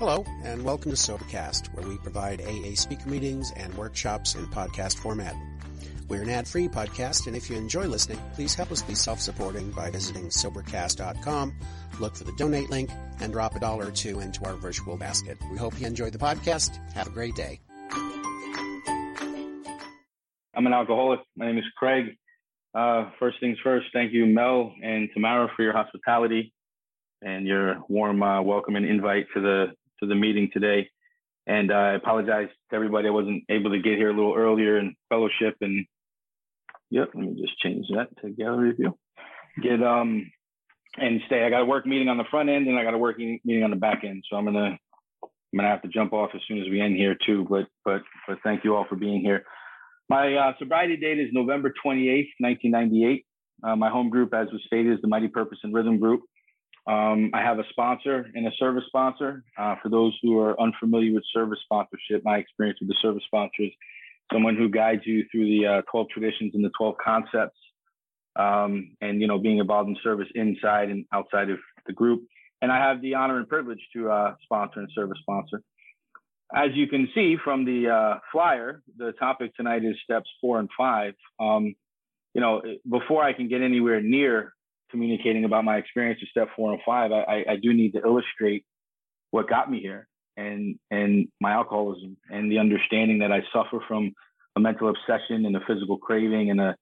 Hello, 0.00 0.24
and 0.44 0.64
welcome 0.64 0.90
to 0.90 0.96
Sobercast, 0.96 1.74
where 1.74 1.86
we 1.86 1.98
provide 1.98 2.40
AA 2.40 2.74
speaker 2.74 3.06
meetings 3.06 3.52
and 3.54 3.74
workshops 3.74 4.34
in 4.34 4.46
podcast 4.46 4.96
format. 4.96 5.36
We're 6.08 6.22
an 6.22 6.30
ad-free 6.30 6.68
podcast, 6.68 7.26
and 7.26 7.36
if 7.36 7.50
you 7.50 7.56
enjoy 7.58 7.84
listening, 7.84 8.18
please 8.32 8.54
help 8.54 8.72
us 8.72 8.80
be 8.80 8.94
self-supporting 8.94 9.72
by 9.72 9.90
visiting 9.90 10.30
Sobercast.com, 10.30 11.54
look 12.00 12.16
for 12.16 12.24
the 12.24 12.32
donate 12.38 12.70
link, 12.70 12.88
and 13.20 13.30
drop 13.30 13.54
a 13.56 13.60
dollar 13.60 13.88
or 13.88 13.90
two 13.90 14.20
into 14.20 14.42
our 14.46 14.54
virtual 14.54 14.96
basket. 14.96 15.36
We 15.52 15.58
hope 15.58 15.78
you 15.78 15.86
enjoy 15.86 16.08
the 16.08 16.16
podcast. 16.16 16.78
Have 16.94 17.08
a 17.08 17.10
great 17.10 17.34
day. 17.34 17.60
I'm 20.54 20.66
an 20.66 20.72
alcoholic. 20.72 21.20
My 21.36 21.48
name 21.48 21.58
is 21.58 21.64
Craig. 21.76 22.16
Uh, 22.74 23.10
first 23.18 23.38
things 23.38 23.58
first, 23.62 23.88
thank 23.92 24.14
you, 24.14 24.24
Mel 24.24 24.72
and 24.82 25.10
Tamara, 25.12 25.50
for 25.54 25.62
your 25.62 25.74
hospitality 25.74 26.54
and 27.20 27.46
your 27.46 27.82
warm 27.90 28.22
uh, 28.22 28.40
welcome 28.40 28.76
and 28.76 28.86
invite 28.86 29.26
to 29.34 29.42
the 29.42 29.66
to 30.00 30.06
the 30.06 30.14
meeting 30.14 30.50
today. 30.52 30.88
And 31.46 31.72
I 31.72 31.94
apologize 31.94 32.48
to 32.70 32.76
everybody 32.76 33.08
I 33.08 33.12
wasn't 33.12 33.44
able 33.48 33.70
to 33.70 33.80
get 33.80 33.98
here 33.98 34.10
a 34.10 34.14
little 34.14 34.34
earlier 34.36 34.78
in 34.78 34.94
fellowship. 35.08 35.56
And 35.60 35.86
yep, 36.90 37.10
let 37.14 37.24
me 37.24 37.40
just 37.40 37.58
change 37.58 37.86
that 37.94 38.08
to 38.20 38.30
gallery 38.30 38.72
view. 38.72 38.96
Get 39.62 39.82
um 39.82 40.30
and 40.98 41.20
stay. 41.26 41.44
I 41.44 41.50
got 41.50 41.62
a 41.62 41.66
work 41.66 41.86
meeting 41.86 42.08
on 42.08 42.18
the 42.18 42.24
front 42.30 42.48
end 42.48 42.66
and 42.66 42.78
I 42.78 42.84
got 42.84 42.94
a 42.94 42.98
working 42.98 43.40
meeting 43.44 43.64
on 43.64 43.70
the 43.70 43.76
back 43.76 44.04
end. 44.04 44.24
So 44.30 44.36
I'm 44.36 44.44
gonna 44.44 44.78
I'm 45.22 45.56
gonna 45.56 45.68
have 45.68 45.82
to 45.82 45.88
jump 45.88 46.12
off 46.12 46.30
as 46.34 46.40
soon 46.46 46.60
as 46.60 46.68
we 46.68 46.80
end 46.80 46.96
here 46.96 47.16
too. 47.26 47.46
But 47.48 47.66
but 47.84 48.02
but 48.28 48.38
thank 48.44 48.64
you 48.64 48.76
all 48.76 48.86
for 48.88 48.96
being 48.96 49.20
here. 49.20 49.44
My 50.08 50.34
uh, 50.34 50.52
sobriety 50.58 50.96
date 50.96 51.20
is 51.20 51.28
November 51.32 51.72
28th, 51.84 52.30
1998. 52.38 53.24
Uh, 53.62 53.76
my 53.76 53.90
home 53.90 54.10
group, 54.10 54.34
as 54.34 54.48
was 54.50 54.62
stated, 54.66 54.92
is 54.92 55.00
the 55.02 55.08
Mighty 55.08 55.28
Purpose 55.28 55.58
and 55.62 55.72
Rhythm 55.72 56.00
Group. 56.00 56.22
Um, 56.86 57.30
I 57.34 57.42
have 57.42 57.58
a 57.58 57.64
sponsor 57.70 58.30
and 58.34 58.46
a 58.46 58.50
service 58.58 58.84
sponsor. 58.86 59.44
Uh, 59.58 59.76
for 59.82 59.88
those 59.88 60.16
who 60.22 60.38
are 60.38 60.60
unfamiliar 60.60 61.14
with 61.14 61.24
service 61.32 61.58
sponsorship, 61.64 62.22
my 62.24 62.38
experience 62.38 62.78
with 62.80 62.88
the 62.88 62.96
service 63.02 63.22
sponsor 63.26 63.64
is 63.64 63.70
someone 64.32 64.56
who 64.56 64.68
guides 64.68 65.02
you 65.04 65.24
through 65.30 65.44
the 65.44 65.66
uh, 65.66 65.82
12 65.90 66.08
traditions 66.08 66.52
and 66.54 66.64
the 66.64 66.70
12 66.78 66.94
concepts, 67.02 67.58
um, 68.36 68.96
and 69.00 69.20
you 69.20 69.26
know 69.26 69.38
being 69.38 69.58
involved 69.58 69.88
in 69.88 69.96
service 70.02 70.28
inside 70.34 70.88
and 70.88 71.04
outside 71.12 71.50
of 71.50 71.58
the 71.86 71.92
group. 71.92 72.22
And 72.62 72.70
I 72.70 72.78
have 72.78 73.00
the 73.00 73.14
honor 73.14 73.38
and 73.38 73.48
privilege 73.48 73.80
to 73.94 74.10
uh, 74.10 74.34
sponsor 74.42 74.80
and 74.80 74.88
service 74.94 75.18
sponsor. 75.20 75.62
As 76.54 76.70
you 76.74 76.88
can 76.88 77.08
see 77.14 77.36
from 77.42 77.64
the 77.64 77.88
uh, 77.88 78.18
flyer, 78.32 78.82
the 78.96 79.12
topic 79.12 79.54
tonight 79.54 79.84
is 79.84 79.96
steps 80.02 80.28
four 80.40 80.58
and 80.58 80.68
five. 80.76 81.14
Um, 81.38 81.74
you 82.34 82.40
know, 82.40 82.62
before 82.88 83.22
I 83.22 83.32
can 83.32 83.48
get 83.48 83.62
anywhere 83.62 84.00
near 84.00 84.52
communicating 84.90 85.44
about 85.44 85.64
my 85.64 85.76
experience 85.76 86.20
with 86.20 86.30
step 86.30 86.48
four 86.56 86.72
and 86.72 86.80
five, 86.84 87.12
I, 87.12 87.44
I 87.48 87.56
do 87.56 87.72
need 87.72 87.92
to 87.92 88.00
illustrate 88.00 88.64
what 89.30 89.48
got 89.48 89.70
me 89.70 89.80
here 89.80 90.08
and 90.36 90.78
and 90.90 91.28
my 91.40 91.52
alcoholism 91.52 92.16
and 92.30 92.50
the 92.50 92.58
understanding 92.58 93.18
that 93.20 93.32
I 93.32 93.40
suffer 93.52 93.84
from 93.86 94.12
a 94.56 94.60
mental 94.60 94.88
obsession 94.88 95.46
and 95.46 95.56
a 95.56 95.60
physical 95.66 95.98
craving 95.98 96.50
and 96.50 96.60
a 96.60 96.76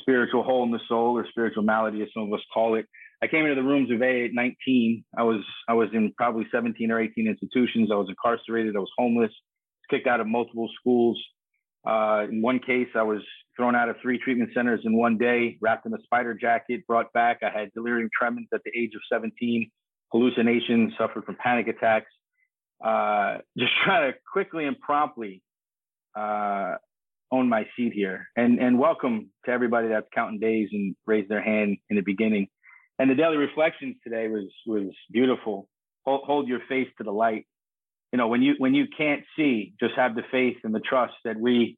spiritual 0.00 0.42
hole 0.42 0.64
in 0.64 0.70
the 0.70 0.80
soul 0.88 1.18
or 1.18 1.26
spiritual 1.28 1.62
malady, 1.62 2.02
as 2.02 2.08
some 2.14 2.24
of 2.24 2.32
us 2.32 2.44
call 2.52 2.76
it. 2.76 2.86
I 3.22 3.26
came 3.26 3.44
into 3.44 3.60
the 3.60 3.66
rooms 3.66 3.90
of 3.90 4.00
AA 4.00 4.26
at 4.26 4.32
19. 4.32 5.04
I 5.16 5.22
was 5.22 5.42
I 5.68 5.74
was 5.74 5.88
in 5.92 6.12
probably 6.16 6.46
17 6.50 6.90
or 6.90 7.00
18 7.00 7.26
institutions. 7.26 7.90
I 7.92 7.96
was 7.96 8.08
incarcerated. 8.08 8.76
I 8.76 8.78
was 8.78 8.90
homeless, 8.96 9.32
kicked 9.90 10.06
out 10.06 10.20
of 10.20 10.26
multiple 10.26 10.70
schools. 10.80 11.22
Uh, 11.86 12.26
in 12.30 12.42
one 12.42 12.58
case, 12.58 12.88
I 12.94 13.02
was 13.02 13.20
thrown 13.56 13.74
out 13.74 13.88
of 13.88 13.96
three 14.02 14.18
treatment 14.18 14.50
centers 14.54 14.80
in 14.84 14.96
one 14.96 15.18
day, 15.18 15.56
wrapped 15.60 15.86
in 15.86 15.94
a 15.94 16.02
spider 16.02 16.34
jacket, 16.34 16.86
brought 16.86 17.12
back. 17.12 17.40
I 17.42 17.50
had 17.50 17.72
delirium 17.74 18.08
tremens 18.18 18.48
at 18.52 18.60
the 18.64 18.70
age 18.78 18.92
of 18.94 19.00
17, 19.12 19.70
hallucinations, 20.12 20.92
suffered 20.98 21.24
from 21.24 21.36
panic 21.36 21.68
attacks. 21.68 22.10
Uh, 22.82 23.38
just 23.58 23.72
trying 23.84 24.12
to 24.12 24.18
quickly 24.30 24.66
and 24.66 24.78
promptly 24.80 25.42
uh, 26.14 26.74
own 27.32 27.48
my 27.48 27.66
seat 27.76 27.92
here. 27.92 28.28
And, 28.36 28.58
and 28.58 28.78
welcome 28.78 29.30
to 29.46 29.50
everybody 29.50 29.88
that's 29.88 30.06
counting 30.14 30.40
days 30.40 30.68
and 30.72 30.94
raised 31.06 31.28
their 31.30 31.42
hand 31.42 31.78
in 31.88 31.96
the 31.96 32.02
beginning. 32.02 32.48
And 32.98 33.10
the 33.10 33.14
daily 33.14 33.38
reflections 33.38 33.96
today 34.04 34.28
was 34.28 34.52
was 34.66 34.92
beautiful. 35.10 35.68
Hold, 36.04 36.22
hold 36.24 36.48
your 36.48 36.60
face 36.68 36.88
to 36.98 37.04
the 37.04 37.10
light 37.10 37.46
you 38.12 38.16
know, 38.18 38.28
when 38.28 38.42
you 38.42 38.54
when 38.58 38.74
you 38.74 38.86
can't 38.96 39.22
see, 39.36 39.74
just 39.80 39.94
have 39.94 40.14
the 40.14 40.24
faith 40.30 40.56
and 40.64 40.74
the 40.74 40.80
trust 40.80 41.14
that 41.24 41.38
we 41.38 41.76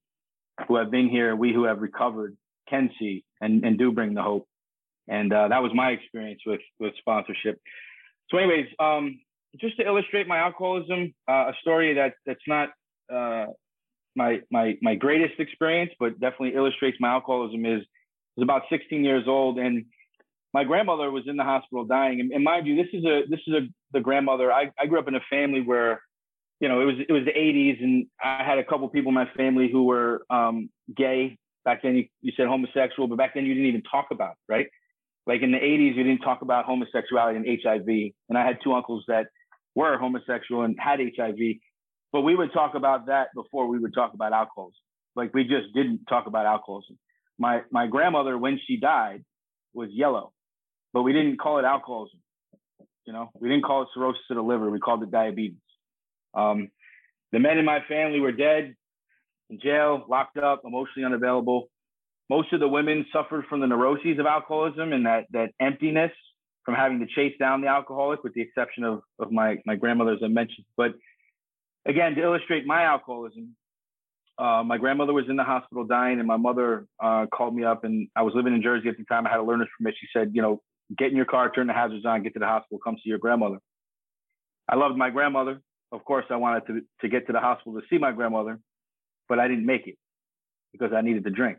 who 0.67 0.77
have 0.77 0.91
been 0.91 1.09
here, 1.09 1.35
we 1.37 1.53
who 1.53 1.65
have 1.65 1.81
recovered, 1.81 2.37
can 2.69 2.91
see 2.99 3.25
and, 3.41 3.65
and 3.65 3.79
do 3.79 3.93
bring 3.93 4.15
the 4.15 4.23
hope. 4.23 4.47
And 5.09 5.33
uh, 5.33 5.49
that 5.49 5.63
was 5.63 5.73
my 5.75 5.91
experience 5.91 6.41
with 6.47 6.61
with 6.79 6.95
sponsorship. 6.99 7.61
So, 8.31 8.39
anyways, 8.39 8.67
um, 8.79 9.21
just 9.61 9.77
to 9.77 9.87
illustrate 9.87 10.27
my 10.27 10.39
alcoholism, 10.39 11.15
uh, 11.29 11.51
a 11.51 11.53
story 11.61 11.95
that 11.95 12.15
that's 12.25 12.47
not 12.47 12.71
uh, 13.13 13.47
my 14.15 14.41
my 14.51 14.79
my 14.81 14.95
greatest 14.95 15.39
experience, 15.39 15.93
but 15.99 16.19
definitely 16.21 16.55
illustrates 16.55 16.97
my 17.01 17.09
alcoholism. 17.09 17.67
Is 17.67 17.83
was 18.37 18.45
about 18.45 18.63
16 18.71 19.05
years 19.05 19.25
old, 19.27 19.59
and 19.59 19.85
my 20.55 20.65
grandmother 20.65 21.11
was 21.11 21.25
in 21.27 21.37
the 21.37 21.45
hospital 21.45 21.85
dying. 21.85 22.21
And, 22.21 22.33
and 22.33 22.45
mind 22.45 22.67
you, 22.67 22.77
this 22.77 22.89
is 22.95 23.05
a 23.05 23.23
this 23.29 23.41
is 23.47 23.55
a 23.55 23.61
the 23.93 24.01
grandmother. 24.01 24.53
I, 24.53 24.71
I 24.79 24.87
grew 24.87 24.99
up 24.99 25.09
in 25.09 25.15
a 25.15 25.21
family 25.29 25.61
where 25.61 26.01
you 26.63 26.69
know, 26.69 26.81
it 26.81 26.85
was 26.85 26.95
it 27.09 27.13
was 27.13 27.25
the 27.25 27.33
80s, 27.33 27.83
and 27.83 28.07
I 28.23 28.45
had 28.45 28.59
a 28.59 28.65
couple 28.65 28.89
people 28.89 29.09
in 29.09 29.17
my 29.17 29.29
family 29.37 29.69
who 29.71 29.83
were 29.83 30.23
um, 30.31 30.71
gay. 30.97 31.37
Back 31.65 31.83
then, 31.83 31.97
you, 31.97 32.05
you 32.21 32.33
said 32.37 32.47
homosexual, 32.47 33.09
but 33.09 33.19
back 33.19 33.35
then 33.35 33.45
you 33.45 33.55
didn't 33.55 33.69
even 33.69 33.83
talk 33.83 34.07
about 34.13 34.33
it, 34.33 34.53
right? 34.53 34.67
Like 35.27 35.43
in 35.43 35.51
the 35.51 35.59
80s, 35.59 35.97
you 35.97 36.05
didn't 36.05 36.21
talk 36.21 36.43
about 36.43 36.65
homosexuality 36.65 37.37
and 37.37 37.61
HIV. 37.63 38.13
And 38.29 38.39
I 38.39 38.47
had 38.47 38.59
two 38.63 38.73
uncles 38.75 39.05
that 39.09 39.27
were 39.75 39.99
homosexual 39.99 40.63
and 40.63 40.77
had 40.79 41.01
HIV, 41.01 41.37
but 42.13 42.23
we 42.23 42.35
would 42.37 42.53
talk 42.53 42.77
about 42.77 43.07
that 43.07 43.29
before 43.35 43.67
we 43.67 43.79
would 43.81 43.95
talk 43.95 44.15
about 44.15 44.33
alcoholism. 44.33 44.79
Like 45.17 45.35
we 45.35 45.43
just 45.43 45.75
didn't 45.75 46.07
talk 46.09 46.27
about 46.29 46.47
alcoholism. 46.47 46.97
My 47.41 47.63
my 47.73 47.89
grandmother, 47.89 48.39
when 48.39 48.61
she 48.69 48.77
died, 48.77 49.25
was 49.75 49.89
yellow, 49.91 50.33
but 50.93 51.03
we 51.03 51.13
didn't 51.13 51.39
call 51.39 51.59
it 51.59 51.65
alcoholism. 51.65 52.21
You 53.05 53.13
know, 53.13 53.31
we 53.35 53.49
didn't 53.49 53.65
call 53.65 53.83
it 53.83 53.89
cirrhosis 53.95 54.23
of 54.31 54.37
the 54.37 54.43
liver. 54.43 54.71
We 54.71 54.79
called 54.79 55.03
it 55.03 55.11
diabetes. 55.11 55.59
Um, 56.35 56.71
the 57.33 57.39
men 57.39 57.59
in 57.59 57.65
my 57.65 57.81
family 57.89 58.21
were 58.21 58.33
dead, 58.33 58.75
in 59.51 59.61
jail, 59.61 60.05
locked 60.09 60.37
up, 60.37 60.63
emotionally 60.65 61.05
unavailable. 61.05 61.69
Most 62.29 62.53
of 62.53 62.61
the 62.61 62.69
women 62.69 63.07
suffered 63.13 63.45
from 63.49 63.61
the 63.61 63.67
neuroses 63.67 64.19
of 64.19 64.27
alcoholism 64.27 64.93
and 64.93 65.07
that 65.07 65.27
that 65.33 65.51
emptiness 65.61 66.13
from 66.65 66.75
having 66.75 67.01
to 67.01 67.07
chase 67.07 67.35
down 67.39 67.61
the 67.61 67.67
alcoholic, 67.69 68.23
with 68.23 68.35
the 68.35 68.41
exception 68.41 68.85
of, 68.85 69.03
of 69.19 69.33
my, 69.33 69.57
my 69.67 69.75
grandmother, 69.75 70.13
as 70.13 70.21
I 70.23 70.29
mentioned. 70.29 70.65
But 70.77 70.93
again, 71.87 72.15
to 72.15 72.23
illustrate 72.23 72.67
my 72.67 72.85
alcoholism, 72.85 73.57
uh, 74.39 74.63
my 74.65 74.79
grandmother 74.79 75.13
was 75.13 75.25
in 75.29 75.37
the 75.37 75.45
hospital 75.45 75.85
dying, 75.85 76.19
and 76.19 76.29
my 76.29 76.37
mother 76.37 76.87
uh, 77.03 77.27
called 77.35 77.55
me 77.55 77.65
up, 77.65 77.85
and 77.85 78.09
I 78.15 78.23
was 78.23 78.35
living 78.35 78.55
in 78.55 78.63
Jersey 78.63 78.89
at 78.89 78.97
the 78.97 79.05
time. 79.05 79.27
I 79.27 79.31
had 79.31 79.41
a 79.41 79.43
learner's 79.43 79.69
permit. 79.77 79.95
She 80.01 80.07
said, 80.17 80.31
you 80.35 80.43
know, 80.43 80.63
get 80.97 81.11
in 81.11 81.17
your 81.17 81.27
car, 81.27 81.51
turn 81.51 81.67
the 81.67 81.73
hazards 81.73 82.07
on, 82.07 82.23
get 82.23 82.33
to 82.35 82.39
the 82.39 82.47
hospital, 82.47 82.79
come 82.83 82.97
see 82.97 83.11
your 83.11 83.19
grandmother. 83.19 83.59
I 84.69 84.77
loved 84.77 84.97
my 84.97 85.11
grandmother 85.11 85.61
of 85.93 86.05
course, 86.05 86.25
I 86.31 86.37
wanted 86.37 86.67
to, 86.67 86.81
to 87.03 87.09
get 87.09 87.27
to 87.27 87.33
the 87.33 87.41
hospital 87.41 87.79
to 87.79 87.87
see 87.89 87.99
my 87.99 88.13
grandmother, 88.13 88.59
but 89.29 89.39
I 89.39 89.47
didn't 89.47 89.67
make 89.67 89.87
it 89.87 89.97
because 90.73 90.93
I 90.93 91.03
needed 91.03 91.25
to 91.25 91.31
drink. 91.31 91.59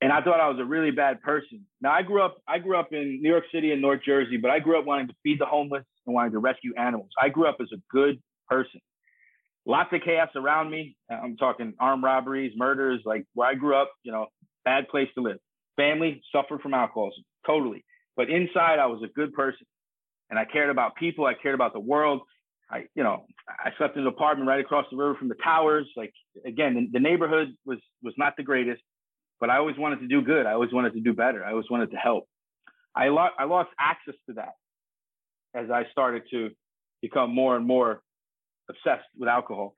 And 0.00 0.12
I 0.12 0.22
thought 0.22 0.40
I 0.40 0.48
was 0.48 0.58
a 0.60 0.64
really 0.64 0.90
bad 0.90 1.20
person. 1.22 1.66
Now 1.80 1.92
I 1.92 2.02
grew 2.02 2.22
up, 2.22 2.38
I 2.46 2.58
grew 2.60 2.78
up 2.78 2.92
in 2.92 3.20
New 3.20 3.28
York 3.28 3.44
City 3.52 3.72
and 3.72 3.82
North 3.82 4.00
Jersey, 4.06 4.36
but 4.36 4.50
I 4.50 4.58
grew 4.60 4.78
up 4.78 4.86
wanting 4.86 5.08
to 5.08 5.14
feed 5.22 5.40
the 5.40 5.46
homeless 5.46 5.84
and 6.06 6.14
wanting 6.14 6.32
to 6.32 6.38
rescue 6.38 6.72
animals. 6.76 7.10
I 7.20 7.28
grew 7.28 7.46
up 7.46 7.56
as 7.60 7.68
a 7.72 7.80
good 7.90 8.22
person. 8.48 8.80
Lots 9.66 9.92
of 9.92 10.00
chaos 10.02 10.30
around 10.34 10.70
me. 10.70 10.96
I'm 11.10 11.36
talking 11.36 11.74
armed 11.78 12.04
robberies, 12.04 12.52
murders, 12.56 13.02
like 13.04 13.26
where 13.34 13.48
I 13.48 13.54
grew 13.54 13.74
up, 13.74 13.92
you 14.02 14.12
know, 14.12 14.28
bad 14.64 14.88
place 14.88 15.08
to 15.16 15.20
live. 15.20 15.38
Family 15.76 16.22
suffered 16.32 16.62
from 16.62 16.74
alcoholism, 16.74 17.24
totally. 17.44 17.84
But 18.16 18.30
inside, 18.30 18.78
I 18.78 18.86
was 18.86 19.02
a 19.02 19.08
good 19.08 19.34
person 19.34 19.66
and 20.30 20.38
I 20.38 20.44
cared 20.44 20.70
about 20.70 20.96
people. 20.96 21.26
I 21.26 21.34
cared 21.34 21.54
about 21.54 21.72
the 21.72 21.80
world. 21.80 22.22
I, 22.70 22.84
you 22.94 23.02
know, 23.02 23.24
I 23.48 23.70
slept 23.78 23.96
in 23.96 24.02
an 24.02 24.08
apartment 24.08 24.48
right 24.48 24.60
across 24.60 24.84
the 24.90 24.96
river 24.96 25.14
from 25.14 25.28
the 25.28 25.36
towers. 25.42 25.86
Like 25.96 26.12
again, 26.44 26.74
the, 26.74 26.98
the 26.98 27.00
neighborhood 27.00 27.56
was 27.64 27.78
was 28.02 28.14
not 28.18 28.34
the 28.36 28.42
greatest, 28.42 28.82
but 29.40 29.50
I 29.50 29.56
always 29.56 29.76
wanted 29.78 30.00
to 30.00 30.06
do 30.06 30.22
good. 30.22 30.46
I 30.46 30.52
always 30.52 30.72
wanted 30.72 30.92
to 30.94 31.00
do 31.00 31.14
better. 31.14 31.44
I 31.44 31.50
always 31.52 31.70
wanted 31.70 31.90
to 31.92 31.96
help. 31.96 32.28
I 32.94 33.08
lost 33.08 33.34
I 33.38 33.44
lost 33.44 33.70
access 33.78 34.14
to 34.28 34.34
that 34.34 34.52
as 35.54 35.70
I 35.70 35.84
started 35.92 36.24
to 36.30 36.50
become 37.00 37.34
more 37.34 37.56
and 37.56 37.66
more 37.66 38.02
obsessed 38.68 39.08
with 39.18 39.28
alcohol. 39.28 39.74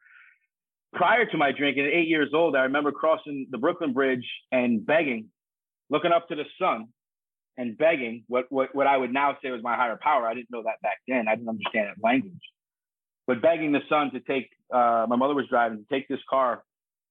Prior 0.93 1.25
to 1.26 1.37
my 1.37 1.52
drinking, 1.52 1.85
at 1.85 1.93
eight 1.93 2.08
years 2.08 2.31
old, 2.35 2.56
I 2.56 2.62
remember 2.62 2.91
crossing 2.91 3.47
the 3.50 3.58
Brooklyn 3.58 3.93
Bridge 3.93 4.26
and 4.50 4.85
begging, 4.85 5.29
looking 5.88 6.11
up 6.11 6.26
to 6.29 6.35
the 6.35 6.44
sun, 6.58 6.88
and 7.56 7.76
begging 7.76 8.25
what, 8.29 8.47
what, 8.49 8.75
what 8.75 8.87
I 8.87 8.97
would 8.97 9.12
now 9.12 9.37
say 9.43 9.50
was 9.50 9.62
my 9.62 9.76
higher 9.76 9.99
power. 10.00 10.26
I 10.26 10.35
didn't 10.35 10.50
know 10.50 10.62
that 10.64 10.81
back 10.82 10.99
then. 11.06 11.26
I 11.29 11.35
didn't 11.35 11.49
understand 11.49 11.88
that 11.88 12.02
language. 12.02 12.32
But 13.26 13.43
begging 13.43 13.73
the 13.73 13.81
sun 13.88 14.11
to 14.12 14.20
take, 14.20 14.49
uh, 14.73 15.06
my 15.08 15.17
mother 15.17 15.35
was 15.35 15.47
driving, 15.49 15.79
to 15.79 15.94
take 15.94 16.08
this 16.08 16.20
car 16.29 16.62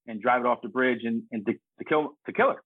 and 0.07 0.21
drive 0.21 0.41
it 0.41 0.47
off 0.47 0.61
the 0.61 0.69
bridge 0.69 1.01
and, 1.03 1.23
and 1.31 1.45
to, 1.45 1.53
to, 1.53 1.85
kill, 1.85 2.13
to 2.25 2.33
kill 2.33 2.55
her. 2.55 2.61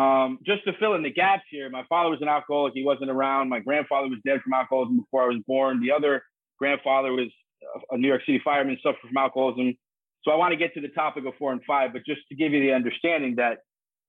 Um, 0.00 0.38
just 0.46 0.64
to 0.64 0.72
fill 0.78 0.94
in 0.94 1.02
the 1.02 1.10
gaps 1.10 1.44
here, 1.50 1.68
my 1.70 1.82
father 1.88 2.10
was 2.10 2.20
an 2.20 2.28
alcoholic. 2.28 2.74
He 2.74 2.84
wasn't 2.84 3.10
around. 3.10 3.48
My 3.48 3.60
grandfather 3.60 4.08
was 4.08 4.18
dead 4.24 4.40
from 4.42 4.52
alcoholism 4.52 4.98
before 4.98 5.24
I 5.24 5.26
was 5.26 5.42
born. 5.46 5.80
The 5.80 5.92
other 5.92 6.22
grandfather 6.58 7.12
was 7.12 7.28
a 7.90 7.98
New 7.98 8.08
York 8.08 8.22
City 8.26 8.40
fireman, 8.44 8.78
suffered 8.82 9.08
from 9.08 9.16
alcoholism. 9.16 9.74
So 10.22 10.30
I 10.30 10.36
want 10.36 10.52
to 10.52 10.56
get 10.56 10.74
to 10.74 10.80
the 10.80 10.88
topic 10.88 11.24
of 11.26 11.34
four 11.38 11.52
and 11.52 11.62
five, 11.66 11.92
but 11.92 12.02
just 12.06 12.20
to 12.28 12.36
give 12.36 12.52
you 12.52 12.60
the 12.60 12.72
understanding 12.72 13.36
that 13.36 13.58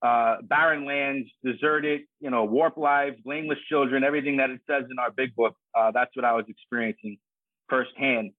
uh, 0.01 0.37
barren 0.43 0.85
lands, 0.85 1.29
deserted, 1.43 2.01
you 2.19 2.29
know, 2.29 2.45
warped 2.45 2.77
lives, 2.77 3.17
blameless 3.23 3.59
children, 3.67 4.03
everything 4.03 4.37
that 4.37 4.49
it 4.49 4.61
says 4.69 4.85
in 4.89 4.97
our 4.99 5.11
big 5.11 5.35
book, 5.35 5.55
uh, 5.77 5.91
that's 5.91 6.15
what 6.15 6.25
I 6.25 6.33
was 6.33 6.45
experiencing 6.47 7.17
firsthand. 7.69 8.31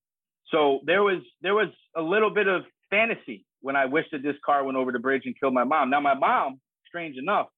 So 0.51 0.81
there 0.85 1.03
was 1.03 1.23
there 1.43 1.55
was 1.55 1.69
a 1.95 2.03
little 2.03 2.31
bit 2.31 2.49
of 2.49 2.63
fantasy 2.89 3.45
when 3.61 3.77
I 3.77 3.87
wished 3.87 4.11
that 4.13 4.23
this 4.23 4.37
car 4.45 4.65
went 4.65 4.77
over 4.77 4.91
the 4.91 4.99
bridge 4.99 5.23
and 5.27 5.39
killed 5.39 5.55
my 5.55 5.65
mom. 5.65 5.91
Now 5.91 6.01
my 6.01 6.15
mom, 6.15 6.61
strange 6.89 7.17
enough, 7.17 7.49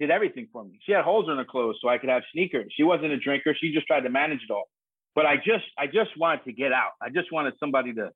did 0.00 0.10
everything 0.10 0.48
for 0.52 0.64
me. 0.64 0.80
She 0.84 0.92
had 0.92 1.04
holes 1.04 1.26
in 1.30 1.36
her 1.36 1.44
clothes 1.44 1.76
so 1.80 1.88
I 1.88 1.98
could 1.98 2.10
have 2.10 2.22
sneakers. 2.32 2.72
She 2.76 2.82
wasn't 2.82 3.12
a 3.12 3.18
drinker. 3.18 3.54
She 3.60 3.72
just 3.72 3.86
tried 3.86 4.00
to 4.00 4.10
manage 4.10 4.40
it 4.48 4.52
all. 4.52 4.68
But 5.14 5.26
I 5.26 5.36
just 5.36 5.64
I 5.78 5.86
just 5.86 6.16
wanted 6.16 6.44
to 6.44 6.52
get 6.52 6.72
out. 6.72 6.92
I 7.00 7.10
just 7.10 7.30
wanted 7.32 7.54
somebody 7.60 7.92
to 7.94 8.10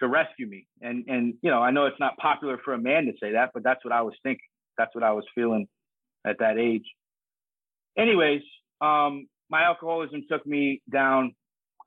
to 0.00 0.08
rescue 0.08 0.46
me. 0.46 0.66
And 0.80 1.04
and 1.08 1.34
you 1.42 1.50
know, 1.50 1.62
I 1.62 1.70
know 1.70 1.86
it's 1.86 2.00
not 2.00 2.16
popular 2.16 2.58
for 2.64 2.74
a 2.74 2.78
man 2.78 3.06
to 3.06 3.12
say 3.22 3.32
that, 3.32 3.50
but 3.54 3.62
that's 3.62 3.84
what 3.84 3.92
I 3.92 4.02
was 4.02 4.14
thinking. 4.22 4.46
That's 4.78 4.94
what 4.94 5.04
I 5.04 5.12
was 5.12 5.24
feeling 5.34 5.68
at 6.26 6.38
that 6.38 6.58
age. 6.58 6.84
Anyways, 7.96 8.42
um, 8.80 9.28
my 9.50 9.62
alcoholism 9.64 10.24
took 10.30 10.46
me 10.46 10.80
down 10.90 11.34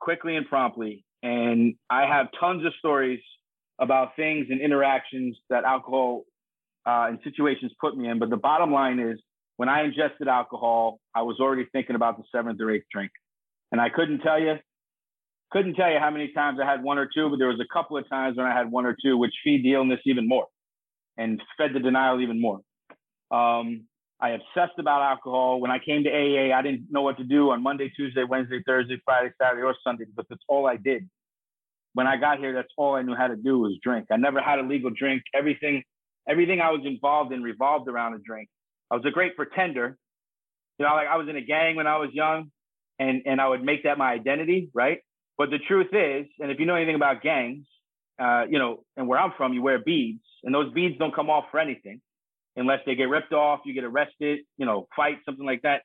quickly 0.00 0.36
and 0.36 0.46
promptly. 0.46 1.04
And 1.22 1.74
I 1.90 2.06
have 2.06 2.28
tons 2.38 2.64
of 2.64 2.72
stories 2.78 3.20
about 3.78 4.16
things 4.16 4.46
and 4.50 4.60
interactions 4.60 5.36
that 5.50 5.64
alcohol 5.64 6.22
uh, 6.86 7.06
and 7.08 7.18
situations 7.24 7.72
put 7.80 7.96
me 7.96 8.08
in. 8.08 8.18
But 8.18 8.30
the 8.30 8.36
bottom 8.36 8.72
line 8.72 9.00
is, 9.00 9.18
when 9.56 9.68
I 9.68 9.82
ingested 9.84 10.28
alcohol, 10.28 11.00
I 11.14 11.22
was 11.22 11.38
already 11.40 11.66
thinking 11.72 11.96
about 11.96 12.18
the 12.18 12.24
seventh 12.30 12.60
or 12.60 12.70
eighth 12.70 12.86
drink. 12.92 13.10
And 13.72 13.80
I 13.80 13.88
couldn't 13.88 14.20
tell 14.20 14.40
you, 14.40 14.54
couldn't 15.50 15.74
tell 15.74 15.90
you 15.90 15.98
how 15.98 16.10
many 16.10 16.32
times 16.32 16.58
I 16.62 16.66
had 16.66 16.82
one 16.82 16.98
or 16.98 17.08
two, 17.12 17.28
but 17.30 17.38
there 17.38 17.48
was 17.48 17.60
a 17.60 17.72
couple 17.72 17.96
of 17.96 18.08
times 18.08 18.36
when 18.36 18.46
I 18.46 18.56
had 18.56 18.70
one 18.70 18.86
or 18.86 18.96
two, 19.00 19.16
which 19.16 19.34
feed 19.44 19.64
the 19.64 19.74
illness 19.74 20.00
even 20.04 20.26
more 20.28 20.46
and 21.16 21.40
fed 21.56 21.70
the 21.72 21.80
denial 21.80 22.20
even 22.20 22.40
more. 22.40 22.60
Um, 23.30 23.86
I 24.20 24.30
obsessed 24.30 24.78
about 24.78 25.02
alcohol. 25.02 25.60
When 25.60 25.70
I 25.70 25.78
came 25.78 26.04
to 26.04 26.10
AA, 26.10 26.56
I 26.56 26.62
didn't 26.62 26.86
know 26.90 27.02
what 27.02 27.18
to 27.18 27.24
do 27.24 27.50
on 27.50 27.62
Monday, 27.62 27.90
Tuesday, 27.94 28.24
Wednesday, 28.24 28.62
Thursday, 28.66 29.00
Friday, 29.04 29.30
Saturday, 29.40 29.62
or 29.62 29.74
Sunday, 29.84 30.04
but 30.14 30.26
that's 30.28 30.42
all 30.48 30.66
I 30.66 30.76
did. 30.76 31.08
When 31.92 32.06
I 32.06 32.16
got 32.16 32.38
here, 32.38 32.52
that's 32.52 32.72
all 32.76 32.94
I 32.94 33.02
knew 33.02 33.14
how 33.14 33.28
to 33.28 33.36
do 33.36 33.58
was 33.58 33.78
drink. 33.82 34.06
I 34.10 34.16
never 34.16 34.40
had 34.40 34.58
a 34.58 34.62
legal 34.62 34.90
drink. 34.90 35.22
Everything, 35.34 35.82
everything 36.28 36.60
I 36.60 36.70
was 36.70 36.82
involved 36.84 37.32
in 37.32 37.42
revolved 37.42 37.88
around 37.88 38.14
a 38.14 38.18
drink. 38.18 38.48
I 38.90 38.96
was 38.96 39.04
a 39.06 39.10
great 39.10 39.36
pretender. 39.36 39.96
You 40.78 40.86
know, 40.86 40.94
like 40.94 41.08
I 41.08 41.16
was 41.16 41.28
in 41.28 41.36
a 41.36 41.40
gang 41.40 41.76
when 41.76 41.86
I 41.86 41.96
was 41.96 42.10
young, 42.12 42.50
and 42.98 43.22
and 43.26 43.40
I 43.40 43.48
would 43.48 43.62
make 43.62 43.84
that 43.84 43.96
my 43.98 44.12
identity, 44.12 44.70
right? 44.74 45.00
But 45.38 45.50
the 45.50 45.58
truth 45.58 45.88
is, 45.92 46.26
and 46.40 46.50
if 46.50 46.58
you 46.58 46.66
know 46.66 46.74
anything 46.74 46.94
about 46.94 47.22
gangs, 47.22 47.66
uh, 48.18 48.44
you 48.48 48.58
know, 48.58 48.84
and 48.96 49.06
where 49.06 49.18
I'm 49.18 49.32
from, 49.36 49.52
you 49.52 49.62
wear 49.62 49.78
beads, 49.78 50.22
and 50.42 50.54
those 50.54 50.72
beads 50.72 50.96
don't 50.98 51.14
come 51.14 51.28
off 51.28 51.44
for 51.50 51.60
anything 51.60 52.00
unless 52.56 52.80
they 52.86 52.94
get 52.94 53.04
ripped 53.04 53.32
off, 53.32 53.60
you 53.66 53.74
get 53.74 53.84
arrested, 53.84 54.40
you 54.56 54.64
know, 54.64 54.88
fight, 54.96 55.18
something 55.24 55.44
like 55.44 55.62
that. 55.62 55.82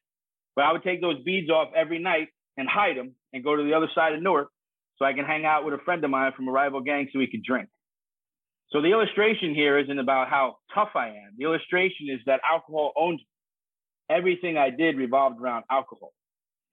But 0.56 0.65
I 0.65 0.71
would 0.71 0.83
take 0.83 1.01
those 1.01 1.21
beads 1.24 1.50
off 1.50 1.69
every 1.75 2.00
night 2.00 2.30
and 2.57 2.68
hide 2.68 2.98
them 2.98 3.13
and 3.33 3.44
go 3.44 3.56
to 3.56 3.63
the 3.63 3.74
other 3.74 3.89
side 3.94 4.13
of 4.13 4.21
Newark 4.21 4.50
so 4.98 5.06
I 5.06 5.13
can 5.13 5.25
hang 5.25 5.45
out 5.45 5.65
with 5.65 5.74
a 5.74 5.80
friend 5.83 6.04
of 6.04 6.09
mine 6.09 6.31
from 6.36 6.47
a 6.47 6.51
rival 6.51 6.81
gang 6.81 7.09
so 7.12 7.19
we 7.19 7.27
could 7.27 7.44
drink. 7.44 7.69
So 8.71 8.81
the 8.81 8.92
illustration 8.92 9.54
here 9.54 9.77
isn't 9.80 10.00
about 10.00 10.30
how 10.30 10.57
tough 10.74 10.92
I 10.95 11.07
am. 11.07 11.36
The 11.38 11.45
illustration 11.45 12.07
is 12.09 12.19
that 12.25 12.39
alcohol 12.50 12.94
owns 12.97 13.19
me. 13.19 13.27
Everything 14.09 14.57
I 14.57 14.69
did 14.69 14.97
revolved 14.97 15.42
around 15.42 15.65
alcohol. 15.69 16.13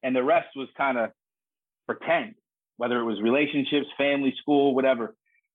And 0.03 0.15
the 0.15 0.23
rest 0.23 0.49
was 0.55 0.69
kind 0.77 0.99
of 0.99 1.11
pretend, 1.87 2.35
whether 2.79 2.99
it 2.99 3.05
was 3.05 3.21
relationships, 3.21 3.87
family, 3.99 4.35
school, 4.41 4.75
whatever. 4.75 5.15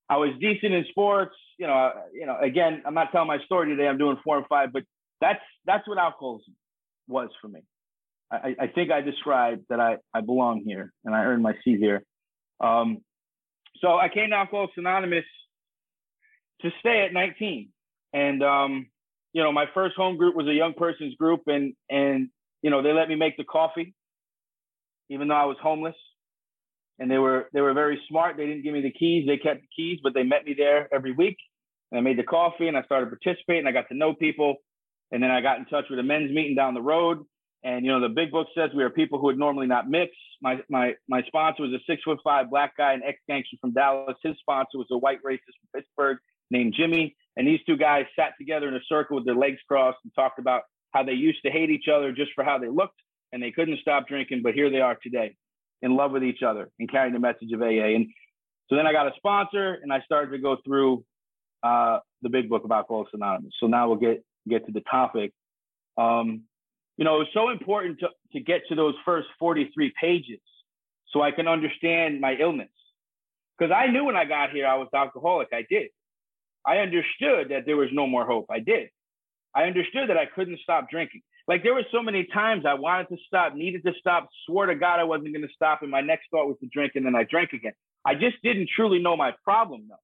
I 0.10 0.18
was 0.18 0.30
decent 0.40 0.74
in 0.74 0.86
sports. 0.90 1.36
You 1.58 1.66
know, 1.66 1.92
you 2.14 2.28
know. 2.28 2.38
Again, 2.40 2.84
I'm 2.86 2.94
not 2.94 3.12
telling 3.12 3.28
my 3.28 3.40
story 3.46 3.70
today. 3.70 3.88
I'm 3.88 3.98
doing 3.98 4.18
four 4.24 4.38
and 4.38 4.46
five, 4.48 4.72
but 4.72 4.84
that's 5.20 5.40
that's 5.66 5.88
what 5.88 5.98
alcoholism 5.98 6.56
was 7.08 7.30
for 7.42 7.48
me. 7.48 7.62
I, 8.32 8.56
I 8.60 8.68
think 8.68 8.92
I 8.92 9.02
described 9.02 9.64
that 9.70 9.80
I 9.80 9.98
I 10.14 10.22
belong 10.22 10.64
here 10.66 10.92
and 11.04 11.16
I 11.16 11.24
earned 11.24 11.42
my 11.42 11.54
seat 11.64 11.80
here. 11.80 12.04
Um, 12.60 13.00
so 13.80 13.98
I 13.98 14.10
came 14.10 14.30
to 14.30 14.36
Alcoholics 14.36 14.74
Anonymous 14.78 15.26
to 16.62 16.72
stay 16.80 17.06
at 17.06 17.14
19, 17.14 17.70
and 18.14 18.44
um, 18.44 18.88
you 19.32 19.42
know, 19.42 19.52
my 19.52 19.66
first 19.74 19.96
home 19.96 20.18
group 20.18 20.36
was 20.36 20.48
a 20.48 20.54
young 20.54 20.74
person's 20.74 21.16
group, 21.16 21.42
and 21.48 21.74
and 21.90 22.30
you 22.62 22.70
know, 22.70 22.82
they 22.82 22.92
let 22.92 23.08
me 23.08 23.16
make 23.16 23.38
the 23.38 23.44
coffee, 23.46 23.94
even 25.10 25.30
though 25.30 25.36
I 25.36 25.46
was 25.46 25.58
homeless 25.62 25.96
and 27.00 27.10
they 27.10 27.18
were 27.18 27.50
they 27.54 27.62
were 27.62 27.74
very 27.74 28.00
smart. 28.08 28.38
They 28.38 28.46
didn't 28.46 28.64
give 28.64 28.74
me 28.74 28.82
the 28.82 28.92
keys; 28.92 29.26
they 29.28 29.38
kept 29.38 29.62
the 29.62 29.68
keys, 29.76 30.00
but 30.04 30.14
they 30.14 30.24
met 30.24 30.46
me 30.46 30.56
there 30.58 30.88
every 30.94 31.12
week. 31.12 31.38
And 31.92 32.00
I 32.00 32.02
made 32.02 32.18
the 32.18 32.24
coffee, 32.24 32.68
and 32.68 32.78
I 32.78 32.84
started 32.84 33.10
participating. 33.10 33.68
I 33.68 33.72
got 33.72 33.88
to 33.90 33.96
know 33.96 34.14
people, 34.14 34.56
and 35.12 35.22
then 35.22 35.32
I 35.32 35.42
got 35.42 35.58
in 35.60 35.66
touch 35.66 35.86
with 35.90 36.00
a 36.00 36.04
men's 36.04 36.32
meeting 36.34 36.56
down 36.56 36.74
the 36.74 36.82
road. 36.82 37.20
And 37.64 37.86
you 37.86 37.92
know, 37.92 38.02
the 38.02 38.10
big 38.10 38.32
book 38.32 38.48
says 38.56 38.72
we 38.76 38.84
are 38.84 38.90
people 38.90 39.20
who 39.20 39.26
would 39.26 39.40
normally 39.40 39.68
not 39.68 39.90
mix. 39.90 40.12
My 40.42 40.60
my 40.70 40.94
my 41.08 41.24
sponsor 41.24 41.64
was 41.64 41.72
a 41.72 41.84
six 41.90 42.04
foot 42.04 42.20
five 42.24 42.50
black 42.50 42.78
guy, 42.78 42.94
an 42.94 43.02
ex 43.06 43.20
gangster 43.28 43.58
from 43.62 43.74
Dallas. 43.74 44.18
His 44.24 44.36
sponsor 44.40 44.78
was 44.78 44.88
a 44.92 44.98
white 44.98 45.20
racist 45.24 45.58
from 45.60 45.82
Pittsburgh 45.82 46.18
named 46.52 46.74
Jimmy. 46.78 47.16
And 47.36 47.48
these 47.48 47.62
two 47.66 47.78
guys 47.78 48.06
sat 48.16 48.34
together 48.38 48.68
in 48.68 48.76
a 48.76 48.84
circle 48.88 49.16
with 49.16 49.26
their 49.26 49.36
legs 49.36 49.58
crossed 49.68 49.98
and 50.04 50.14
talked 50.14 50.38
about 50.38 50.64
how 50.92 51.04
they 51.04 51.14
used 51.14 51.40
to 51.44 51.52
hate 51.52 51.72
each 51.72 51.88
other 51.92 52.12
just 52.12 52.32
for 52.36 52.44
how 52.44 52.60
they 52.60 52.68
looked, 52.68 53.00
and 53.32 53.42
they 53.42 53.50
couldn't 53.50 53.80
stop 53.80 54.08
drinking. 54.08 54.42
But 54.44 54.54
here 54.54 54.70
they 54.70 54.82
are 54.82 54.98
today 55.02 55.36
in 55.84 55.96
love 55.96 56.12
with 56.12 56.24
each 56.24 56.42
other 56.42 56.70
and 56.80 56.90
carrying 56.90 57.14
the 57.14 57.20
message 57.20 57.52
of 57.54 57.62
AA. 57.62 57.94
And 57.96 58.08
so 58.70 58.76
then 58.76 58.88
I 58.88 58.94
got 58.94 59.06
a 59.06 59.12
sponsor 59.18 59.78
and 59.84 59.94
I 59.94 60.02
started 60.02 60.32
to 60.32 60.40
go 60.40 60.58
through 60.66 61.04
uh, 61.62 62.00
the 62.24 62.30
big 62.30 62.50
book 62.50 62.64
of 62.64 62.72
Alcoholics 62.72 63.12
Anonymous. 63.14 63.54
So 63.60 63.68
now 63.68 63.88
we'll 63.88 63.98
get 63.98 64.24
get 64.50 64.66
to 64.66 64.72
the 64.72 64.82
topic. 64.90 65.32
Um, 65.98 66.44
you 66.98 67.06
know, 67.06 67.16
it 67.16 67.20
was 67.20 67.28
so 67.34 67.50
important 67.50 68.00
to, 68.00 68.10
to 68.34 68.40
get 68.40 68.62
to 68.70 68.76
those 68.76 68.96
first 69.06 69.28
43 69.40 69.94
pages 70.00 70.40
so 71.12 71.22
I 71.22 71.32
can 71.32 71.48
understand 71.48 72.20
my 72.20 72.36
illness. 72.40 72.70
Because 73.58 73.74
I 73.76 73.88
knew 73.88 74.06
when 74.06 74.16
I 74.16 74.26
got 74.26 74.52
here 74.52 74.66
I 74.66 74.76
was 74.76 74.88
alcoholic. 74.94 75.50
I 75.54 75.66
did. 75.70 75.90
I 76.66 76.78
understood 76.78 77.50
that 77.50 77.66
there 77.66 77.78
was 77.78 77.90
no 77.92 78.08
more 78.08 78.26
hope. 78.26 78.48
I 78.50 78.60
did. 78.60 78.90
I 79.54 79.64
understood 79.64 80.10
that 80.10 80.18
I 80.18 80.26
couldn't 80.26 80.60
stop 80.64 80.90
drinking. 80.90 81.22
Like 81.48 81.64
there 81.64 81.74
were 81.74 81.84
so 81.92 82.02
many 82.02 82.26
times 82.34 82.64
I 82.66 82.76
wanted 82.76 83.10
to 83.10 83.18
stop, 83.28 83.54
needed 83.54 83.84
to 83.84 83.92
stop, 84.00 84.30
swore 84.46 84.66
to 84.66 84.76
God 84.76 85.00
I 85.00 85.04
wasn't 85.04 85.34
going 85.34 85.46
to 85.48 85.54
stop, 85.54 85.82
and 85.82 85.92
my 85.92 86.02
next 86.02 86.28
thought 86.32 86.48
was 86.48 86.58
to 86.62 86.68
drink, 86.68 86.94
and 86.96 87.06
then 87.06 87.16
I 87.16 87.24
drank 87.24 87.52
again. 87.52 87.74
I 88.06 88.16
just 88.16 88.42
didn't 88.44 88.70
truly 88.76 89.00
know 89.00 89.18
my 89.18 89.32
problem 89.44 89.88
though. 89.90 89.96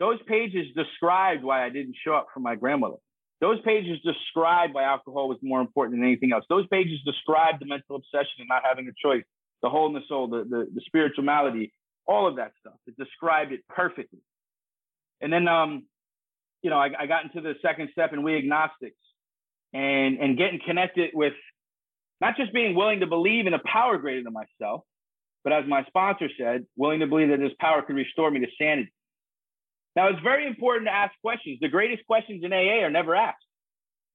Those 0.00 0.18
pages 0.26 0.66
described 0.74 1.44
why 1.44 1.64
I 1.64 1.70
didn't 1.70 1.96
show 2.04 2.14
up 2.14 2.26
for 2.34 2.40
my 2.40 2.56
grandmother. 2.56 2.96
Those 3.40 3.60
pages 3.62 3.98
described 4.02 4.74
why 4.74 4.84
alcohol 4.84 5.28
was 5.28 5.38
more 5.42 5.60
important 5.60 5.98
than 5.98 6.06
anything 6.06 6.32
else. 6.32 6.44
Those 6.48 6.66
pages 6.68 6.98
described 7.04 7.60
the 7.60 7.66
mental 7.66 7.96
obsession 7.96 8.40
and 8.40 8.48
not 8.48 8.62
having 8.64 8.88
a 8.88 8.92
choice, 9.02 9.24
the 9.62 9.70
hole 9.70 9.86
in 9.86 9.92
the 9.92 10.00
soul, 10.08 10.28
the, 10.28 10.44
the, 10.44 10.68
the 10.74 10.80
spiritual 10.86 11.24
malady, 11.24 11.72
all 12.06 12.26
of 12.26 12.36
that 12.36 12.52
stuff. 12.60 12.74
It 12.86 12.96
described 12.96 13.52
it 13.52 13.60
perfectly. 13.68 14.20
And 15.20 15.32
then, 15.32 15.46
um, 15.48 15.84
you 16.62 16.70
know, 16.70 16.78
I, 16.78 16.90
I 16.98 17.06
got 17.06 17.24
into 17.24 17.40
the 17.40 17.54
second 17.62 17.88
step 17.92 18.12
in 18.12 18.22
we 18.22 18.36
agnostics 18.36 18.96
and 19.74 20.18
and 20.18 20.38
getting 20.38 20.60
connected 20.64 21.10
with 21.12 21.34
not 22.20 22.36
just 22.36 22.54
being 22.54 22.74
willing 22.74 23.00
to 23.00 23.06
believe 23.06 23.46
in 23.46 23.54
a 23.54 23.58
power 23.58 23.98
greater 23.98 24.22
than 24.22 24.32
myself, 24.32 24.82
but 25.42 25.52
as 25.52 25.64
my 25.66 25.84
sponsor 25.84 26.28
said, 26.38 26.64
willing 26.76 27.00
to 27.00 27.06
believe 27.06 27.28
that 27.28 27.40
this 27.40 27.52
power 27.60 27.82
could 27.82 27.96
restore 27.96 28.30
me 28.30 28.40
to 28.40 28.46
sanity. 28.56 28.92
Now 29.96 30.08
it's 30.08 30.22
very 30.22 30.46
important 30.46 30.86
to 30.86 30.94
ask 30.94 31.12
questions. 31.20 31.58
The 31.60 31.68
greatest 31.68 32.06
questions 32.06 32.42
in 32.44 32.52
AA 32.52 32.84
are 32.84 32.90
never 32.90 33.14
asked. 33.14 33.44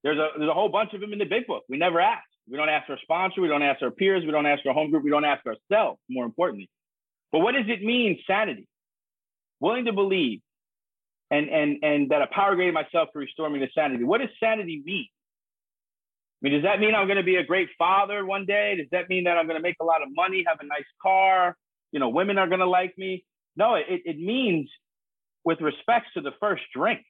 There's 0.04 0.18
a 0.18 0.30
there's 0.38 0.50
a 0.50 0.54
whole 0.54 0.70
bunch 0.70 0.94
of 0.94 1.02
them 1.02 1.14
in 1.14 1.20
the 1.20 1.26
big 1.26 1.46
book. 1.46 1.64
We 1.70 1.78
never 1.78 2.00
ask. 2.00 2.24
We 2.50 2.58
don't 2.58 2.70
ask 2.70 2.90
our 2.90 2.98
sponsor, 3.04 3.42
we 3.42 3.48
don't 3.48 3.62
ask 3.62 3.80
our 3.84 3.92
peers, 3.92 4.26
we 4.26 4.32
don't 4.32 4.48
ask 4.48 4.66
our 4.66 4.74
home 4.74 4.90
group, 4.90 5.04
we 5.04 5.12
don't 5.12 5.26
ask 5.26 5.46
ourselves, 5.46 6.00
more 6.10 6.26
importantly. 6.26 6.68
But 7.32 7.40
what 7.40 7.52
does 7.52 7.66
it 7.68 7.84
mean, 7.84 8.18
sanity? 8.26 8.68
Willing 9.60 9.86
to 9.86 9.94
believe 9.94 10.40
and 11.32 11.50
and 11.50 11.78
and 11.84 12.10
that 12.10 12.22
a 12.22 12.28
power 12.28 12.56
greater 12.56 12.72
myself 12.72 13.10
could 13.14 13.20
restore 13.20 13.50
me 13.50 13.60
to 13.60 13.68
sanity. 13.74 14.04
What 14.04 14.22
does 14.22 14.30
sanity 14.40 14.82
mean? 14.84 15.08
I 16.42 16.48
mean, 16.48 16.54
does 16.54 16.64
that 16.64 16.80
mean 16.80 16.96
I'm 16.96 17.08
going 17.08 17.18
to 17.18 17.24
be 17.24 17.36
a 17.36 17.44
great 17.44 17.70
father 17.78 18.26
one 18.26 18.46
day? 18.46 18.76
Does 18.78 18.88
that 18.92 19.10
mean 19.10 19.26
that 19.26 19.38
I'm 19.38 19.46
going 19.46 19.58
to 19.58 19.64
make 19.64 19.76
a 19.82 19.86
lot 19.86 20.02
of 20.02 20.08
money, 20.16 20.46
have 20.48 20.60
a 20.62 20.66
nice 20.66 20.88
car? 21.02 21.56
You 21.92 22.00
know, 22.00 22.10
women 22.10 22.38
are 22.38 22.48
going 22.48 22.62
to 22.62 22.68
like 22.68 22.98
me? 22.98 23.26
No, 23.58 23.76
it, 23.76 23.86
it 24.06 24.18
means 24.18 24.70
with 25.44 25.60
respects 25.60 26.08
to 26.14 26.22
the 26.22 26.32
first 26.40 26.64
drink. 26.74 27.02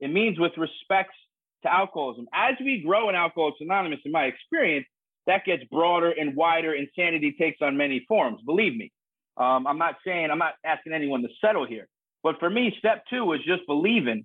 It 0.00 0.08
means 0.12 0.38
with 0.38 0.52
respects 0.56 1.14
to 1.62 1.72
alcoholism. 1.72 2.26
As 2.34 2.54
we 2.60 2.82
grow 2.84 3.08
in 3.08 3.14
Alcoholics 3.14 3.58
Anonymous, 3.60 4.00
in 4.04 4.12
my 4.12 4.24
experience, 4.24 4.86
that 5.26 5.44
gets 5.44 5.62
broader 5.70 6.10
and 6.10 6.34
wider. 6.36 6.74
Insanity 6.74 7.36
takes 7.38 7.58
on 7.62 7.76
many 7.76 8.04
forms. 8.08 8.40
Believe 8.44 8.76
me. 8.76 8.90
Um, 9.36 9.66
I'm 9.66 9.78
not 9.78 9.96
saying, 10.04 10.30
I'm 10.30 10.38
not 10.38 10.54
asking 10.64 10.92
anyone 10.92 11.22
to 11.22 11.28
settle 11.40 11.66
here. 11.66 11.88
But 12.22 12.38
for 12.40 12.50
me, 12.50 12.74
step 12.78 13.04
two 13.08 13.24
was 13.24 13.40
just 13.44 13.66
believing 13.66 14.24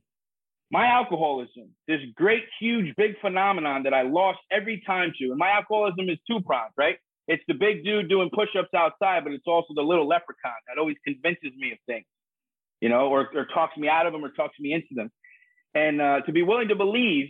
my 0.72 0.88
alcoholism, 0.88 1.70
this 1.88 2.00
great, 2.16 2.44
huge, 2.60 2.96
big 2.96 3.20
phenomenon 3.20 3.84
that 3.84 3.94
I 3.94 4.04
lost 4.04 4.40
every 4.50 4.82
time 4.88 5.12
to. 5.20 5.26
And 5.26 5.38
my 5.38 5.50
alcoholism 5.50 6.10
is 6.10 6.18
two 6.26 6.40
pronged, 6.42 6.72
right? 6.78 6.98
It's 7.28 7.44
the 7.48 7.54
big 7.54 7.84
dude 7.84 8.10
doing 8.10 8.30
push 8.34 8.50
ups 8.58 8.74
outside, 8.76 9.24
but 9.24 9.34
it's 9.34 9.48
also 9.48 9.74
the 9.76 9.82
little 9.82 10.08
leprechaun 10.08 10.54
that 10.68 10.80
always 10.80 10.96
convinces 11.06 11.52
me 11.58 11.74
of 11.74 11.78
things, 11.86 12.06
you 12.80 12.90
know, 12.90 13.08
or, 13.08 13.30
or 13.36 13.46
talks 13.54 13.78
me 13.78 13.90
out 13.90 14.06
of 14.06 14.14
them 14.14 14.24
or 14.24 14.30
talks 14.30 14.58
me 14.60 14.74
into 14.74 14.96
them. 14.96 15.12
And 15.76 16.02
uh, 16.02 16.22
to 16.22 16.32
be 16.32 16.42
willing 16.42 16.70
to 16.70 16.76
believe, 16.76 17.30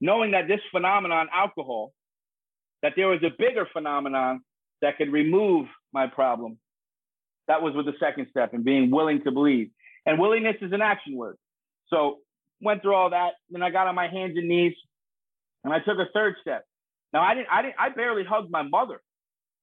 knowing 0.00 0.30
that 0.30 0.48
this 0.48 0.60
phenomenon, 0.70 1.28
alcohol, 1.34 1.92
that 2.82 2.92
there 2.96 3.08
was 3.08 3.22
a 3.22 3.30
bigger 3.36 3.66
phenomenon 3.72 4.40
that 4.80 4.96
could 4.96 5.12
remove 5.12 5.66
my 5.92 6.06
problem. 6.06 6.58
That 7.48 7.62
was 7.62 7.74
with 7.74 7.86
the 7.86 7.94
second 8.00 8.28
step 8.30 8.54
and 8.54 8.64
being 8.64 8.90
willing 8.90 9.22
to 9.24 9.32
believe. 9.32 9.70
And 10.06 10.18
willingness 10.18 10.56
is 10.62 10.72
an 10.72 10.82
action 10.82 11.16
word. 11.16 11.36
So 11.88 12.18
went 12.60 12.82
through 12.82 12.94
all 12.94 13.10
that. 13.10 13.32
Then 13.50 13.62
I 13.62 13.70
got 13.70 13.86
on 13.86 13.94
my 13.94 14.08
hands 14.08 14.36
and 14.36 14.48
knees 14.48 14.74
and 15.64 15.72
I 15.72 15.78
took 15.78 15.98
a 15.98 16.06
third 16.12 16.36
step. 16.40 16.64
Now 17.12 17.22
I 17.22 17.34
didn't, 17.34 17.48
I 17.50 17.62
didn't, 17.62 17.74
I 17.78 17.88
barely 17.90 18.24
hugged 18.24 18.50
my 18.50 18.62
mother. 18.62 19.00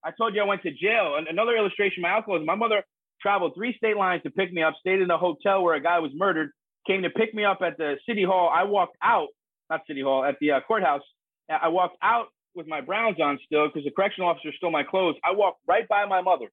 I 0.04 0.10
told 0.16 0.34
you 0.34 0.42
I 0.42 0.44
went 0.44 0.62
to 0.62 0.70
jail. 0.70 1.18
Another 1.28 1.56
illustration 1.56 2.00
of 2.00 2.02
my 2.02 2.10
alcoholism, 2.10 2.46
my 2.46 2.54
mother 2.54 2.84
traveled 3.20 3.52
three 3.56 3.76
state 3.76 3.96
lines 3.96 4.22
to 4.22 4.30
pick 4.30 4.52
me 4.52 4.62
up, 4.62 4.74
stayed 4.78 5.00
in 5.00 5.10
a 5.10 5.18
hotel 5.18 5.62
where 5.62 5.74
a 5.74 5.80
guy 5.80 5.98
was 5.98 6.12
murdered, 6.14 6.50
came 6.86 7.02
to 7.02 7.10
pick 7.10 7.34
me 7.34 7.44
up 7.44 7.58
at 7.62 7.76
the 7.78 7.96
city 8.08 8.22
hall. 8.22 8.50
I 8.54 8.64
walked 8.64 8.96
out, 9.02 9.28
not 9.70 9.80
city 9.86 10.02
hall, 10.02 10.24
at 10.24 10.36
the 10.40 10.52
uh, 10.52 10.60
courthouse. 10.60 11.02
I 11.50 11.68
walked 11.68 11.96
out 12.02 12.26
with 12.54 12.66
my 12.68 12.80
Browns 12.80 13.18
on 13.20 13.38
still 13.44 13.66
because 13.66 13.84
the 13.84 13.90
correctional 13.90 14.28
officer 14.28 14.50
stole 14.56 14.70
my 14.70 14.84
clothes. 14.84 15.16
I 15.24 15.32
walked 15.32 15.60
right 15.66 15.88
by 15.88 16.04
my 16.06 16.20
mother. 16.20 16.46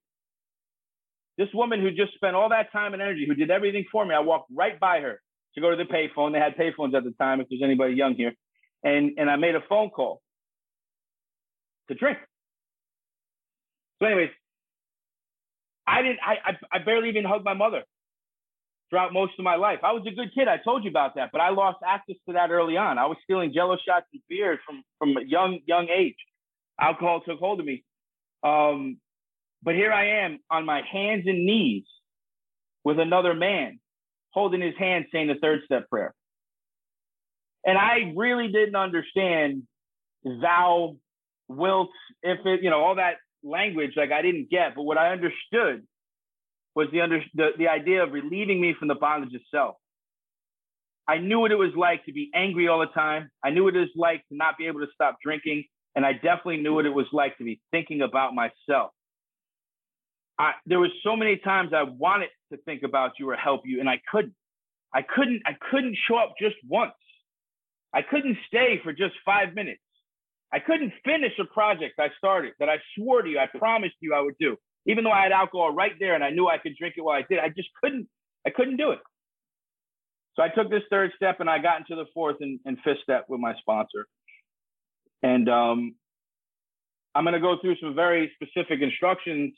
This 1.38 1.50
woman 1.54 1.82
who 1.82 1.92
just 1.92 2.14
spent 2.16 2.36
all 2.36 2.50
that 2.50 2.72
time 2.72 2.94
and 2.94 3.02
energy, 3.02 3.26
who 3.28 3.36
did 3.36 3.52
everything 3.52 3.86
for 3.92 4.06
me, 4.06 4.16
I 4.16 4.20
walked 4.20 4.50
right 4.56 4.80
by 4.80 5.02
her 5.02 5.22
to 5.56 5.62
go 5.62 5.72
to 5.72 5.76
the 5.76 5.84
payphone. 5.84 6.34
They 6.34 6.40
had 6.40 6.56
payphones 6.56 6.94
at 6.96 7.04
the 7.04 7.14
time, 7.20 7.42
if 7.42 7.48
there's 7.50 7.62
anybody 7.64 7.94
young 7.94 8.16
here. 8.16 8.34
And, 8.84 9.14
and 9.18 9.30
I 9.30 9.36
made 9.36 9.56
a 9.56 9.62
phone 9.68 9.90
call 9.90 10.22
to 11.88 11.96
drink. 11.96 12.18
So, 14.00 14.08
anyways, 14.08 14.30
I 15.88 16.02
didn't, 16.02 16.20
I, 16.26 16.34
I, 16.46 16.78
I 16.78 16.84
barely 16.84 17.10
even 17.10 17.24
hugged 17.24 17.46
my 17.46 17.54
mother 17.54 17.84
throughout 18.90 19.14
most 19.14 19.34
of 19.40 19.44
my 19.44 19.56
life. 19.56 19.80
I 19.84 19.94
was 19.94 20.04
a 20.06 20.12
good 20.14 20.34
kid. 20.36 20.48
I 20.48 20.58
told 20.58 20.84
you 20.84 20.90
about 20.90 21.16
that, 21.16 21.30
but 21.32 21.42
I 21.42 21.50
lost 21.50 21.78
access 21.86 22.18
to 22.28 22.34
that 22.34 22.52
early 22.52 22.78
on. 22.78 22.98
I 22.98 23.06
was 23.08 23.18
stealing 23.24 23.54
jello 23.54 23.78
shots 23.86 24.06
and 24.14 24.22
beer 24.30 24.60
from, 24.66 24.84
from 25.00 25.18
a 25.18 25.26
young, 25.26 25.60
young 25.66 25.88
age. 25.90 26.16
Alcohol 26.80 27.22
took 27.22 27.40
hold 27.40 27.60
of 27.60 27.66
me. 27.66 27.84
Um, 28.44 28.98
but 29.64 29.76
here 29.76 29.92
I 29.92 30.24
am 30.26 30.40
on 30.52 30.66
my 30.66 30.82
hands 30.92 31.24
and 31.26 31.46
knees 31.46 31.86
with 32.84 33.00
another 33.00 33.34
man 33.34 33.80
holding 34.36 34.62
his 34.62 34.76
hand 34.78 35.06
saying 35.12 35.28
the 35.28 35.36
third 35.42 35.62
step 35.66 35.90
prayer. 35.90 36.14
And 37.66 37.78
I 37.78 38.14
really 38.16 38.50
didn't 38.50 38.76
understand 38.76 39.64
thou 40.24 40.98
wilt, 41.48 41.90
if 42.22 42.40
it, 42.46 42.62
you 42.62 42.70
know, 42.70 42.82
all 42.82 42.96
that 42.96 43.16
language, 43.44 43.94
like 43.96 44.12
I 44.12 44.22
didn't 44.22 44.50
get. 44.52 44.76
But 44.76 44.84
what 44.84 45.00
I 45.00 45.12
understood 45.12 45.84
was 46.76 46.88
the, 46.92 47.02
under, 47.02 47.24
the, 47.34 47.50
the 47.58 47.70
idea 47.70 48.04
of 48.04 48.12
relieving 48.12 48.62
me 48.62 48.76
from 48.78 48.90
the 48.90 48.96
bondage 48.96 49.34
of 49.34 49.42
self. 49.50 49.76
I 51.08 51.20
knew 51.20 51.40
what 51.40 51.52
it 51.52 51.58
was 51.58 51.72
like 51.76 52.06
to 52.06 52.12
be 52.14 52.30
angry 52.36 52.68
all 52.68 52.80
the 52.80 52.88
time. 52.88 53.30
I 53.44 53.52
knew 53.52 53.64
what 53.64 53.76
it 53.76 53.80
was 53.80 53.90
like 53.96 54.22
to 54.30 54.36
not 54.36 54.58
be 54.58 54.68
able 54.68 54.82
to 54.82 54.88
stop 54.94 55.18
drinking. 55.24 55.64
And 55.96 56.06
I 56.06 56.14
definitely 56.14 56.58
knew 56.58 56.74
what 56.74 56.86
it 56.86 56.94
was 56.94 57.06
like 57.14 57.38
to 57.38 57.44
be 57.44 57.62
thinking 57.72 58.02
about 58.02 58.34
myself. 58.34 58.92
I, 60.38 60.52
there 60.66 60.80
was 60.80 60.92
so 61.04 61.16
many 61.16 61.38
times 61.38 61.72
I 61.74 61.84
wanted 61.84 62.30
to 62.52 62.58
think 62.66 62.84
about 62.84 63.12
you 63.20 63.30
or 63.30 63.36
help 63.36 63.62
you, 63.66 63.80
and 63.80 63.90
I 63.90 64.02
couldn't. 64.12 64.34
I 64.94 65.02
couldn't. 65.02 65.42
I 65.46 65.56
couldn't 65.72 65.98
show 66.08 66.18
up 66.18 66.36
just 66.40 66.56
once. 66.68 66.94
I 67.94 68.02
couldn't 68.02 68.38
stay 68.48 68.80
for 68.84 68.92
just 68.92 69.16
five 69.26 69.56
minutes. 69.56 69.82
I 70.52 70.60
couldn't 70.60 70.94
finish 71.04 71.34
a 71.40 71.46
project 71.46 72.00
I 72.00 72.10
started 72.18 72.54
that 72.60 72.70
I 72.70 72.78
swore 72.96 73.22
to 73.22 73.30
you, 73.30 73.40
I 73.40 73.48
promised 73.58 73.96
you 74.00 74.14
I 74.14 74.22
would 74.22 74.38
do. 74.40 74.58
Even 74.86 75.04
though 75.04 75.12
I 75.12 75.24
had 75.24 75.32
alcohol 75.32 75.74
right 75.74 75.94
there 76.00 76.16
and 76.16 76.24
I 76.24 76.30
knew 76.30 76.48
I 76.48 76.58
could 76.58 76.76
drink 76.78 76.96
it 76.98 77.02
while 77.02 77.18
I 77.18 77.26
did, 77.28 77.40
I 77.40 77.50
just 77.50 77.70
couldn't. 77.82 78.08
I 78.46 78.52
couldn't 78.52 78.78
do 78.78 78.92
it. 78.92 79.00
So 80.36 80.44
I 80.44 80.50
took 80.50 80.70
this 80.70 80.84
third 80.90 81.12
step 81.16 81.40
and 81.40 81.50
I 81.50 81.60
got 81.60 81.80
into 81.80 81.96
the 81.96 82.06
fourth 82.14 82.38
and, 82.42 82.60
and 82.66 82.78
fifth 82.84 83.00
step 83.02 83.26
with 83.28 83.40
my 83.40 83.56
sponsor. 83.60 84.06
And 85.24 85.50
um, 85.50 85.96
I'm 87.16 87.24
going 87.24 87.34
to 87.34 87.40
go 87.40 87.58
through 87.60 87.78
some 87.82 87.96
very 87.96 88.32
specific 88.36 88.82
instructions 88.82 89.54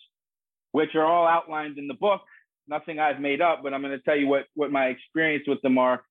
which 0.72 0.96
are 0.96 1.06
all 1.06 1.28
outlined 1.28 1.78
in 1.78 1.88
the 1.88 1.94
book. 1.94 2.22
Nothing 2.68 3.00
I've 3.00 3.20
made 3.20 3.42
up, 3.42 3.62
but 3.64 3.74
I'm 3.74 3.82
going 3.82 3.98
to 3.98 4.04
tell 4.04 4.18
you 4.18 4.28
what 4.28 4.46
what 4.56 4.72
my 4.72 4.88
experience 4.88 5.46
with 5.48 5.62
them 5.62 5.78
are. 5.78 6.04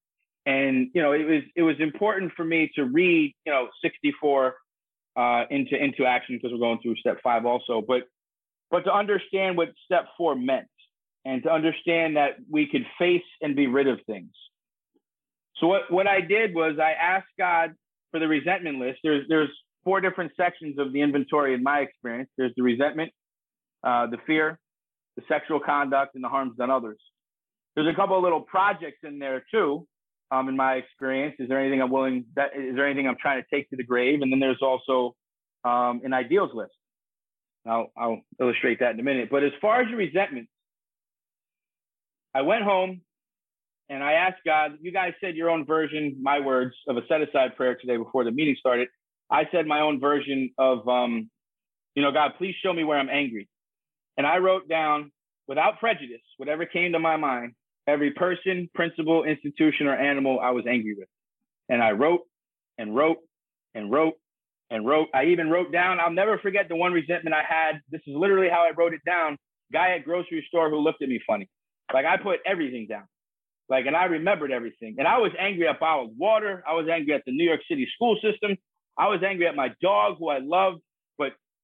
And 0.47 0.89
you 0.95 1.03
know, 1.03 1.13
it 1.13 1.25
was 1.25 1.43
it 1.55 1.63
was 1.63 1.77
important 1.81 2.33
for 2.37 2.45
me 2.45 2.71
to 2.77 2.85
read 2.85 3.35
you 3.45 3.53
know 3.53 3.69
64 3.83 4.55
uh, 5.17 5.45
into 5.51 5.77
into 5.77 6.05
action 6.05 6.37
because 6.37 6.53
we're 6.53 6.59
going 6.59 6.79
through 6.83 6.97
step 6.97 7.19
five 7.23 7.45
also, 7.47 7.83
but 7.87 8.03
but 8.71 8.85
to 8.85 8.93
understand 8.93 9.57
what 9.57 9.69
step 9.85 10.07
four 10.17 10.35
meant 10.35 10.67
and 11.25 11.43
to 11.43 11.51
understand 11.51 12.17
that 12.17 12.37
we 12.51 12.67
could 12.67 12.87
face 12.99 13.23
and 13.41 13.57
be 13.57 13.67
rid 13.67 13.89
of 13.89 13.99
things. 14.07 14.31
So 15.59 15.67
what 15.67 15.91
what 15.91 16.07
I 16.07 16.21
did 16.21 16.55
was 16.55 16.79
I 16.79 16.93
asked 16.93 17.33
God 17.39 17.75
for 18.11 18.21
the 18.21 18.29
resentment 18.29 18.79
list. 18.79 19.01
There's 19.03 19.27
there's 19.29 19.51
four 19.85 20.01
different 20.01 20.33
sections 20.37 20.79
of 20.79 20.93
the 20.93 21.01
inventory 21.01 21.55
in 21.55 21.63
my 21.63 21.81
experience. 21.81 22.31
There's 22.37 22.53
the 22.57 22.63
resentment, 22.63 23.13
uh, 23.87 24.07
the 24.07 24.19
fear, 24.27 24.59
the 25.17 25.23
sexual 25.29 25.61
conduct, 25.61 26.15
and 26.17 26.25
the 26.25 26.29
harms 26.29 26.57
done 26.59 26.71
others. 26.71 26.99
There's 27.75 27.87
a 27.87 27.95
couple 27.95 28.17
of 28.17 28.23
little 28.23 28.41
projects 28.41 28.99
in 29.05 29.19
there 29.19 29.45
too. 29.51 29.87
Um, 30.31 30.49
in 30.49 30.57
my 30.57 30.75
experience, 30.75 31.37
is 31.39 31.49
there 31.49 31.61
anything 31.61 31.81
I'm 31.81 31.91
willing? 31.91 32.25
That 32.35 32.49
is 32.57 32.75
there 32.75 32.87
anything 32.87 33.07
I'm 33.07 33.17
trying 33.21 33.41
to 33.41 33.47
take 33.55 33.71
to 33.71 33.77
the 33.77 33.85
grave? 33.85 34.23
And 34.23 34.33
then 34.33 34.41
there's 34.41 34.61
also 34.61 35.15
um, 35.65 36.01
an 36.05 36.13
ideals 36.13 36.51
list. 36.53 36.73
I'll, 37.65 37.93
I'll 37.97 38.21
illustrate 38.41 38.81
that 38.81 38.95
in 38.95 39.01
a 39.01 39.03
minute. 39.03 39.29
But 39.31 39.45
as 39.45 39.53
far 39.61 39.81
as 39.81 39.89
your 39.89 39.99
resentments, 39.99 40.51
I 42.35 42.43
went 42.43 42.65
home 42.65 43.03
and 43.89 44.03
I 44.03 44.13
asked 44.13 44.43
God. 44.45 44.79
You 44.81 44.93
guys 44.93 45.13
said 45.21 45.37
your 45.37 45.51
own 45.51 45.65
version, 45.65 46.17
my 46.21 46.41
words 46.41 46.75
of 46.89 46.97
a 46.97 47.01
set 47.09 47.23
aside 47.23 47.57
prayer 47.57 47.77
today 47.77 47.97
before 47.97 48.25
the 48.25 48.31
meeting 48.31 48.57
started. 48.59 48.89
I 49.31 49.45
said 49.53 49.67
my 49.67 49.81
own 49.81 50.01
version 50.01 50.51
of, 50.59 50.89
um, 50.89 51.31
you 51.95 52.03
know, 52.03 52.13
God, 52.13 52.33
please 52.39 52.55
show 52.63 52.73
me 52.73 52.85
where 52.85 52.99
I'm 52.99 53.09
angry. 53.09 53.49
And 54.17 54.27
I 54.27 54.39
wrote 54.39 54.69
down, 54.69 55.13
without 55.49 55.79
prejudice, 55.79 56.23
whatever 56.37 56.67
came 56.67 56.93
to 56.93 56.99
my 56.99 57.17
mind, 57.17 57.53
every 57.87 58.11
person, 58.13 58.69
principle, 58.75 59.25
institution, 59.25 59.87
or 59.87 59.95
animal 59.95 60.41
I 60.41 60.51
was 60.51 60.65
angry 60.67 60.95
with. 60.99 61.09
And 61.69 61.83
I 61.83 61.93
wrote 61.93 62.21
and 62.79 62.95
wrote 62.95 63.19
and 63.75 63.91
wrote 63.91 64.15
and 64.71 64.87
wrote. 64.87 65.09
I 65.15 65.27
even 65.27 65.51
wrote 65.51 65.73
down, 65.73 66.01
I'll 66.01 66.11
never 66.11 66.39
forget 66.39 66.69
the 66.69 66.77
one 66.77 66.93
resentment 66.93 67.35
I 67.35 67.43
had. 67.47 67.81
This 67.91 68.01
is 68.07 68.15
literally 68.17 68.49
how 68.49 68.61
I 68.61 68.73
wrote 68.77 68.95
it 68.95 69.03
down. 69.05 69.37
Guy 69.73 69.97
at 69.97 70.05
grocery 70.05 70.45
store 70.49 70.71
who 70.71 70.79
looked 70.79 71.03
at 71.03 71.09
me 71.09 71.21
funny. 71.27 71.49
Like 71.93 72.07
I 72.07 72.17
put 72.17 72.41
everything 72.47 72.87
down. 72.89 73.05
Like, 73.69 73.87
and 73.87 73.97
I 73.97 74.05
remembered 74.05 74.53
everything. 74.53 74.97
And 74.99 75.09
I 75.09 75.19
was 75.19 75.33
angry 75.39 75.67
at 75.67 75.81
bottled 75.81 76.17
water. 76.17 76.63
I 76.69 76.75
was 76.75 76.87
angry 76.89 77.15
at 77.15 77.23
the 77.27 77.33
New 77.33 77.45
York 77.45 77.61
City 77.69 77.89
school 77.95 78.17
system. 78.23 78.57
I 78.97 79.09
was 79.09 79.23
angry 79.27 79.47
at 79.47 79.57
my 79.57 79.75
dog 79.83 80.19
who 80.19 80.29
I 80.29 80.39
loved, 80.39 80.81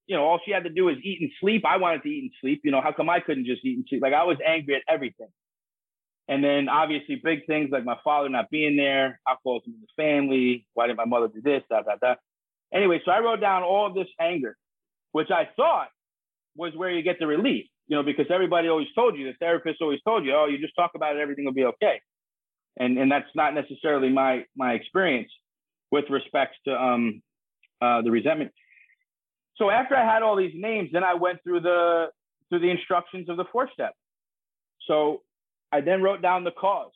you 0.06 0.16
know, 0.16 0.24
all 0.24 0.40
she 0.44 0.52
had 0.52 0.64
to 0.64 0.70
do 0.70 0.86
was 0.86 0.96
eat 1.02 1.20
and 1.20 1.30
sleep. 1.40 1.64
I 1.64 1.76
wanted 1.76 2.02
to 2.02 2.08
eat 2.08 2.22
and 2.22 2.30
sleep. 2.40 2.62
You 2.64 2.70
know, 2.70 2.80
how 2.80 2.92
come 2.92 3.08
I 3.08 3.20
couldn't 3.20 3.46
just 3.46 3.64
eat 3.64 3.76
and 3.76 3.86
sleep? 3.88 4.02
Like 4.02 4.14
I 4.14 4.24
was 4.24 4.38
angry 4.46 4.74
at 4.74 4.82
everything. 4.88 5.28
And 6.28 6.42
then 6.42 6.68
obviously 6.68 7.20
big 7.22 7.46
things 7.46 7.70
like 7.72 7.84
my 7.84 7.96
father 8.04 8.28
not 8.28 8.50
being 8.50 8.76
there, 8.76 9.20
alcoholism 9.28 9.74
in 9.74 9.80
the 9.80 10.02
family. 10.02 10.66
Why 10.74 10.86
did 10.86 10.96
my 10.96 11.04
mother 11.04 11.28
do 11.28 11.40
this? 11.42 11.62
Da, 11.68 11.82
da, 11.82 11.96
da. 12.00 12.14
Anyway, 12.72 13.00
so 13.04 13.10
I 13.10 13.20
wrote 13.20 13.40
down 13.40 13.62
all 13.62 13.86
of 13.86 13.94
this 13.94 14.08
anger, 14.20 14.56
which 15.12 15.30
I 15.30 15.48
thought 15.56 15.88
was 16.56 16.72
where 16.74 16.90
you 16.90 17.02
get 17.02 17.18
the 17.18 17.26
relief, 17.26 17.66
you 17.86 17.96
know, 17.96 18.02
because 18.02 18.26
everybody 18.30 18.68
always 18.68 18.88
told 18.94 19.16
you, 19.16 19.26
the 19.26 19.36
therapist 19.38 19.82
always 19.82 20.00
told 20.06 20.24
you, 20.24 20.34
oh, 20.34 20.46
you 20.46 20.58
just 20.58 20.74
talk 20.76 20.92
about 20.94 21.16
it, 21.16 21.20
everything 21.20 21.44
will 21.44 21.52
be 21.52 21.64
okay. 21.64 22.00
And 22.78 22.96
and 22.98 23.12
that's 23.12 23.28
not 23.34 23.54
necessarily 23.54 24.08
my 24.08 24.44
my 24.56 24.72
experience 24.72 25.30
with 25.90 26.06
respects 26.08 26.56
to 26.66 26.74
um 26.74 27.22
uh, 27.82 28.00
the 28.00 28.10
resentment. 28.10 28.52
So 29.62 29.70
after 29.70 29.94
I 29.94 30.04
had 30.04 30.24
all 30.24 30.34
these 30.34 30.54
names, 30.56 30.90
then 30.92 31.04
I 31.04 31.14
went 31.14 31.38
through 31.44 31.60
the 31.60 32.06
through 32.48 32.58
the 32.58 32.70
instructions 32.70 33.28
of 33.28 33.36
the 33.36 33.44
four 33.52 33.68
step. 33.72 33.94
So 34.88 35.22
I 35.70 35.80
then 35.82 36.02
wrote 36.02 36.20
down 36.20 36.42
the 36.42 36.50
cause. 36.50 36.90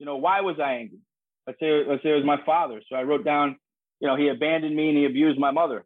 You 0.00 0.06
know, 0.06 0.16
why 0.16 0.40
was 0.40 0.56
I 0.58 0.72
angry? 0.72 0.98
Let's 1.46 1.60
say 1.60 1.84
let's 1.88 2.02
say 2.02 2.10
it 2.10 2.16
was 2.16 2.24
my 2.24 2.44
father. 2.44 2.82
So 2.88 2.96
I 2.96 3.04
wrote 3.04 3.24
down, 3.24 3.58
you 4.00 4.08
know, 4.08 4.16
he 4.16 4.26
abandoned 4.26 4.74
me 4.74 4.88
and 4.88 4.98
he 4.98 5.04
abused 5.04 5.38
my 5.38 5.52
mother. 5.52 5.84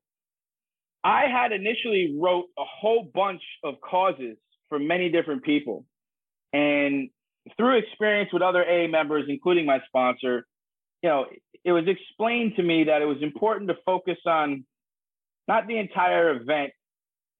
I 1.04 1.26
had 1.26 1.52
initially 1.52 2.16
wrote 2.18 2.46
a 2.58 2.64
whole 2.64 3.11
bunch 3.14 3.42
of 3.62 3.75
causes 3.82 4.38
for 4.70 4.78
many 4.78 5.11
different 5.11 5.44
people. 5.44 5.84
And 6.54 7.11
through 7.58 7.76
experience 7.76 8.32
with 8.32 8.40
other 8.40 8.64
AA 8.64 8.88
members, 8.88 9.26
including 9.28 9.66
my 9.66 9.80
sponsor, 9.88 10.46
you 11.02 11.11
know, 11.11 11.26
it 11.64 11.72
was 11.72 11.84
explained 11.87 12.56
to 12.56 12.62
me 12.62 12.84
that 12.84 13.02
it 13.02 13.06
was 13.06 13.18
important 13.20 13.68
to 13.68 13.76
focus 13.84 14.16
on 14.25 14.64
not 15.49 15.66
the 15.66 15.78
entire 15.78 16.30
event 16.30 16.72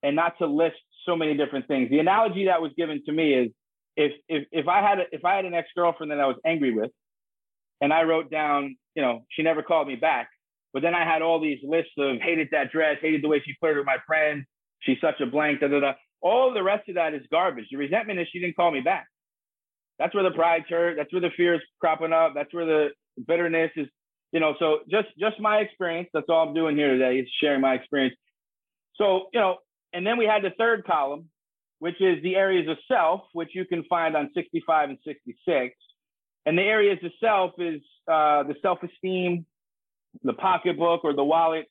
and 0.03 0.17
not 0.17 0.39
to 0.39 0.47
list 0.47 0.77
so 1.07 1.17
many 1.17 1.37
different 1.37 1.69
things. 1.69 1.91
The 1.91 1.99
analogy 1.99 2.47
that 2.47 2.63
was 2.63 2.73
given 2.77 3.03
to 3.07 3.13
me 3.13 3.35
is 3.35 3.51
if 3.97 4.13
if 4.29 4.47
if 4.53 4.69
I 4.69 4.81
had 4.81 4.99
a, 5.01 5.05
if 5.13 5.25
I 5.25 5.37
had 5.37 5.45
an 5.45 5.55
ex 5.55 5.69
girlfriend 5.75 6.13
that 6.13 6.21
I 6.21 6.27
was 6.27 6.37
angry 6.45 6.73
with, 6.73 6.91
and 7.81 7.93
I 7.93 8.03
wrote 8.03 8.31
down, 8.31 8.77
you 8.95 9.03
know, 9.03 9.25
she 9.31 9.43
never 9.43 9.63
called 9.63 9.89
me 9.89 9.97
back. 9.97 10.29
But 10.73 10.83
then 10.83 10.95
I 10.95 11.05
had 11.05 11.21
all 11.21 11.41
these 11.41 11.59
lists 11.63 11.93
of 11.99 12.19
hated 12.21 12.49
that 12.53 12.73
dress, 12.73 12.97
hated 13.03 13.23
the 13.23 13.29
way 13.29 13.43
she 13.45 13.55
flirted 13.61 13.79
with 13.79 13.87
my 13.87 13.99
friend, 14.07 14.45
she's 14.81 14.99
such 15.01 15.21
a 15.21 15.27
blank, 15.27 15.61
da 15.61 15.69
da 15.69 15.81
da. 15.81 15.93
All 16.21 16.55
the 16.55 16.63
rest 16.63 16.89
of 16.89 16.95
that 16.95 17.15
is 17.15 17.23
garbage. 17.31 17.67
The 17.71 17.77
resentment 17.77 18.21
is 18.21 18.29
she 18.33 18.39
didn't 18.41 18.57
call 18.57 18.71
me 18.71 18.81
back. 18.81 19.07
That's 19.99 20.15
where 20.15 20.25
the 20.25 20.31
pride's 20.31 20.67
hurt. 20.69 20.97
That's 20.97 21.13
where 21.13 21.21
the 21.21 21.31
fear 21.37 21.55
is 21.55 21.61
cropping 21.81 22.13
up. 22.13 22.33
That's 22.35 22.53
where 22.55 22.67
the 22.67 22.89
bitterness 23.27 23.71
is, 23.77 23.89
you 24.33 24.41
know. 24.41 24.55
So 24.59 24.79
just 24.91 25.09
just 25.19 25.41
my 25.41 25.59
experience. 25.59 26.09
That's 26.13 26.27
all 26.29 26.49
I'm 26.49 26.55
doing 26.55 26.77
here 26.77 26.93
today 26.93 27.19
is 27.19 27.29
sharing 27.41 27.61
my 27.61 27.75
experience. 27.75 28.17
So 28.97 29.29
you 29.33 29.41
know, 29.41 29.57
and 29.93 30.07
then 30.07 30.19
we 30.19 30.25
had 30.25 30.43
the 30.43 30.51
third 30.59 30.85
column, 30.85 31.29
which 31.79 32.01
is 32.01 32.23
the 32.23 32.37
areas 32.37 32.69
of 32.69 32.77
self, 32.89 33.23
which 33.33 33.51
you 33.55 33.65
can 33.65 33.85
find 33.85 34.17
on 34.17 34.31
65 34.35 34.91
and 34.91 34.99
66. 35.05 35.77
And 36.45 36.59
the 36.59 36.63
areas 36.63 36.99
of 37.05 37.13
self 37.21 37.53
is 37.59 37.81
uh, 38.09 38.43
the 38.45 38.55
self-esteem, 38.63 39.47
the 40.25 40.33
pocketbook 40.33 41.05
or 41.05 41.15
the 41.15 41.25
wallet, 41.25 41.67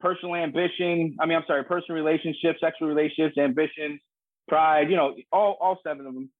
personal 0.00 0.34
ambition. 0.34 1.16
I 1.20 1.26
mean, 1.26 1.36
I'm 1.38 1.44
sorry, 1.46 1.64
personal 1.64 2.02
relationships, 2.02 2.58
sexual 2.60 2.88
relationships, 2.88 3.38
ambitions, 3.38 4.00
pride. 4.48 4.90
You 4.90 4.96
know, 4.96 5.14
all 5.32 5.56
all 5.60 5.78
seven 5.86 6.06
of 6.06 6.14
them. 6.14 6.30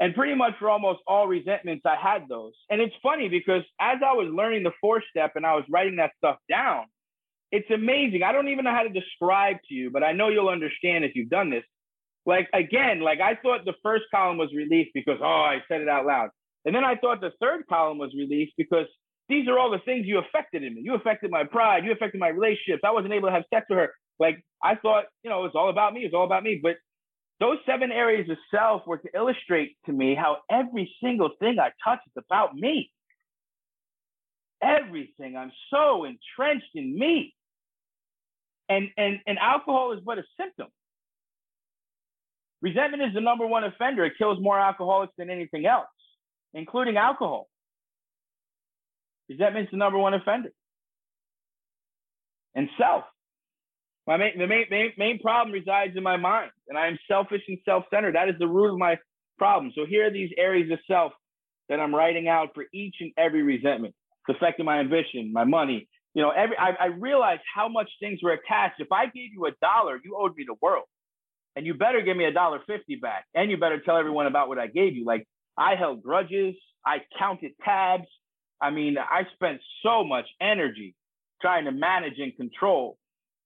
And 0.00 0.14
pretty 0.14 0.34
much 0.34 0.54
for 0.58 0.70
almost 0.70 1.00
all 1.06 1.26
resentments, 1.26 1.82
I 1.84 1.96
had 1.96 2.28
those. 2.28 2.52
And 2.70 2.80
it's 2.80 2.94
funny 3.02 3.28
because 3.28 3.62
as 3.80 3.98
I 4.04 4.12
was 4.12 4.32
learning 4.32 4.62
the 4.62 4.72
four 4.80 5.02
step 5.10 5.32
and 5.34 5.44
I 5.44 5.54
was 5.54 5.64
writing 5.68 5.96
that 5.96 6.12
stuff 6.18 6.36
down, 6.48 6.84
it's 7.50 7.70
amazing. 7.70 8.22
I 8.22 8.32
don't 8.32 8.48
even 8.48 8.64
know 8.64 8.74
how 8.74 8.84
to 8.84 8.90
describe 8.90 9.56
to 9.68 9.74
you, 9.74 9.90
but 9.90 10.04
I 10.04 10.12
know 10.12 10.28
you'll 10.28 10.48
understand 10.50 11.04
if 11.04 11.14
you've 11.14 11.30
done 11.30 11.50
this. 11.50 11.64
Like 12.26 12.48
again, 12.52 13.00
like 13.00 13.20
I 13.20 13.36
thought 13.36 13.64
the 13.64 13.74
first 13.82 14.04
column 14.14 14.36
was 14.36 14.52
released 14.54 14.90
because 14.94 15.18
oh, 15.22 15.26
I 15.26 15.62
said 15.66 15.80
it 15.80 15.88
out 15.88 16.06
loud. 16.06 16.28
And 16.64 16.74
then 16.74 16.84
I 16.84 16.96
thought 16.96 17.20
the 17.20 17.32
third 17.40 17.64
column 17.68 17.98
was 17.98 18.12
released 18.14 18.52
because 18.58 18.86
these 19.28 19.48
are 19.48 19.58
all 19.58 19.70
the 19.70 19.78
things 19.78 20.06
you 20.06 20.18
affected 20.18 20.62
in 20.62 20.74
me. 20.74 20.82
You 20.84 20.94
affected 20.94 21.30
my 21.30 21.44
pride. 21.44 21.84
You 21.84 21.92
affected 21.92 22.20
my 22.20 22.28
relationships. 22.28 22.82
I 22.84 22.92
wasn't 22.92 23.14
able 23.14 23.28
to 23.28 23.34
have 23.34 23.44
sex 23.52 23.66
with 23.68 23.78
her. 23.78 23.92
Like 24.18 24.44
I 24.62 24.74
thought, 24.74 25.04
you 25.22 25.30
know, 25.30 25.44
it's 25.44 25.54
all 25.54 25.70
about 25.70 25.94
me. 25.94 26.02
It's 26.02 26.14
all 26.14 26.24
about 26.24 26.42
me. 26.42 26.60
But 26.62 26.76
those 27.40 27.58
seven 27.66 27.92
areas 27.92 28.28
of 28.30 28.36
self 28.50 28.86
were 28.86 28.98
to 28.98 29.08
illustrate 29.14 29.76
to 29.86 29.92
me 29.92 30.14
how 30.14 30.38
every 30.50 30.92
single 31.02 31.30
thing 31.38 31.58
I 31.60 31.70
touch 31.84 32.00
is 32.06 32.12
about 32.16 32.54
me. 32.54 32.90
Everything. 34.60 35.36
I'm 35.36 35.52
so 35.70 36.04
entrenched 36.04 36.74
in 36.74 36.98
me. 36.98 37.34
And 38.68 38.88
and 38.96 39.20
and 39.26 39.38
alcohol 39.38 39.92
is 39.92 40.00
but 40.04 40.18
a 40.18 40.24
symptom. 40.38 40.66
Resentment 42.60 43.02
is 43.04 43.14
the 43.14 43.20
number 43.20 43.46
one 43.46 43.62
offender. 43.62 44.04
It 44.04 44.14
kills 44.18 44.40
more 44.40 44.58
alcoholics 44.58 45.12
than 45.16 45.30
anything 45.30 45.64
else, 45.64 45.86
including 46.54 46.96
alcohol. 46.96 47.48
Resentment's 49.28 49.70
the 49.70 49.76
number 49.76 49.98
one 49.98 50.14
offender. 50.14 50.50
And 52.54 52.68
self. 52.76 53.04
My 54.08 54.16
main, 54.16 54.38
the 54.38 54.46
main, 54.46 54.64
main, 54.70 54.92
main 54.96 55.18
problem 55.20 55.52
resides 55.52 55.94
in 55.94 56.02
my 56.02 56.16
mind, 56.16 56.50
and 56.66 56.78
I 56.78 56.86
am 56.86 56.98
selfish 57.06 57.42
and 57.46 57.58
self-centered. 57.66 58.14
That 58.14 58.30
is 58.30 58.36
the 58.38 58.48
root 58.48 58.72
of 58.72 58.78
my 58.78 58.96
problem. 59.36 59.70
So 59.76 59.84
here 59.84 60.06
are 60.06 60.10
these 60.10 60.30
areas 60.38 60.72
of 60.72 60.78
self 60.90 61.12
that 61.68 61.78
I'm 61.78 61.94
writing 61.94 62.26
out 62.26 62.48
for 62.54 62.64
each 62.72 62.96
and 63.00 63.12
every 63.18 63.42
resentment. 63.42 63.94
It's 64.26 64.38
affecting 64.38 64.64
my 64.64 64.80
ambition, 64.80 65.30
my 65.30 65.44
money. 65.44 65.88
You 66.14 66.22
know, 66.22 66.30
every 66.30 66.56
I, 66.56 66.70
I 66.80 66.86
realized 66.86 67.42
how 67.54 67.68
much 67.68 67.90
things 68.00 68.20
were 68.22 68.32
attached. 68.32 68.80
If 68.80 68.90
I 68.90 69.04
gave 69.04 69.34
you 69.34 69.44
a 69.44 69.52
dollar, 69.60 70.00
you 70.02 70.16
owed 70.18 70.34
me 70.36 70.44
the 70.46 70.56
world, 70.62 70.86
and 71.54 71.66
you 71.66 71.74
better 71.74 72.00
give 72.00 72.16
me 72.16 72.24
a 72.24 72.32
dollar 72.32 72.60
fifty 72.66 72.96
back, 72.96 73.26
and 73.34 73.50
you 73.50 73.58
better 73.58 73.78
tell 73.78 73.98
everyone 73.98 74.26
about 74.26 74.48
what 74.48 74.58
I 74.58 74.68
gave 74.68 74.96
you. 74.96 75.04
Like 75.04 75.28
I 75.58 75.74
held 75.74 76.02
grudges, 76.02 76.54
I 76.84 77.02
counted 77.18 77.52
tabs, 77.62 78.08
I 78.58 78.70
mean, 78.70 78.96
I 78.98 79.26
spent 79.34 79.60
so 79.82 80.02
much 80.02 80.26
energy 80.40 80.94
trying 81.42 81.66
to 81.66 81.72
manage 81.72 82.18
and 82.18 82.34
control. 82.34 82.96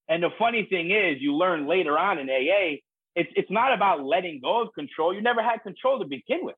And 0.08 0.22
the 0.22 0.30
funny 0.38 0.66
thing 0.68 0.90
is, 0.90 1.20
you 1.20 1.34
learn 1.34 1.68
later 1.68 1.98
on 1.98 2.18
in 2.18 2.28
AA, 2.28 2.80
it's, 3.14 3.30
it's 3.36 3.50
not 3.50 3.74
about 3.74 4.04
letting 4.04 4.40
go 4.42 4.62
of 4.62 4.68
control. 4.74 5.14
You 5.14 5.22
never 5.22 5.42
had 5.42 5.62
control 5.62 5.98
to 6.00 6.04
begin 6.04 6.40
with. 6.42 6.56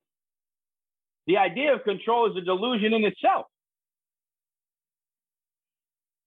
The 1.26 1.38
idea 1.38 1.74
of 1.74 1.84
control 1.84 2.30
is 2.30 2.36
a 2.36 2.40
delusion 2.40 2.92
in 2.94 3.04
itself. 3.04 3.46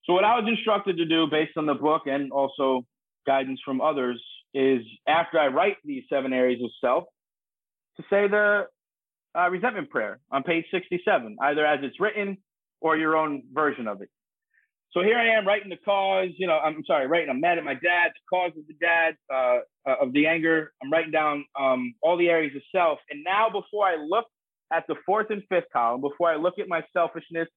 So, 0.06 0.13
what 0.13 0.23
I 0.23 0.39
was 0.39 0.47
instructed 0.47 0.97
to 0.97 1.06
do 1.06 1.27
based 1.30 1.58
on 1.58 1.65
the 1.65 1.73
book 1.73 2.03
and 2.06 2.32
also 2.32 2.86
guidance 3.25 3.60
from 3.63 3.82
others 3.82 4.23
is 4.53 4.82
after 5.08 5.38
I 5.38 5.47
write 5.47 5.75
these 5.84 6.03
seven 6.10 6.34
areas 6.34 6.62
of 6.63 6.71
self, 6.82 7.03
to 7.97 8.03
say 8.10 8.27
the 8.27 8.67
uh, 9.38 9.49
resentment 9.49 9.89
prayer 9.89 10.19
on 10.32 10.43
page 10.43 10.65
67, 10.71 11.38
either 11.41 11.65
as 11.65 11.80
it's 11.84 11.99
written 11.99 12.38
or 12.80 12.97
your 12.97 13.17
own 13.17 13.43
version 13.51 13.88
of 13.88 14.01
it. 14.01 14.10
So 14.91 15.04
here 15.04 15.17
I 15.17 15.38
am 15.38 15.45
writing 15.45 15.69
the 15.69 15.78
cause, 15.78 16.30
you 16.38 16.47
know, 16.47 16.58
I'm 16.58 16.84
sorry, 16.88 17.08
writing, 17.08 17.30
I'm 17.30 17.41
mad 17.41 17.58
at 17.58 17.63
my 17.63 17.73
dad, 17.73 18.12
the 18.13 18.28
cause 18.30 18.52
of 18.58 18.65
the 18.67 18.73
dad, 18.80 19.15
uh, 19.32 19.60
uh, 19.88 19.95
of 20.02 20.13
the 20.13 20.28
anger. 20.28 20.71
I'm 20.82 20.91
writing 20.91 21.12
down 21.12 21.45
um, 21.60 21.93
all 22.02 22.17
the 22.17 22.30
areas 22.30 22.56
of 22.56 22.62
self. 22.73 23.00
And 23.10 23.23
now 23.23 23.50
before 23.50 23.86
I 23.86 23.97
look 23.97 24.26
at 24.71 24.86
the 24.88 24.95
fourth 25.06 25.28
and 25.30 25.43
fifth 25.50 25.65
column, 25.73 26.02
before 26.02 26.30
I 26.30 26.38
look 26.38 26.58
at 26.58 26.67
my 26.67 26.84
selfishness, 26.93 27.47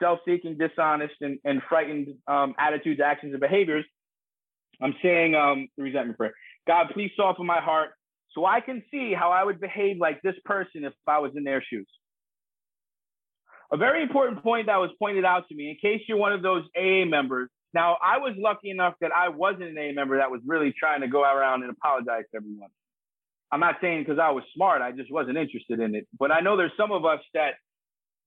self-seeking, 0.00 0.58
dishonest, 0.58 1.14
and, 1.22 1.38
and 1.44 1.62
frightened 1.68 2.08
um, 2.28 2.54
attitudes, 2.58 3.00
actions, 3.00 3.32
and 3.32 3.40
behaviors, 3.40 3.84
I'm 4.80 4.94
saying 5.02 5.34
um, 5.34 5.68
the 5.76 5.82
resentment 5.82 6.18
prayer. 6.18 6.34
God, 6.66 6.88
please 6.92 7.10
soften 7.16 7.46
my 7.46 7.60
heart 7.60 7.90
so 8.32 8.44
I 8.44 8.60
can 8.60 8.82
see 8.90 9.14
how 9.14 9.30
I 9.30 9.42
would 9.42 9.60
behave 9.60 9.96
like 9.98 10.20
this 10.22 10.34
person 10.44 10.84
if 10.84 10.92
I 11.06 11.18
was 11.18 11.32
in 11.34 11.44
their 11.44 11.62
shoes. 11.62 11.88
A 13.72 13.76
very 13.76 14.02
important 14.02 14.42
point 14.42 14.66
that 14.66 14.76
was 14.76 14.90
pointed 14.98 15.24
out 15.24 15.48
to 15.48 15.54
me, 15.54 15.70
in 15.70 15.76
case 15.76 16.02
you're 16.08 16.18
one 16.18 16.32
of 16.32 16.42
those 16.42 16.64
AA 16.76 17.04
members. 17.04 17.48
Now, 17.74 17.96
I 18.02 18.18
was 18.18 18.34
lucky 18.38 18.70
enough 18.70 18.94
that 19.00 19.10
I 19.14 19.28
wasn't 19.28 19.76
an 19.76 19.78
AA 19.78 19.92
member 19.92 20.18
that 20.18 20.30
was 20.30 20.40
really 20.46 20.72
trying 20.78 21.00
to 21.02 21.08
go 21.08 21.22
around 21.22 21.62
and 21.62 21.70
apologize 21.70 22.24
to 22.30 22.36
everyone. 22.36 22.70
I'm 23.52 23.60
not 23.60 23.76
saying 23.80 24.02
because 24.02 24.18
I 24.18 24.30
was 24.30 24.44
smart, 24.54 24.82
I 24.82 24.92
just 24.92 25.12
wasn't 25.12 25.36
interested 25.36 25.80
in 25.80 25.94
it. 25.94 26.06
But 26.18 26.32
I 26.32 26.40
know 26.40 26.56
there's 26.56 26.72
some 26.76 26.92
of 26.92 27.04
us 27.04 27.20
that 27.34 27.54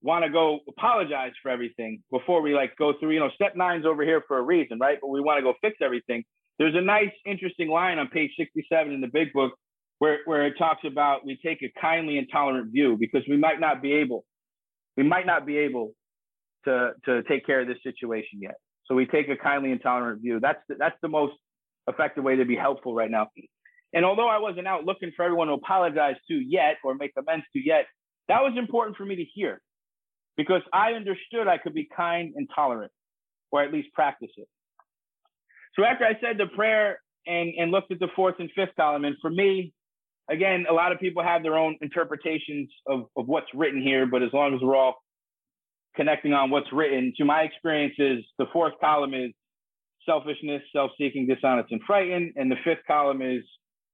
want 0.01 0.23
to 0.23 0.31
go 0.31 0.59
apologize 0.67 1.33
for 1.41 1.49
everything 1.49 2.01
before 2.11 2.41
we 2.41 2.53
like 2.53 2.75
go 2.77 2.93
through, 2.99 3.11
you 3.11 3.19
know, 3.19 3.29
step 3.35 3.55
nine's 3.55 3.85
over 3.85 4.03
here 4.03 4.23
for 4.27 4.37
a 4.37 4.41
reason, 4.41 4.79
right? 4.79 4.97
But 5.01 5.09
we 5.09 5.19
want 5.19 5.39
to 5.39 5.43
go 5.43 5.53
fix 5.61 5.77
everything. 5.81 6.23
There's 6.57 6.75
a 6.75 6.81
nice, 6.81 7.11
interesting 7.25 7.69
line 7.69 7.99
on 7.99 8.07
page 8.07 8.31
67 8.37 8.93
in 8.93 9.01
the 9.01 9.07
big 9.07 9.33
book 9.33 9.53
where, 9.99 10.19
where 10.25 10.45
it 10.45 10.53
talks 10.57 10.83
about 10.85 11.25
we 11.25 11.37
take 11.43 11.61
a 11.63 11.71
kindly 11.79 12.17
and 12.17 12.27
tolerant 12.31 12.71
view 12.71 12.97
because 12.97 13.23
we 13.29 13.37
might 13.37 13.59
not 13.59 13.81
be 13.81 13.93
able, 13.93 14.25
we 14.99 15.07
might 15.07 15.25
not 15.25 15.45
be 15.45 15.57
able 15.59 15.93
to, 16.65 16.91
to 17.05 17.23
take 17.23 17.45
care 17.45 17.61
of 17.61 17.67
this 17.69 17.77
situation 17.83 18.39
yet. 18.41 18.55
So 18.85 18.95
we 18.95 19.05
take 19.05 19.29
a 19.29 19.37
kindly 19.37 19.71
and 19.71 19.81
tolerant 19.81 20.21
view. 20.21 20.41
That's 20.41 20.59
the, 20.67 20.75
that's 20.77 20.97
the 21.01 21.07
most 21.07 21.35
effective 21.87 22.21
way 22.25 22.35
to 22.35 22.43
be 22.43 22.57
helpful 22.57 22.93
right 22.93 23.09
now. 23.09 23.29
And 23.93 24.03
although 24.03 24.27
I 24.27 24.39
wasn't 24.39 24.67
out 24.67 24.83
looking 24.83 25.13
for 25.15 25.23
everyone 25.23 25.47
to 25.47 25.53
apologize 25.53 26.17
to 26.27 26.33
yet 26.33 26.75
or 26.83 26.95
make 26.95 27.11
amends 27.17 27.45
to 27.53 27.65
yet, 27.65 27.85
that 28.27 28.41
was 28.41 28.57
important 28.57 28.97
for 28.97 29.05
me 29.05 29.15
to 29.15 29.23
hear 29.23 29.61
because 30.35 30.63
I 30.73 30.91
understood 30.91 31.47
I 31.47 31.59
could 31.59 31.73
be 31.73 31.87
kind 31.95 32.33
and 32.35 32.49
tolerant 32.53 32.91
or 33.51 33.63
at 33.63 33.71
least 33.71 33.93
practice 33.93 34.31
it. 34.35 34.49
So 35.77 35.85
after 35.85 36.03
I 36.03 36.19
said 36.19 36.37
the 36.37 36.47
prayer 36.47 36.99
and, 37.25 37.53
and 37.57 37.71
looked 37.71 37.93
at 37.93 37.99
the 37.99 38.09
fourth 38.17 38.35
and 38.39 38.49
fifth 38.53 38.75
column, 38.75 39.05
and 39.05 39.15
for 39.21 39.29
me, 39.29 39.71
again, 40.29 40.65
a 40.69 40.73
lot 40.73 40.91
of 40.91 40.99
people 40.99 41.23
have 41.23 41.43
their 41.43 41.57
own 41.57 41.77
interpretations 41.81 42.69
of, 42.87 43.05
of 43.17 43.27
what's 43.27 43.47
written 43.53 43.81
here, 43.81 44.05
but 44.05 44.23
as 44.23 44.29
long 44.33 44.53
as 44.53 44.61
we're 44.61 44.75
all 44.75 44.95
connecting 45.95 46.33
on 46.33 46.49
what's 46.49 46.71
written, 46.71 47.13
to 47.17 47.25
my 47.25 47.41
experiences, 47.41 48.23
the 48.37 48.45
fourth 48.53 48.73
column 48.79 49.13
is 49.13 49.31
selfishness, 50.05 50.61
self-seeking, 50.73 51.27
dishonest, 51.27 51.71
and 51.71 51.81
frightened, 51.85 52.33
and 52.35 52.51
the 52.51 52.55
fifth 52.63 52.85
column 52.87 53.21
is 53.21 53.43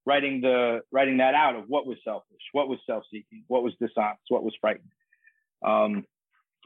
writing 0.05 0.39
the 0.39 0.81
writing 0.91 1.17
that 1.17 1.33
out 1.33 1.55
of 1.55 1.63
what 1.67 1.87
was 1.87 1.97
selfish, 2.03 2.41
what 2.51 2.69
was 2.69 2.79
self-seeking, 2.85 3.43
what 3.47 3.63
was 3.63 3.73
dishonest, 3.81 4.21
what 4.29 4.43
was 4.43 4.53
frightened. 4.61 4.91
Um, 5.65 6.05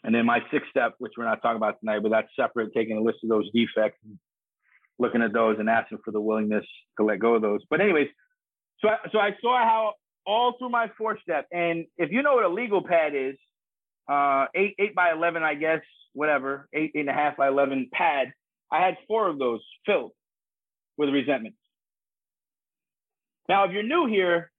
and 0.03 0.13
then 0.13 0.25
my 0.25 0.39
sixth 0.51 0.69
step, 0.69 0.95
which 0.99 1.13
we're 1.17 1.25
not 1.25 1.41
talking 1.41 1.57
about 1.57 1.79
tonight, 1.79 1.99
but 2.03 2.11
that's 2.11 2.27
separate, 2.35 2.73
taking 2.73 2.97
a 2.97 3.01
list 3.01 3.19
of 3.23 3.29
those 3.29 3.49
defects, 3.53 3.99
looking 4.97 5.21
at 5.21 5.33
those, 5.33 5.57
and 5.59 5.69
asking 5.69 5.99
for 6.03 6.11
the 6.11 6.21
willingness 6.21 6.65
to 6.97 7.05
let 7.05 7.19
go 7.19 7.35
of 7.35 7.41
those. 7.41 7.61
But 7.69 7.81
anyways, 7.81 8.07
so 8.81 8.89
I, 8.89 8.97
so 9.11 9.19
I 9.19 9.31
saw 9.41 9.57
how 9.57 9.93
all 10.25 10.55
through 10.57 10.69
my 10.69 10.91
four 10.97 11.17
step, 11.21 11.47
and 11.51 11.85
if 11.97 12.11
you 12.11 12.21
know 12.21 12.35
what 12.35 12.45
a 12.45 12.49
legal 12.49 12.83
pad 12.83 13.13
is, 13.15 13.35
uh, 14.09 14.45
eight 14.55 14.75
eight 14.79 14.95
by 14.95 15.11
eleven, 15.11 15.43
I 15.43 15.55
guess, 15.55 15.81
whatever, 16.13 16.67
eight 16.73 16.91
eight 16.95 17.01
and 17.01 17.09
a 17.09 17.13
half 17.13 17.37
by 17.37 17.47
eleven 17.47 17.89
pad. 17.91 18.31
I 18.71 18.85
had 18.85 18.97
four 19.07 19.27
of 19.27 19.39
those 19.39 19.61
filled 19.85 20.11
with 20.97 21.09
resentments. 21.09 21.57
Now, 23.47 23.63
if 23.63 23.71
you're 23.71 23.81
new 23.81 24.05
here, 24.05 24.51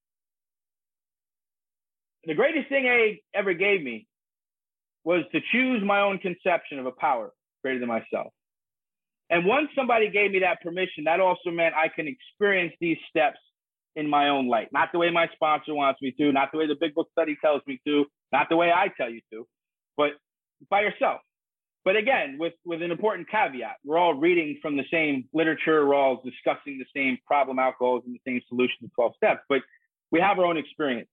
the 2.24 2.34
greatest 2.34 2.68
thing 2.68 2.86
A 2.86 3.22
ever 3.34 3.54
gave 3.54 3.82
me 3.82 4.08
was 5.04 5.22
to 5.32 5.40
choose 5.52 5.82
my 5.84 6.00
own 6.00 6.18
conception 6.18 6.78
of 6.78 6.86
a 6.86 6.92
power 6.92 7.32
greater 7.62 7.78
than 7.78 7.88
myself. 7.88 8.32
And 9.30 9.46
once 9.46 9.68
somebody 9.76 10.10
gave 10.10 10.32
me 10.32 10.40
that 10.40 10.60
permission, 10.60 11.04
that 11.04 11.20
also 11.20 11.50
meant 11.50 11.74
I 11.74 11.88
can 11.88 12.08
experience 12.08 12.74
these 12.80 12.98
steps 13.08 13.38
in 13.96 14.08
my 14.08 14.28
own 14.28 14.48
light, 14.48 14.68
not 14.72 14.90
the 14.92 14.98
way 14.98 15.10
my 15.10 15.28
sponsor 15.34 15.74
wants 15.74 16.00
me 16.00 16.12
to, 16.12 16.32
not 16.32 16.52
the 16.52 16.58
way 16.58 16.66
the 16.66 16.76
big 16.78 16.94
book 16.94 17.08
study 17.12 17.36
tells 17.42 17.62
me 17.66 17.80
to, 17.86 18.04
not 18.32 18.48
the 18.48 18.56
way 18.56 18.70
I 18.70 18.88
tell 18.96 19.10
you 19.10 19.20
to, 19.32 19.46
but 19.96 20.10
by 20.68 20.82
yourself. 20.82 21.20
But 21.84 21.96
again, 21.96 22.36
with, 22.38 22.52
with 22.64 22.82
an 22.82 22.90
important 22.90 23.28
caveat, 23.30 23.76
we're 23.84 23.98
all 23.98 24.14
reading 24.14 24.58
from 24.60 24.76
the 24.76 24.84
same 24.92 25.24
literature, 25.32 25.86
we're 25.86 25.94
all 25.94 26.22
discussing 26.22 26.78
the 26.78 26.84
same 26.94 27.18
problem 27.26 27.58
alcohols 27.58 28.02
and 28.06 28.14
the 28.14 28.20
same 28.26 28.40
solution 28.48 28.76
to 28.82 28.88
12 28.94 29.12
steps, 29.16 29.40
but 29.48 29.62
we 30.10 30.20
have 30.20 30.38
our 30.38 30.44
own 30.44 30.58
experience. 30.58 31.08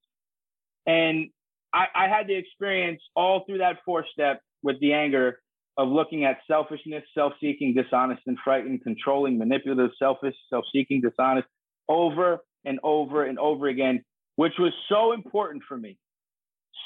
And 0.86 1.30
I, 1.74 1.86
I 1.96 2.08
had 2.08 2.28
the 2.28 2.36
experience 2.36 3.02
all 3.16 3.44
through 3.46 3.60
that 3.60 3.78
four 3.86 4.06
step 4.12 4.42
with 4.62 4.80
the 4.80 4.94
anger 4.94 5.40
of 5.78 5.90
looking 5.90 6.26
at 6.26 6.40
selfishness, 6.48 7.04
self-seeking, 7.14 7.76
dishonest, 7.76 8.22
and 8.26 8.38
frightened, 8.44 8.84
controlling, 8.84 9.38
manipulative, 9.38 9.92
selfish, 10.00 10.36
self-seeking, 10.50 11.02
dishonest, 11.02 11.48
over 11.88 12.40
and 12.66 12.80
over 12.84 13.24
and 13.24 13.40
over 13.40 13.68
again, 13.68 14.04
which 14.36 14.54
was 14.60 14.74
so 14.90 15.14
important 15.14 15.64
for 15.68 15.78
me. 15.78 15.98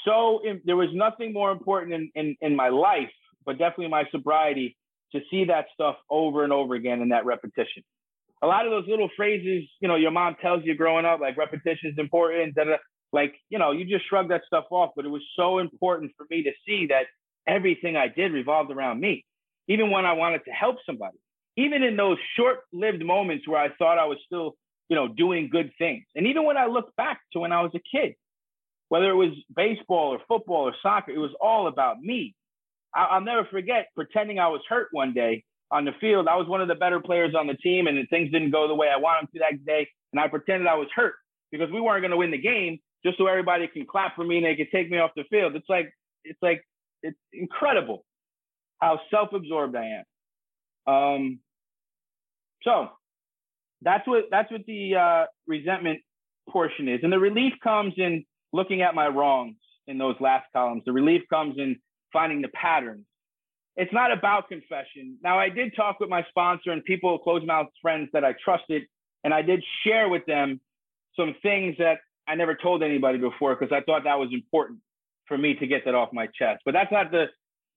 So 0.05 0.41
there 0.65 0.77
was 0.77 0.89
nothing 0.93 1.33
more 1.33 1.51
important 1.51 1.93
in, 1.93 2.11
in, 2.15 2.35
in 2.41 2.55
my 2.55 2.69
life, 2.69 3.11
but 3.45 3.57
definitely 3.57 3.89
my 3.89 4.05
sobriety, 4.11 4.77
to 5.13 5.19
see 5.29 5.45
that 5.45 5.65
stuff 5.73 5.97
over 6.09 6.43
and 6.43 6.53
over 6.53 6.75
again 6.75 7.01
in 7.01 7.09
that 7.09 7.25
repetition. 7.25 7.83
A 8.41 8.47
lot 8.47 8.65
of 8.65 8.71
those 8.71 8.87
little 8.87 9.09
phrases, 9.15 9.69
you 9.81 9.87
know, 9.87 9.95
your 9.95 10.11
mom 10.11 10.35
tells 10.41 10.63
you 10.63 10.75
growing 10.75 11.05
up, 11.05 11.19
like 11.19 11.37
repetition 11.37 11.91
is 11.91 11.97
important, 11.97 12.55
da, 12.55 12.63
da, 12.63 12.77
like, 13.13 13.35
you 13.49 13.59
know, 13.59 13.71
you 13.71 13.85
just 13.85 14.07
shrug 14.07 14.29
that 14.29 14.41
stuff 14.47 14.65
off. 14.71 14.91
But 14.95 15.05
it 15.05 15.09
was 15.09 15.21
so 15.35 15.59
important 15.59 16.13
for 16.17 16.25
me 16.29 16.43
to 16.43 16.51
see 16.65 16.87
that 16.87 17.07
everything 17.45 17.97
I 17.97 18.07
did 18.07 18.31
revolved 18.31 18.71
around 18.71 18.99
me, 18.99 19.25
even 19.67 19.91
when 19.91 20.05
I 20.05 20.13
wanted 20.13 20.45
to 20.45 20.51
help 20.51 20.77
somebody, 20.85 21.17
even 21.57 21.83
in 21.83 21.97
those 21.97 22.17
short 22.37 22.61
lived 22.71 23.03
moments 23.03 23.47
where 23.47 23.61
I 23.61 23.69
thought 23.77 23.99
I 23.99 24.05
was 24.05 24.17
still, 24.25 24.55
you 24.91 24.97
know, 24.97 25.07
doing 25.07 25.47
good 25.49 25.71
things. 25.77 26.03
And 26.15 26.27
even 26.27 26.43
when 26.43 26.57
I 26.57 26.65
look 26.65 26.93
back 26.97 27.21
to 27.31 27.39
when 27.39 27.53
I 27.53 27.61
was 27.61 27.71
a 27.73 27.79
kid, 27.79 28.13
whether 28.89 29.09
it 29.09 29.15
was 29.15 29.29
baseball 29.55 30.09
or 30.09 30.19
football 30.27 30.67
or 30.67 30.75
soccer, 30.83 31.11
it 31.13 31.17
was 31.17 31.31
all 31.39 31.67
about 31.67 32.01
me. 32.01 32.35
I- 32.93 33.17
will 33.17 33.23
never 33.23 33.45
forget 33.45 33.87
pretending 33.95 34.37
I 34.37 34.49
was 34.49 34.59
hurt 34.67 34.89
one 34.91 35.13
day 35.13 35.45
on 35.71 35.85
the 35.85 35.93
field. 36.01 36.27
I 36.27 36.35
was 36.35 36.49
one 36.49 36.59
of 36.59 36.67
the 36.67 36.75
better 36.75 36.99
players 36.99 37.33
on 37.35 37.47
the 37.47 37.53
team, 37.53 37.87
and 37.87 38.05
things 38.09 38.31
didn't 38.31 38.51
go 38.51 38.67
the 38.67 38.75
way 38.75 38.89
I 38.89 38.97
wanted 38.97 39.31
to 39.31 39.39
that 39.39 39.63
day. 39.65 39.87
And 40.11 40.19
I 40.19 40.27
pretended 40.27 40.67
I 40.67 40.75
was 40.75 40.89
hurt 40.93 41.15
because 41.53 41.71
we 41.71 41.79
weren't 41.79 42.01
going 42.01 42.11
to 42.11 42.17
win 42.17 42.31
the 42.31 42.37
game, 42.37 42.77
just 43.05 43.17
so 43.17 43.27
everybody 43.27 43.69
can 43.69 43.85
clap 43.85 44.17
for 44.17 44.25
me 44.25 44.39
and 44.39 44.45
they 44.45 44.57
can 44.57 44.67
take 44.73 44.91
me 44.91 44.97
off 44.97 45.11
the 45.15 45.23
field. 45.29 45.55
It's 45.55 45.69
like 45.69 45.89
it's 46.25 46.41
like 46.41 46.61
it's 47.01 47.17
incredible 47.31 48.03
how 48.81 48.99
self-absorbed 49.09 49.73
I 49.73 50.03
am. 50.85 50.93
Um, 50.93 51.39
so 52.63 52.89
that's 53.81 54.07
what 54.07 54.25
that's 54.31 54.51
what 54.51 54.65
the 54.65 54.95
uh, 54.95 55.25
resentment 55.47 55.99
portion 56.49 56.87
is, 56.87 56.99
and 57.03 57.11
the 57.11 57.19
relief 57.19 57.53
comes 57.63 57.93
in 57.97 58.25
looking 58.53 58.81
at 58.81 58.95
my 58.95 59.07
wrongs 59.07 59.55
in 59.87 59.97
those 59.97 60.15
last 60.19 60.45
columns. 60.53 60.83
The 60.85 60.91
relief 60.91 61.21
comes 61.29 61.55
in 61.57 61.79
finding 62.13 62.41
the 62.41 62.49
patterns. 62.49 63.05
It's 63.77 63.93
not 63.93 64.11
about 64.11 64.49
confession. 64.49 65.17
Now, 65.23 65.39
I 65.39 65.49
did 65.49 65.75
talk 65.75 65.99
with 65.99 66.09
my 66.09 66.25
sponsor 66.29 66.71
and 66.71 66.83
people, 66.83 67.17
closed 67.19 67.45
mouth 67.45 67.67
friends 67.81 68.09
that 68.13 68.25
I 68.25 68.33
trusted, 68.43 68.83
and 69.23 69.33
I 69.33 69.41
did 69.41 69.63
share 69.85 70.09
with 70.09 70.25
them 70.25 70.59
some 71.15 71.35
things 71.41 71.75
that 71.79 71.99
I 72.27 72.35
never 72.35 72.55
told 72.55 72.83
anybody 72.83 73.17
before 73.17 73.55
because 73.55 73.71
I 73.71 73.81
thought 73.81 74.03
that 74.03 74.19
was 74.19 74.29
important 74.33 74.79
for 75.27 75.37
me 75.37 75.55
to 75.55 75.67
get 75.67 75.85
that 75.85 75.95
off 75.95 76.09
my 76.11 76.27
chest. 76.27 76.61
But 76.65 76.73
that's 76.73 76.91
not 76.91 77.11
the, 77.11 77.25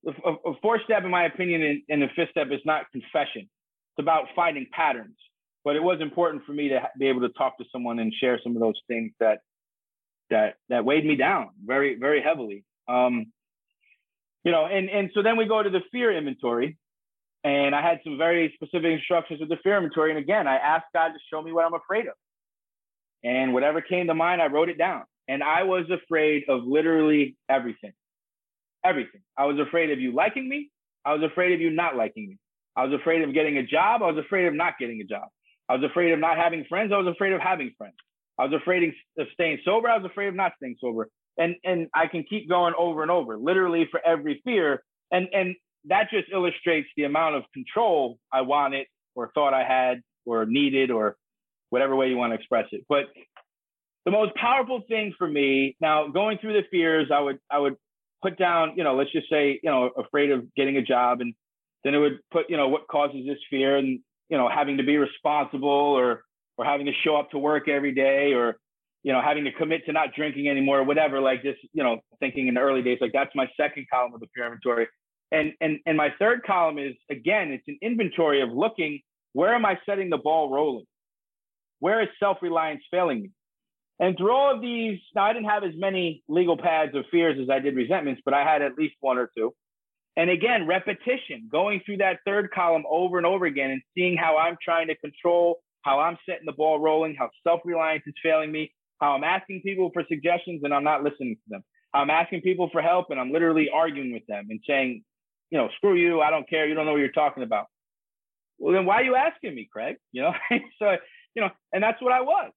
a, 0.05 0.31
a 0.49 0.53
fourth 0.61 0.81
step, 0.83 1.03
in 1.03 1.11
my 1.11 1.25
opinion, 1.25 1.63
and, 1.63 1.81
and 1.89 2.01
the 2.01 2.07
fifth 2.15 2.31
step 2.31 2.47
is 2.51 2.59
not 2.65 2.91
confession. 2.91 3.43
It's 3.43 3.99
about 3.99 4.25
finding 4.35 4.67
patterns. 4.71 5.15
But 5.65 5.75
it 5.75 5.83
was 5.83 5.99
important 5.99 6.45
for 6.45 6.53
me 6.53 6.69
to 6.69 6.79
be 6.97 7.07
able 7.07 7.21
to 7.21 7.29
talk 7.29 7.57
to 7.57 7.65
someone 7.71 7.99
and 7.99 8.13
share 8.13 8.39
some 8.41 8.55
of 8.55 8.61
those 8.61 8.79
things 8.87 9.11
that 9.19 9.39
that 10.29 10.55
that 10.69 10.85
weighed 10.85 11.05
me 11.05 11.15
down 11.15 11.49
very 11.65 11.95
very 11.95 12.21
heavily. 12.21 12.63
Um, 12.87 13.33
you 14.43 14.51
know, 14.51 14.67
and 14.67 14.89
and 14.89 15.09
so 15.15 15.23
then 15.23 15.37
we 15.37 15.45
go 15.45 15.61
to 15.61 15.69
the 15.69 15.81
fear 15.91 16.15
inventory, 16.15 16.77
and 17.43 17.73
I 17.73 17.81
had 17.81 17.99
some 18.03 18.17
very 18.17 18.53
specific 18.55 18.91
instructions 18.91 19.39
with 19.39 19.49
the 19.49 19.57
fear 19.63 19.75
inventory. 19.77 20.11
And 20.11 20.19
again, 20.19 20.47
I 20.47 20.57
asked 20.57 20.85
God 20.93 21.09
to 21.09 21.19
show 21.33 21.41
me 21.41 21.51
what 21.51 21.65
I'm 21.65 21.73
afraid 21.73 22.05
of, 22.05 22.13
and 23.23 23.51
whatever 23.51 23.81
came 23.81 24.05
to 24.05 24.13
mind, 24.13 24.41
I 24.43 24.47
wrote 24.47 24.69
it 24.69 24.77
down. 24.77 25.03
And 25.27 25.41
I 25.41 25.63
was 25.63 25.85
afraid 25.89 26.43
of 26.47 26.63
literally 26.63 27.35
everything, 27.49 27.93
everything. 28.85 29.21
I 29.35 29.45
was 29.45 29.57
afraid 29.59 29.89
of 29.89 29.99
you 29.99 30.13
liking 30.13 30.47
me. 30.47 30.69
I 31.03 31.13
was 31.13 31.23
afraid 31.23 31.53
of 31.53 31.61
you 31.61 31.71
not 31.71 31.95
liking 31.95 32.29
me. 32.29 32.37
I 32.75 32.83
was 32.83 32.93
afraid 32.93 33.23
of 33.23 33.33
getting 33.33 33.57
a 33.57 33.65
job. 33.65 34.03
I 34.03 34.11
was 34.11 34.23
afraid 34.23 34.45
of 34.45 34.53
not 34.53 34.73
getting 34.79 35.01
a 35.01 35.03
job. 35.03 35.29
I 35.69 35.75
was 35.75 35.83
afraid 35.83 36.11
of 36.11 36.19
not 36.19 36.37
having 36.37 36.65
friends. 36.65 36.91
I 36.93 36.97
was 36.97 37.07
afraid 37.07 37.33
of 37.33 37.41
having 37.41 37.71
friends. 37.77 37.95
I 38.37 38.45
was 38.45 38.53
afraid 38.53 38.93
of 39.17 39.27
staying 39.33 39.59
sober. 39.63 39.89
I 39.89 39.97
was 39.97 40.09
afraid 40.09 40.27
of 40.27 40.35
not 40.35 40.53
staying 40.57 40.75
sober. 40.79 41.09
And 41.37 41.55
and 41.63 41.87
I 41.93 42.07
can 42.07 42.23
keep 42.23 42.47
going 42.47 42.73
over 42.77 43.01
and 43.01 43.11
over, 43.11 43.37
literally 43.37 43.87
for 43.89 43.99
every 44.05 44.41
fear. 44.45 44.83
And 45.11 45.27
and 45.33 45.55
that 45.85 46.09
just 46.09 46.27
illustrates 46.31 46.87
the 46.97 47.03
amount 47.03 47.35
of 47.35 47.43
control 47.53 48.17
I 48.31 48.41
wanted 48.41 48.87
or 49.15 49.31
thought 49.33 49.53
I 49.53 49.63
had 49.63 50.01
or 50.25 50.45
needed 50.45 50.91
or 50.91 51.15
whatever 51.69 51.95
way 51.95 52.09
you 52.09 52.17
want 52.17 52.31
to 52.31 52.35
express 52.35 52.65
it. 52.71 52.85
But 52.87 53.05
the 54.05 54.11
most 54.11 54.35
powerful 54.35 54.81
thing 54.87 55.13
for 55.17 55.27
me 55.27 55.75
now 55.81 56.07
going 56.07 56.37
through 56.37 56.53
the 56.53 56.67
fears, 56.69 57.09
I 57.13 57.19
would 57.19 57.39
I 57.51 57.59
would 57.59 57.75
put 58.21 58.37
down, 58.37 58.73
you 58.75 58.83
know, 58.83 58.95
let's 58.95 59.11
just 59.11 59.29
say, 59.29 59.59
you 59.61 59.69
know, 59.69 59.89
afraid 59.97 60.31
of 60.31 60.53
getting 60.55 60.77
a 60.77 60.81
job 60.81 61.21
and 61.21 61.33
then 61.83 61.93
it 61.93 61.99
would 61.99 62.19
put, 62.31 62.49
you 62.49 62.57
know, 62.57 62.67
what 62.67 62.87
causes 62.87 63.25
this 63.25 63.37
fear 63.49 63.77
and, 63.77 63.99
you 64.29 64.37
know, 64.37 64.49
having 64.49 64.77
to 64.77 64.83
be 64.83 64.97
responsible 64.97 65.69
or 65.69 66.23
or 66.57 66.65
having 66.65 66.85
to 66.85 66.93
show 67.03 67.15
up 67.15 67.31
to 67.31 67.37
work 67.37 67.67
every 67.67 67.93
day 67.93 68.33
or 68.33 68.57
you 69.03 69.13
know 69.13 69.21
having 69.21 69.43
to 69.43 69.51
commit 69.51 69.85
to 69.85 69.93
not 69.93 70.13
drinking 70.15 70.49
anymore 70.49 70.79
or 70.79 70.83
whatever 70.83 71.19
like 71.21 71.43
just 71.43 71.59
you 71.73 71.83
know 71.83 71.99
thinking 72.19 72.47
in 72.47 72.55
the 72.55 72.59
early 72.59 72.81
days 72.81 72.97
like 73.01 73.11
that's 73.13 73.35
my 73.35 73.47
second 73.55 73.85
column 73.91 74.13
of 74.13 74.19
the 74.19 74.27
fear 74.33 74.45
inventory. 74.45 74.87
And 75.31 75.53
and 75.61 75.79
and 75.85 75.97
my 75.97 76.09
third 76.19 76.43
column 76.43 76.77
is 76.77 76.95
again 77.09 77.51
it's 77.51 77.67
an 77.67 77.77
inventory 77.81 78.41
of 78.41 78.49
looking 78.51 79.01
where 79.33 79.53
am 79.53 79.65
i 79.65 79.77
setting 79.85 80.09
the 80.09 80.17
ball 80.17 80.49
rolling? 80.49 80.85
Where 81.79 82.01
is 82.01 82.09
self-reliance 82.19 82.81
failing 82.89 83.23
me? 83.23 83.31
And 83.99 84.17
through 84.17 84.31
all 84.31 84.53
of 84.55 84.61
these 84.61 84.99
now 85.13 85.25
i 85.25 85.33
didn't 85.33 85.49
have 85.49 85.63
as 85.63 85.73
many 85.75 86.23
legal 86.27 86.57
pads 86.57 86.95
of 86.95 87.05
fears 87.11 87.37
as 87.41 87.49
i 87.49 87.59
did 87.59 87.75
resentments 87.75 88.21
but 88.25 88.33
i 88.33 88.43
had 88.43 88.61
at 88.61 88.75
least 88.77 88.95
one 89.01 89.17
or 89.17 89.29
two 89.37 89.53
and 90.17 90.29
again 90.29 90.67
repetition 90.67 91.47
going 91.51 91.81
through 91.85 91.97
that 91.97 92.19
third 92.25 92.49
column 92.51 92.83
over 92.89 93.17
and 93.17 93.25
over 93.25 93.45
again 93.45 93.71
and 93.71 93.81
seeing 93.95 94.15
how 94.17 94.37
i'm 94.37 94.57
trying 94.63 94.87
to 94.87 94.95
control 94.95 95.59
how 95.85 95.99
I'm 95.99 96.17
setting 96.27 96.45
the 96.45 96.51
ball 96.51 96.79
rolling, 96.79 97.15
how 97.15 97.29
self 97.43 97.61
reliance 97.63 98.03
is 98.07 98.15
failing 98.21 98.51
me, 98.51 98.73
how 98.99 99.13
I'm 99.13 99.23
asking 99.23 99.61
people 99.61 99.91
for 99.93 100.03
suggestions 100.09 100.61
and 100.63 100.73
I'm 100.73 100.83
not 100.83 101.03
listening 101.03 101.35
to 101.35 101.41
them. 101.47 101.63
I'm 101.93 102.09
asking 102.09 102.41
people 102.41 102.69
for 102.71 102.81
help 102.81 103.11
and 103.11 103.19
I'm 103.19 103.31
literally 103.31 103.69
arguing 103.71 104.11
with 104.11 104.25
them 104.27 104.47
and 104.49 104.59
saying, 104.67 105.03
you 105.51 105.59
know, 105.59 105.69
screw 105.77 105.95
you, 105.95 106.21
I 106.21 106.31
don't 106.31 106.49
care, 106.49 106.67
you 106.67 106.73
don't 106.73 106.85
know 106.85 106.93
what 106.93 106.99
you're 106.99 107.11
talking 107.11 107.43
about. 107.43 107.67
Well, 108.57 108.73
then 108.73 108.85
why 108.85 108.95
are 108.95 109.03
you 109.03 109.15
asking 109.15 109.55
me, 109.55 109.69
Craig? 109.71 109.97
You 110.11 110.23
know, 110.23 110.33
so, 110.79 110.95
you 111.35 111.41
know, 111.41 111.49
and 111.71 111.83
that's 111.83 112.01
what 112.01 112.11
I 112.11 112.21
was. 112.21 112.51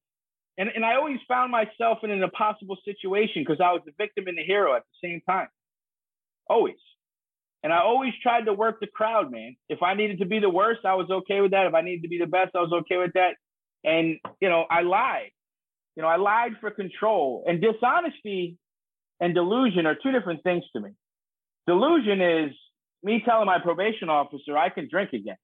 And, 0.56 0.70
and 0.74 0.84
I 0.84 0.94
always 0.94 1.18
found 1.28 1.52
myself 1.52 1.98
in 2.02 2.10
an 2.10 2.22
impossible 2.22 2.78
situation 2.84 3.44
because 3.44 3.60
I 3.60 3.72
was 3.72 3.82
the 3.84 3.92
victim 3.98 4.26
and 4.26 4.38
the 4.38 4.42
hero 4.42 4.74
at 4.74 4.82
the 4.82 5.08
same 5.08 5.20
time. 5.28 5.48
Always. 6.48 6.76
And 7.62 7.72
I 7.72 7.78
always 7.78 8.12
tried 8.22 8.46
to 8.46 8.52
work 8.52 8.78
the 8.80 8.86
crowd, 8.86 9.30
man. 9.32 9.56
If 9.68 9.82
I 9.82 9.94
needed 9.94 10.20
to 10.20 10.26
be 10.26 10.38
the 10.38 10.50
worst, 10.50 10.80
I 10.84 10.94
was 10.94 11.10
okay 11.10 11.40
with 11.40 11.50
that. 11.50 11.66
If 11.66 11.74
I 11.74 11.80
needed 11.80 12.02
to 12.02 12.08
be 12.08 12.18
the 12.18 12.26
best, 12.26 12.54
I 12.54 12.60
was 12.60 12.72
okay 12.72 12.96
with 12.98 13.12
that. 13.14 13.34
And, 13.84 14.18
you 14.40 14.48
know, 14.48 14.64
I 14.70 14.82
lied. 14.82 15.30
You 15.96 16.02
know, 16.02 16.08
I 16.08 16.16
lied 16.16 16.52
for 16.60 16.70
control. 16.70 17.44
And 17.46 17.60
dishonesty 17.60 18.56
and 19.20 19.34
delusion 19.34 19.86
are 19.86 19.96
two 20.00 20.12
different 20.12 20.42
things 20.44 20.64
to 20.74 20.80
me. 20.80 20.90
Delusion 21.66 22.20
is 22.20 22.52
me 23.02 23.22
telling 23.24 23.46
my 23.46 23.58
probation 23.58 24.08
officer 24.08 24.56
I 24.56 24.68
can 24.68 24.88
drink 24.88 25.12
again. 25.12 25.36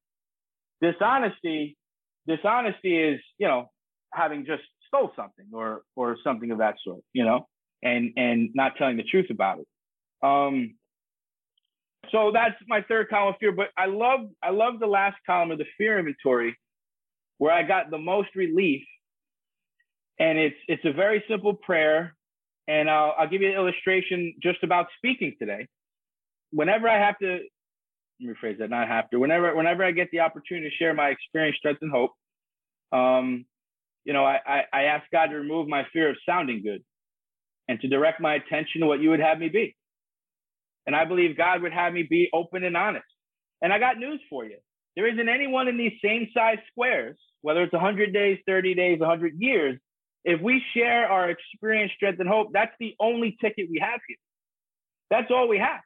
Dishonesty, 0.81 1.77
dishonesty 2.27 2.97
is, 2.97 3.21
you 3.39 3.49
know, 3.49 3.71
having 4.13 4.47
just 4.47 4.63
stole 4.87 5.11
something 5.17 5.47
or 5.53 5.83
or 5.97 6.17
something 6.23 6.51
of 6.51 6.59
that 6.59 6.77
sort, 6.85 7.03
you 7.13 7.25
know, 7.25 7.47
and 7.83 8.13
and 8.17 8.51
not 8.55 8.77
telling 8.77 8.97
the 8.97 9.03
truth 9.03 9.31
about 9.31 9.59
it. 9.59 9.67
Um, 10.23 10.75
so 12.11 12.31
that's 12.33 12.55
my 12.69 12.83
third 12.83 13.09
column 13.09 13.35
of 13.35 13.39
fear. 13.39 13.53
But 13.53 13.69
I 13.77 13.87
love 13.87 14.21
I 14.43 14.51
love 14.51 14.81
the 14.81 14.87
last 14.87 15.17
column 15.27 15.51
of 15.51 15.59
the 15.59 15.67
fear 15.77 15.99
inventory, 15.99 16.59
where 17.39 17.53
I 17.53 17.63
got 17.63 17.91
the 17.91 17.99
most 17.99 18.31
relief. 18.35 18.83
And 20.19 20.39
it's 20.39 20.57
it's 20.69 20.85
a 20.85 20.93
very 20.93 21.25
simple 21.29 21.55
prayer, 21.55 22.15
and 22.69 22.89
I'll 22.89 23.15
I'll 23.19 23.29
give 23.29 23.43
you 23.43 23.49
an 23.49 23.55
illustration 23.55 24.35
just 24.43 24.63
about 24.63 24.87
speaking 24.99 25.35
today. 25.39 25.67
Whenever 26.53 26.89
I 26.89 26.99
have 27.05 27.19
to, 27.19 27.27
let 27.29 27.41
me 28.21 28.29
rephrase 28.29 28.59
that, 28.59 28.71
not 28.71 28.89
have 28.89 29.11
to. 29.11 29.19
Whenever 29.19 29.55
whenever 29.57 29.85
I 29.85 29.91
get 29.91 30.11
the 30.13 30.21
opportunity 30.21 30.71
to 30.71 30.77
share 30.77 30.95
my 30.95 31.09
experience, 31.09 31.57
strength, 31.59 31.83
and 31.83 31.91
hope, 31.91 32.13
um, 32.93 33.45
you 34.05 34.13
know, 34.13 34.25
I, 34.25 34.39
I 34.47 34.63
I 34.73 34.83
ask 34.85 35.05
God 35.11 35.27
to 35.27 35.37
remove 35.37 35.67
my 35.67 35.85
fear 35.93 36.11
of 36.11 36.17
sounding 36.25 36.63
good, 36.63 36.85
and 37.69 37.81
to 37.81 37.89
direct 37.89 38.21
my 38.21 38.35
attention 38.35 38.83
to 38.83 38.87
what 38.87 39.01
you 39.01 39.11
would 39.11 39.21
have 39.21 39.39
me 39.39 39.49
be. 39.49 39.75
And 40.87 40.95
I 40.95 41.05
believe 41.05 41.37
God 41.37 41.63
would 41.63 41.73
have 41.73 41.93
me 41.93 42.03
be 42.09 42.29
open 42.33 42.65
and 42.65 42.77
honest. 42.77 43.07
And 43.63 43.73
I 43.73 43.79
got 43.79 43.99
news 43.99 44.21
for 44.29 44.45
you. 44.45 44.59
There 44.97 45.09
isn't 45.13 45.29
anyone 45.29 45.69
in 45.69 45.77
these 45.77 45.99
same 46.05 46.29
size 46.35 46.59
squares, 46.71 47.17
whether 47.41 47.63
it's 47.63 47.73
100 47.73 48.13
days, 48.13 48.39
30 48.47 48.75
days, 48.75 49.01
100 49.01 49.35
years, 49.39 49.79
if 50.25 50.41
we 50.41 50.63
share 50.75 51.07
our 51.07 51.31
experience, 51.31 51.93
strength, 51.97 52.19
and 52.19 52.29
hope, 52.29 52.49
that's 52.53 52.73
the 52.81 52.95
only 52.99 53.37
ticket 53.41 53.69
we 53.71 53.79
have 53.81 54.01
here. 54.09 54.17
That's 55.11 55.31
all 55.31 55.49
we 55.49 55.59
have. 55.59 55.81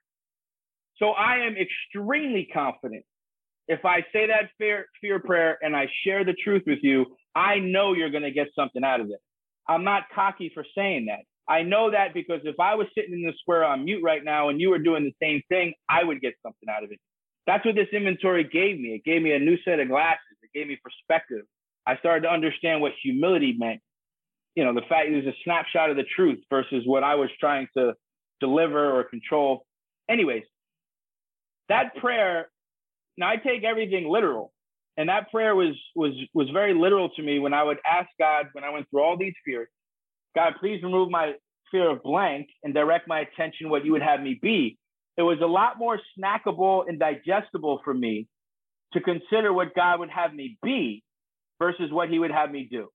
So 0.99 1.11
I 1.11 1.39
am 1.47 1.57
extremely 1.57 2.49
confident. 2.53 3.05
If 3.67 3.85
I 3.85 4.01
say 4.13 4.29
that 4.29 4.51
fear, 4.57 4.87
fear 5.01 5.19
prayer 5.19 5.59
and 5.61 5.77
I 5.77 5.89
share 6.05 6.25
the 6.25 6.33
truth 6.33 6.63
with 6.67 6.79
you, 6.83 7.07
I 7.35 7.59
know 7.59 7.93
you're 7.93 8.11
going 8.11 8.23
to 8.23 8.31
get 8.31 8.49
something 8.55 8.83
out 8.83 9.01
of 9.01 9.11
it. 9.11 9.21
I'm 9.69 9.85
not 9.85 10.05
cocky 10.15 10.51
for 10.55 10.65
saying 10.77 11.07
that. 11.07 11.21
I 11.49 11.63
know 11.63 11.91
that 11.91 12.13
because 12.13 12.41
if 12.45 12.61
I 12.61 12.75
was 12.75 12.87
sitting 12.95 13.15
in 13.15 13.23
the 13.23 13.33
square 13.41 13.65
on 13.65 13.85
mute 13.85 14.03
right 14.03 14.23
now 14.23 14.51
and 14.51 14.61
you 14.61 14.71
were 14.71 14.79
doing 14.79 15.05
the 15.05 15.15
same 15.25 15.43
thing, 15.49 15.73
I 15.89 16.05
would 16.05 16.21
get 16.21 16.35
something 16.43 16.69
out 16.69 16.85
of 16.85 16.93
it. 16.93 16.99
That's 17.47 17.65
what 17.65 17.75
this 17.75 17.89
inventory 17.93 18.45
gave 18.45 18.79
me. 18.79 18.91
It 18.91 19.05
gave 19.05 19.23
me 19.23 19.33
a 19.33 19.39
new 19.39 19.57
set 19.65 19.81
of 19.81 19.89
glasses. 19.89 20.21
It 20.43 20.51
gave 20.57 20.69
me 20.69 20.79
perspective. 20.83 21.45
I 21.87 21.97
started 21.97 22.23
to 22.23 22.31
understand 22.31 22.83
what 22.83 22.93
humility 23.03 23.57
meant. 23.59 23.81
You 24.55 24.65
know, 24.65 24.75
the 24.75 24.83
fact 24.89 25.09
it 25.09 25.25
was 25.25 25.27
a 25.27 25.37
snapshot 25.45 25.89
of 25.89 25.97
the 25.97 26.05
truth 26.05 26.41
versus 26.51 26.83
what 26.85 27.03
I 27.03 27.15
was 27.15 27.31
trying 27.41 27.69
to 27.77 27.95
deliver 28.41 28.99
or 28.99 29.05
control. 29.05 29.65
Anyways, 30.11 30.43
that 31.71 31.97
prayer, 31.97 32.51
now 33.17 33.29
I 33.31 33.37
take 33.37 33.65
everything 33.65 34.09
literal. 34.09 34.53
And 34.99 35.09
that 35.09 35.31
prayer 35.31 35.55
was 35.55 35.77
was 35.95 36.13
was 36.35 36.51
very 36.51 36.75
literal 36.75 37.09
to 37.11 37.23
me 37.23 37.39
when 37.39 37.55
I 37.55 37.63
would 37.63 37.79
ask 37.89 38.09
God 38.19 38.47
when 38.53 38.65
I 38.65 38.71
went 38.71 38.91
through 38.91 39.03
all 39.03 39.17
these 39.17 39.35
fears, 39.45 39.69
God, 40.35 40.55
please 40.61 40.83
remove 40.83 41.11
my 41.11 41.35
fear 41.71 41.91
of 41.91 42.03
blank 42.03 42.49
and 42.63 42.75
direct 42.75 43.09
my 43.09 43.21
attention 43.21 43.71
what 43.71 43.85
you 43.85 43.93
would 43.93 44.03
have 44.03 44.21
me 44.21 44.39
be. 44.41 44.79
It 45.17 45.23
was 45.23 45.39
a 45.43 45.47
lot 45.47 45.79
more 45.79 45.99
snackable 46.19 46.89
and 46.89 46.99
digestible 46.99 47.81
for 47.85 47.93
me 47.93 48.29
to 48.93 49.01
consider 49.01 49.53
what 49.53 49.75
God 49.75 50.01
would 50.01 50.11
have 50.11 50.33
me 50.33 50.57
be 50.63 51.03
versus 51.59 51.91
what 51.91 52.09
he 52.09 52.19
would 52.19 52.31
have 52.31 52.51
me 52.51 52.69
do. 52.71 52.89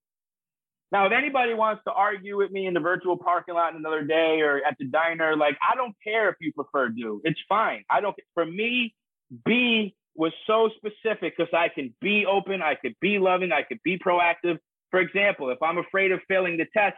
Now, 0.91 1.08
if 1.08 1.12
anybody 1.12 1.56
wants 1.56 1.82
to 1.88 1.91
argue 1.91 2.38
with 2.38 2.52
me 2.52 2.67
in 2.67 2.76
the 2.76 2.80
virtual 2.80 3.17
parking 3.17 3.56
lot 3.56 3.76
another 3.76 4.04
day 4.04 4.41
or 4.41 4.58
at 4.58 4.78
the 4.78 4.86
diner, 4.86 5.36
like 5.36 5.58
I 5.62 5.76
don't 5.76 5.96
care 6.04 6.30
if 6.30 6.36
you 6.39 6.54
prefer 6.54 6.89
do. 6.89 7.19
It's 7.24 7.39
fine. 7.50 7.84
I 7.89 8.00
don't. 8.00 8.15
For 8.36 8.46
me, 8.46 8.93
be 9.43 9.96
was 10.15 10.32
so 10.46 10.69
specific 10.78 11.34
because 11.36 11.52
I 11.54 11.69
can 11.69 11.96
be 12.00 12.26
open, 12.28 12.62
I 12.62 12.76
could 12.76 12.93
be 13.02 13.17
loving, 13.17 13.52
I 13.52 13.63
could 13.63 13.80
be 13.84 13.98
proactive. 13.98 14.60
For 14.91 15.00
example, 15.00 15.50
if 15.50 15.62
I'm 15.63 15.80
afraid 15.80 16.12
of 16.12 16.19
failing 16.28 16.58
the 16.58 16.67
test, 16.72 16.96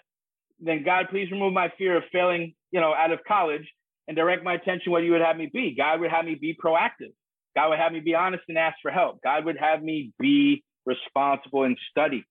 then 0.60 0.84
God, 0.84 1.08
please 1.10 1.32
remove 1.32 1.54
my 1.54 1.72
fear 1.78 1.98
of 1.98 2.04
failing, 2.12 2.54
you 2.72 2.80
know, 2.80 2.94
out 2.94 3.12
of 3.12 3.20
college 3.28 3.68
and 4.08 4.15
direct 4.15 4.44
my 4.44 4.54
attention 4.54 4.91
what 4.91 5.04
you 5.04 5.12
would 5.12 5.22
have 5.22 5.38
me 5.38 5.50
be. 5.52 5.76
God 5.76 6.00
would 6.00 6.12
have 6.12 6.26
me 6.26 6.36
be 6.36 6.56
proactive. 6.56 7.13
God 7.56 7.70
would 7.70 7.80
have 7.80 7.91
me 7.91 8.00
be 8.02 8.15
honest 8.15 8.44
and 8.48 8.58
ask 8.58 8.78
for 8.82 8.91
help. 8.91 9.22
God 9.24 9.46
would 9.46 9.58
have 9.58 9.82
me 9.82 10.12
be 10.20 10.63
responsible 10.86 11.63
and 11.63 11.78
study. 11.89 12.26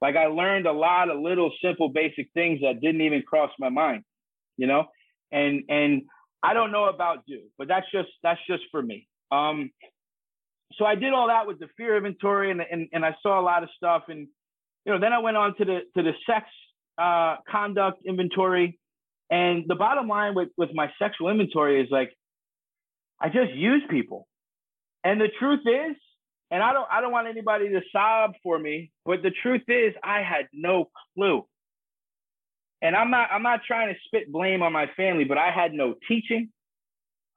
Like 0.00 0.16
I 0.16 0.26
learned 0.26 0.66
a 0.66 0.72
lot 0.72 1.10
of 1.10 1.20
little 1.20 1.52
simple 1.62 1.90
basic 1.90 2.28
things 2.32 2.60
that 2.62 2.80
didn't 2.80 3.02
even 3.02 3.22
cross 3.22 3.50
my 3.58 3.68
mind, 3.68 4.02
you 4.56 4.66
know? 4.66 4.84
And 5.30 5.62
and 5.68 6.02
I 6.42 6.54
don't 6.54 6.72
know 6.72 6.86
about 6.86 7.18
you, 7.26 7.42
but 7.58 7.68
that's 7.68 7.86
just 7.92 8.08
that's 8.22 8.40
just 8.48 8.62
for 8.70 8.82
me. 8.82 9.06
Um 9.30 9.70
so 10.74 10.84
I 10.86 10.94
did 10.94 11.12
all 11.12 11.28
that 11.28 11.46
with 11.46 11.58
the 11.58 11.68
fear 11.76 11.96
inventory 11.96 12.50
and, 12.50 12.60
and 12.62 12.88
and 12.92 13.04
I 13.04 13.14
saw 13.22 13.38
a 13.38 13.44
lot 13.44 13.62
of 13.62 13.68
stuff 13.76 14.04
and 14.08 14.26
you 14.86 14.92
know 14.92 14.98
then 14.98 15.12
I 15.12 15.18
went 15.18 15.36
on 15.36 15.54
to 15.58 15.64
the 15.64 15.80
to 15.96 16.02
the 16.02 16.12
sex 16.26 16.46
uh 17.00 17.36
conduct 17.48 18.02
inventory 18.04 18.78
and 19.30 19.64
the 19.66 19.76
bottom 19.76 20.08
line 20.08 20.34
with 20.34 20.48
with 20.56 20.70
my 20.74 20.92
sexual 20.98 21.30
inventory 21.30 21.80
is 21.80 21.88
like 21.90 22.12
I 23.20 23.28
just 23.28 23.52
use 23.52 23.82
people. 23.90 24.26
And 25.04 25.20
the 25.20 25.28
truth 25.38 25.60
is 25.66 25.96
and 26.50 26.62
I 26.62 26.72
don't 26.72 26.86
I 26.90 27.00
don't 27.00 27.12
want 27.12 27.28
anybody 27.28 27.68
to 27.68 27.80
sob 27.92 28.32
for 28.42 28.58
me, 28.58 28.90
but 29.04 29.22
the 29.22 29.30
truth 29.42 29.62
is 29.68 29.94
I 30.02 30.22
had 30.22 30.46
no 30.52 30.90
clue. 31.14 31.46
And 32.82 32.96
I'm 32.96 33.10
not 33.10 33.30
I'm 33.32 33.42
not 33.42 33.60
trying 33.66 33.94
to 33.94 34.00
spit 34.06 34.32
blame 34.32 34.62
on 34.62 34.72
my 34.72 34.90
family, 34.96 35.24
but 35.24 35.38
I 35.38 35.50
had 35.50 35.72
no 35.72 35.94
teaching. 36.08 36.50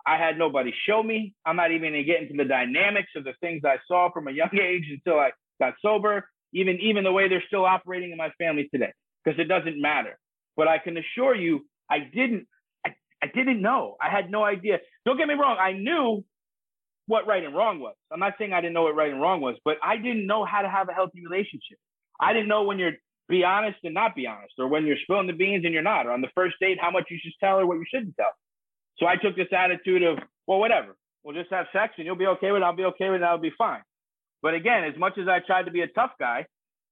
I 0.05 0.17
had 0.17 0.37
nobody 0.37 0.73
show 0.85 1.01
me. 1.01 1.33
I'm 1.45 1.55
not 1.55 1.71
even 1.71 1.91
gonna 1.91 2.03
get 2.03 2.21
into 2.21 2.35
the 2.35 2.45
dynamics 2.45 3.11
of 3.15 3.23
the 3.23 3.33
things 3.39 3.61
I 3.65 3.77
saw 3.87 4.11
from 4.11 4.27
a 4.27 4.31
young 4.31 4.49
age 4.59 4.85
until 4.89 5.19
I 5.19 5.31
got 5.59 5.75
sober, 5.81 6.27
even 6.53 6.79
even 6.81 7.03
the 7.03 7.11
way 7.11 7.29
they're 7.29 7.43
still 7.47 7.65
operating 7.65 8.11
in 8.11 8.17
my 8.17 8.31
family 8.39 8.67
today, 8.73 8.93
because 9.23 9.39
it 9.39 9.45
doesn't 9.47 9.81
matter. 9.81 10.17
But 10.55 10.67
I 10.67 10.77
can 10.77 10.97
assure 10.97 11.35
you, 11.35 11.65
I 11.89 11.99
didn't 11.99 12.47
I, 12.85 12.91
I 13.21 13.27
didn't 13.33 13.61
know. 13.61 13.95
I 14.01 14.09
had 14.09 14.29
no 14.29 14.43
idea. 14.43 14.79
Don't 15.05 15.17
get 15.17 15.27
me 15.27 15.35
wrong, 15.35 15.57
I 15.59 15.73
knew 15.73 16.23
what 17.07 17.27
right 17.27 17.43
and 17.43 17.55
wrong 17.55 17.79
was. 17.79 17.95
I'm 18.11 18.19
not 18.19 18.33
saying 18.37 18.53
I 18.53 18.61
didn't 18.61 18.73
know 18.73 18.83
what 18.83 18.95
right 18.95 19.11
and 19.11 19.21
wrong 19.21 19.41
was, 19.41 19.55
but 19.65 19.75
I 19.83 19.97
didn't 19.97 20.25
know 20.25 20.45
how 20.45 20.61
to 20.61 20.69
have 20.69 20.87
a 20.89 20.93
healthy 20.93 21.21
relationship. 21.27 21.77
I 22.19 22.33
didn't 22.33 22.47
know 22.47 22.63
when 22.63 22.79
you're 22.79 22.93
be 23.29 23.43
honest 23.43 23.77
and 23.83 23.93
not 23.93 24.15
be 24.15 24.27
honest, 24.27 24.53
or 24.59 24.67
when 24.67 24.85
you're 24.85 24.97
spilling 25.03 25.27
the 25.27 25.33
beans 25.33 25.63
and 25.65 25.73
you're 25.73 25.83
not, 25.83 26.05
or 26.05 26.11
on 26.11 26.21
the 26.21 26.27
first 26.35 26.55
date, 26.59 26.77
how 26.79 26.91
much 26.91 27.05
you 27.09 27.17
should 27.21 27.33
tell 27.39 27.57
or 27.57 27.65
what 27.65 27.75
you 27.75 27.85
shouldn't 27.91 28.15
tell. 28.15 28.31
So 28.97 29.05
I 29.05 29.15
took 29.15 29.35
this 29.35 29.47
attitude 29.51 30.03
of, 30.03 30.19
well, 30.45 30.59
whatever. 30.59 30.95
We'll 31.23 31.35
just 31.35 31.51
have 31.51 31.67
sex 31.71 31.93
and 31.97 32.05
you'll 32.05 32.17
be 32.17 32.27
okay 32.27 32.51
with 32.51 32.61
it. 32.61 32.65
I'll 32.65 32.75
be 32.75 32.83
okay 32.83 33.09
with 33.09 33.21
it. 33.21 33.25
I'll 33.25 33.37
be 33.37 33.53
fine. 33.57 33.81
But 34.41 34.53
again, 34.53 34.83
as 34.83 34.99
much 34.99 35.17
as 35.17 35.27
I 35.27 35.39
tried 35.39 35.63
to 35.63 35.71
be 35.71 35.81
a 35.81 35.87
tough 35.87 36.11
guy, 36.19 36.45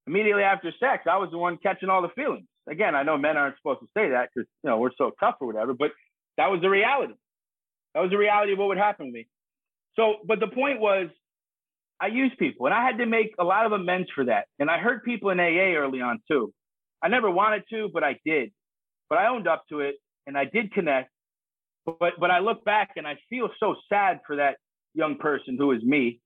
immediately 0.08 0.44
after 0.44 0.72
sex, 0.80 1.04
I 1.10 1.18
was 1.18 1.30
the 1.32 1.38
one 1.38 1.58
catching 1.58 1.90
all 1.90 2.02
the 2.02 2.10
feelings. 2.10 2.46
Again, 2.70 2.96
I 2.96 3.04
know 3.04 3.18
men 3.18 3.38
aren't 3.38 3.58
supposed 3.58 3.80
to 3.82 3.88
say 3.98 4.10
that 4.10 4.30
because 4.34 4.48
you 4.64 4.70
know 4.70 4.78
we're 4.78 4.92
so 4.98 5.12
tough 5.20 5.36
or 5.42 5.48
whatever, 5.48 5.74
but 5.74 5.92
that 6.38 6.52
was 6.52 6.62
the 6.62 6.70
reality. 6.70 7.14
That 7.94 8.02
was 8.02 8.12
the 8.12 8.18
reality 8.18 8.54
of 8.54 8.60
what 8.60 8.70
would 8.70 8.78
happen 8.78 9.08
to 9.08 9.12
me. 9.12 9.28
So, 9.96 10.16
but 10.26 10.40
the 10.40 10.48
point 10.48 10.80
was, 10.80 11.10
I 12.00 12.08
use 12.08 12.32
people, 12.40 12.66
and 12.66 12.74
I 12.74 12.86
had 12.86 12.98
to 13.00 13.06
make 13.06 13.34
a 13.40 13.44
lot 13.44 13.66
of 13.66 13.74
amends 13.74 14.10
for 14.16 14.26
that. 14.26 14.46
And 14.60 14.70
I 14.70 14.80
hurt 14.80 15.06
people 15.06 15.30
in 15.30 15.40
AA 15.40 15.76
early 15.78 16.02
on 16.02 16.20
too. 16.28 16.54
I 17.02 17.10
never 17.10 17.30
wanted 17.30 17.64
to, 17.72 17.90
but 17.94 18.04
I 18.04 18.20
did. 18.26 18.52
But 19.10 19.20
I 19.20 19.28
owned 19.28 19.48
up 19.48 19.64
to 19.70 19.82
it, 19.82 19.96
and 20.26 20.38
I 20.38 20.46
did 20.46 20.74
connect. 20.74 21.10
But 21.86 22.14
but 22.20 22.32
I 22.32 22.40
look 22.40 22.64
back 22.64 22.92
and 22.96 23.08
I 23.08 23.18
feel 23.30 23.50
so 23.60 23.76
sad 23.90 24.22
for 24.26 24.38
that 24.38 24.58
young 24.94 25.18
person 25.18 25.58
who 25.58 25.72
is 25.72 25.84
me, 25.84 26.20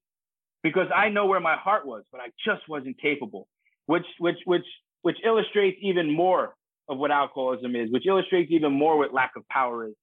because 0.63 0.87
I 0.93 1.09
know 1.09 1.25
where 1.25 1.39
my 1.39 1.55
heart 1.55 1.85
was, 1.85 2.03
but 2.11 2.21
I 2.21 2.27
just 2.45 2.67
wasn't 2.67 2.99
capable. 2.99 3.47
Which 3.87 4.05
which 4.19 4.37
which 4.45 4.65
which 5.01 5.17
illustrates 5.25 5.77
even 5.81 6.11
more 6.11 6.55
of 6.89 6.97
what 6.97 7.11
alcoholism 7.11 7.75
is, 7.75 7.91
which 7.91 8.05
illustrates 8.07 8.51
even 8.51 8.71
more 8.73 8.97
what 8.97 9.13
lack 9.13 9.31
of 9.35 9.47
power 9.47 9.87
is 9.87 9.95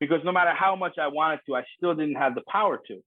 because 0.00 0.20
no 0.24 0.32
matter 0.32 0.52
how 0.54 0.76
much 0.76 0.96
I 0.98 1.08
wanted 1.08 1.40
to, 1.46 1.56
I 1.56 1.64
still 1.76 1.94
didn't 1.94 2.16
have 2.16 2.34
the 2.34 2.42
power 2.48 2.80
to. 2.88 3.02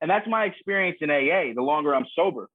And 0.00 0.10
that's 0.10 0.26
my 0.28 0.44
experience 0.44 0.98
in 1.00 1.10
AA 1.10 1.52
the 1.54 1.62
longer 1.62 1.94
I'm 1.94 2.06
sober. 2.16 2.48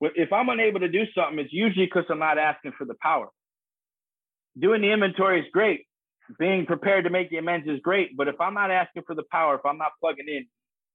If 0.00 0.32
I'm 0.32 0.48
unable 0.48 0.80
to 0.80 0.88
do 0.88 1.04
something, 1.14 1.38
it's 1.38 1.52
usually 1.52 1.86
because 1.86 2.04
I'm 2.10 2.18
not 2.18 2.38
asking 2.38 2.72
for 2.76 2.84
the 2.84 2.94
power. 3.00 3.28
Doing 4.58 4.82
the 4.82 4.92
inventory 4.92 5.40
is 5.40 5.46
great. 5.52 5.86
Being 6.38 6.66
prepared 6.66 7.04
to 7.04 7.10
make 7.10 7.30
the 7.30 7.38
amends 7.38 7.66
is 7.68 7.80
great. 7.80 8.16
But 8.16 8.28
if 8.28 8.40
I'm 8.40 8.54
not 8.54 8.70
asking 8.70 9.04
for 9.06 9.14
the 9.14 9.22
power, 9.30 9.54
if 9.54 9.64
I'm 9.64 9.78
not 9.78 9.92
plugging 10.00 10.28
in, 10.28 10.46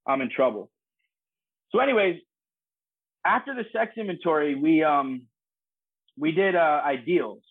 I'm 0.06 0.22
in 0.22 0.30
trouble. 0.30 0.70
So, 1.72 1.80
anyways, 1.80 2.20
after 3.26 3.56
the 3.56 3.64
sex 3.74 3.94
inventory, 3.98 4.56
we 4.56 4.84
um 4.84 5.24
we 6.20 6.32
did 6.32 6.56
uh, 6.56 6.82
ideals 6.86 7.42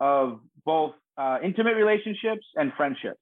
of 0.00 0.40
both 0.64 0.92
uh, 1.16 1.38
intimate 1.42 1.76
relationships 1.76 2.44
and 2.56 2.72
friendships. 2.76 3.20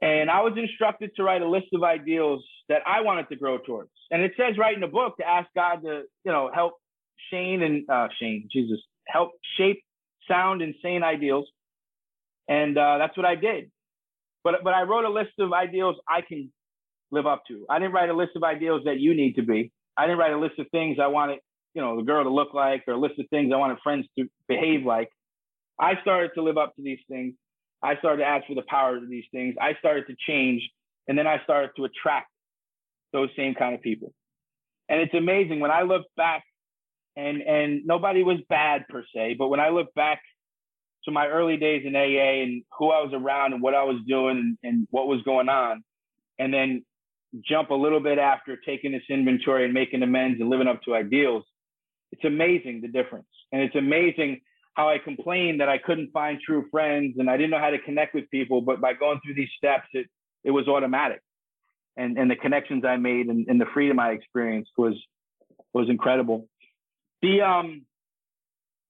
And 0.00 0.30
I 0.30 0.40
was 0.40 0.54
instructed 0.56 1.10
to 1.16 1.22
write 1.22 1.42
a 1.42 1.48
list 1.48 1.66
of 1.72 1.84
ideals 1.84 2.44
that 2.68 2.82
I 2.86 3.02
wanted 3.02 3.28
to 3.28 3.36
grow 3.36 3.58
towards. 3.58 3.90
And 4.10 4.22
it 4.22 4.32
says 4.36 4.58
right 4.58 4.74
in 4.74 4.80
the 4.80 4.88
book 4.88 5.16
to 5.18 5.28
ask 5.28 5.48
God 5.54 5.82
to, 5.82 6.02
you 6.24 6.32
know, 6.32 6.50
help 6.52 6.74
Shane 7.30 7.62
and 7.62 7.88
uh, 7.88 8.08
Shane, 8.18 8.48
Jesus, 8.52 8.78
help 9.06 9.30
shape 9.56 9.82
sound 10.28 10.62
and 10.62 10.74
sane 10.82 11.04
ideals. 11.04 11.46
And 12.48 12.76
uh, 12.76 12.98
that's 12.98 13.16
what 13.16 13.26
I 13.26 13.36
did. 13.36 13.70
But 14.42 14.64
but 14.64 14.74
I 14.74 14.82
wrote 14.82 15.04
a 15.04 15.08
list 15.10 15.32
of 15.38 15.52
ideals 15.52 15.96
I 16.08 16.22
can 16.22 16.50
live 17.12 17.26
up 17.26 17.42
to. 17.48 17.64
I 17.70 17.78
didn't 17.78 17.92
write 17.92 18.08
a 18.08 18.16
list 18.16 18.32
of 18.34 18.42
ideals 18.42 18.82
that 18.86 18.98
you 18.98 19.14
need 19.14 19.34
to 19.34 19.42
be. 19.42 19.70
I 19.96 20.06
didn't 20.06 20.18
write 20.18 20.32
a 20.32 20.38
list 20.38 20.58
of 20.58 20.66
things 20.70 20.98
I 21.00 21.06
wanted, 21.08 21.38
you 21.74 21.82
know, 21.82 21.96
the 21.96 22.02
girl 22.02 22.22
to 22.24 22.30
look 22.30 22.54
like 22.54 22.84
or 22.86 22.94
a 22.94 22.98
list 22.98 23.18
of 23.18 23.26
things 23.30 23.52
I 23.52 23.56
wanted 23.56 23.78
friends 23.82 24.06
to 24.18 24.26
behave 24.48 24.84
like. 24.84 25.08
I 25.78 26.00
started 26.02 26.32
to 26.34 26.42
live 26.42 26.58
up 26.58 26.76
to 26.76 26.82
these 26.82 27.00
things 27.08 27.34
I 27.82 27.96
started 27.96 28.22
to 28.22 28.28
ask 28.28 28.46
for 28.46 28.54
the 28.54 28.62
power 28.62 28.96
of 28.96 29.08
these 29.08 29.24
things. 29.32 29.56
I 29.60 29.74
started 29.78 30.06
to 30.06 30.14
change, 30.26 30.62
and 31.08 31.18
then 31.18 31.26
I 31.26 31.42
started 31.42 31.70
to 31.76 31.84
attract 31.84 32.28
those 33.12 33.28
same 33.36 33.54
kind 33.54 33.74
of 33.74 33.82
people. 33.82 34.14
And 34.88 35.00
it's 35.00 35.14
amazing 35.14 35.60
when 35.60 35.70
I 35.70 35.82
look 35.82 36.06
back, 36.16 36.44
and 37.16 37.42
and 37.42 37.84
nobody 37.84 38.22
was 38.22 38.38
bad 38.48 38.86
per 38.88 39.04
se, 39.14 39.34
but 39.38 39.48
when 39.48 39.60
I 39.60 39.70
look 39.70 39.92
back 39.94 40.22
to 41.04 41.10
my 41.10 41.26
early 41.26 41.56
days 41.56 41.82
in 41.84 41.96
AA 41.96 42.42
and 42.42 42.62
who 42.78 42.90
I 42.90 43.02
was 43.02 43.12
around 43.12 43.52
and 43.52 43.60
what 43.60 43.74
I 43.74 43.82
was 43.82 44.00
doing 44.06 44.38
and, 44.38 44.58
and 44.62 44.86
what 44.90 45.08
was 45.08 45.20
going 45.22 45.48
on, 45.48 45.82
and 46.38 46.54
then 46.54 46.84
jump 47.44 47.70
a 47.70 47.74
little 47.74 48.00
bit 48.00 48.18
after 48.18 48.56
taking 48.56 48.92
this 48.92 49.02
inventory 49.10 49.64
and 49.64 49.74
making 49.74 50.02
amends 50.02 50.40
and 50.40 50.48
living 50.48 50.68
up 50.68 50.82
to 50.82 50.94
ideals, 50.94 51.44
it's 52.12 52.24
amazing 52.24 52.80
the 52.80 52.88
difference. 52.88 53.26
And 53.50 53.62
it's 53.62 53.74
amazing 53.74 54.40
how 54.74 54.88
I 54.88 54.98
complained 54.98 55.60
that 55.60 55.68
I 55.68 55.78
couldn't 55.78 56.12
find 56.12 56.38
true 56.40 56.66
friends 56.70 57.16
and 57.18 57.28
I 57.28 57.36
didn't 57.36 57.50
know 57.50 57.58
how 57.58 57.70
to 57.70 57.78
connect 57.78 58.14
with 58.14 58.30
people. 58.30 58.60
But 58.60 58.80
by 58.80 58.94
going 58.94 59.20
through 59.24 59.34
these 59.34 59.50
steps, 59.56 59.88
it 59.92 60.06
it 60.44 60.50
was 60.50 60.68
automatic, 60.68 61.20
and 61.96 62.18
and 62.18 62.30
the 62.30 62.36
connections 62.36 62.84
I 62.84 62.96
made 62.96 63.26
and, 63.26 63.46
and 63.48 63.60
the 63.60 63.66
freedom 63.74 63.98
I 63.98 64.10
experienced 64.10 64.72
was 64.76 64.94
was 65.72 65.88
incredible. 65.88 66.48
The 67.22 67.42
um 67.42 67.82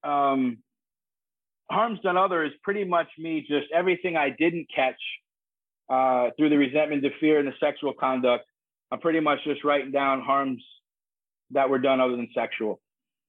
um 0.05 0.59
harms 1.71 2.01
done 2.01 2.17
other 2.17 2.45
is 2.45 2.53
pretty 2.63 2.85
much 2.85 3.09
me 3.19 3.41
just 3.41 3.67
everything 3.75 4.17
I 4.17 4.31
didn't 4.31 4.69
catch 4.75 5.01
uh, 5.89 6.31
through 6.37 6.51
the 6.51 6.57
resentment, 6.57 7.03
the 7.03 7.11
fear, 7.21 7.39
and 7.39 7.49
the 7.49 7.53
sexual 7.61 7.93
conduct, 7.93 8.45
I'm 8.91 9.01
pretty 9.01 9.21
much 9.21 9.39
just 9.45 9.65
writing 9.65 9.91
down 9.91 10.21
harms 10.21 10.63
that 11.51 11.69
were 11.69 11.79
done 11.79 12.01
other 12.01 12.17
than 12.17 12.29
sexual. 12.35 12.81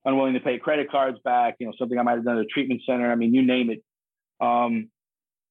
Unwilling 0.05 0.33
to 0.33 0.39
pay 0.39 0.59
credit 0.59 0.91
cards 0.91 1.17
back, 1.23 1.55
you 1.59 1.67
know, 1.67 1.73
something 1.79 1.97
I 1.97 2.03
might 2.03 2.15
have 2.15 2.25
done 2.25 2.37
at 2.37 2.43
a 2.43 2.47
treatment 2.47 2.81
center. 2.85 3.11
I 3.11 3.15
mean, 3.15 3.33
you 3.33 3.45
name 3.45 3.69
it. 3.69 3.83
Um, 4.45 4.89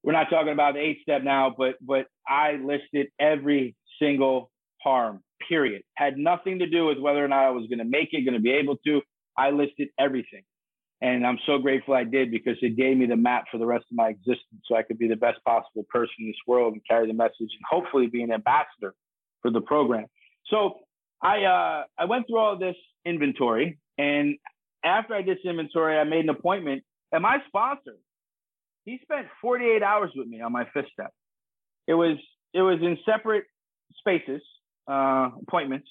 we're 0.02 0.12
not 0.12 0.28
talking 0.30 0.52
about 0.52 0.74
the 0.74 0.80
eight 0.80 0.98
step 1.02 1.22
now, 1.22 1.54
but 1.56 1.76
but 1.80 2.06
I 2.26 2.52
listed 2.52 3.08
every 3.20 3.74
single 4.00 4.50
harm. 4.82 5.22
Period. 5.48 5.82
Had 5.96 6.18
nothing 6.18 6.58
to 6.58 6.66
do 6.68 6.86
with 6.86 6.98
whether 6.98 7.24
or 7.24 7.28
not 7.28 7.44
I 7.44 7.50
was 7.50 7.66
going 7.68 7.78
to 7.78 7.84
make 7.84 8.10
it, 8.12 8.24
going 8.24 8.34
to 8.34 8.40
be 8.40 8.52
able 8.52 8.76
to. 8.86 9.00
I 9.36 9.50
listed 9.50 9.88
everything. 9.98 10.42
And 11.00 11.26
I'm 11.26 11.38
so 11.46 11.58
grateful 11.58 11.94
I 11.94 12.04
did 12.04 12.30
because 12.30 12.56
it 12.62 12.76
gave 12.76 12.96
me 12.96 13.06
the 13.06 13.16
map 13.16 13.46
for 13.50 13.58
the 13.58 13.66
rest 13.66 13.86
of 13.90 13.96
my 13.96 14.08
existence 14.08 14.62
so 14.66 14.76
I 14.76 14.82
could 14.82 14.98
be 14.98 15.08
the 15.08 15.16
best 15.16 15.42
possible 15.44 15.84
person 15.90 16.14
in 16.20 16.26
this 16.28 16.36
world 16.46 16.74
and 16.74 16.82
carry 16.88 17.08
the 17.08 17.12
message 17.12 17.34
and 17.40 17.64
hopefully 17.68 18.06
be 18.06 18.22
an 18.22 18.32
ambassador 18.32 18.94
for 19.40 19.50
the 19.50 19.60
program. 19.60 20.06
So 20.46 20.78
I 21.20 21.42
uh, 21.44 21.84
I 21.98 22.04
went 22.04 22.28
through 22.28 22.38
all 22.38 22.56
this 22.56 22.76
inventory 23.04 23.78
and 24.02 24.36
after 24.84 25.14
I 25.14 25.22
did 25.22 25.38
this 25.38 25.44
inventory, 25.44 25.96
I 25.98 26.04
made 26.04 26.24
an 26.24 26.30
appointment 26.30 26.82
and 27.12 27.22
my 27.22 27.38
sponsor, 27.46 27.96
he 28.84 28.98
spent 29.02 29.26
48 29.40 29.82
hours 29.82 30.10
with 30.16 30.26
me 30.26 30.40
on 30.40 30.50
my 30.50 30.64
fifth 30.72 30.88
step. 30.92 31.12
It 31.86 31.94
was 31.94 32.16
it 32.54 32.62
was 32.62 32.80
in 32.80 32.98
separate 33.06 33.44
spaces, 33.98 34.42
uh, 34.90 35.30
appointments, 35.46 35.88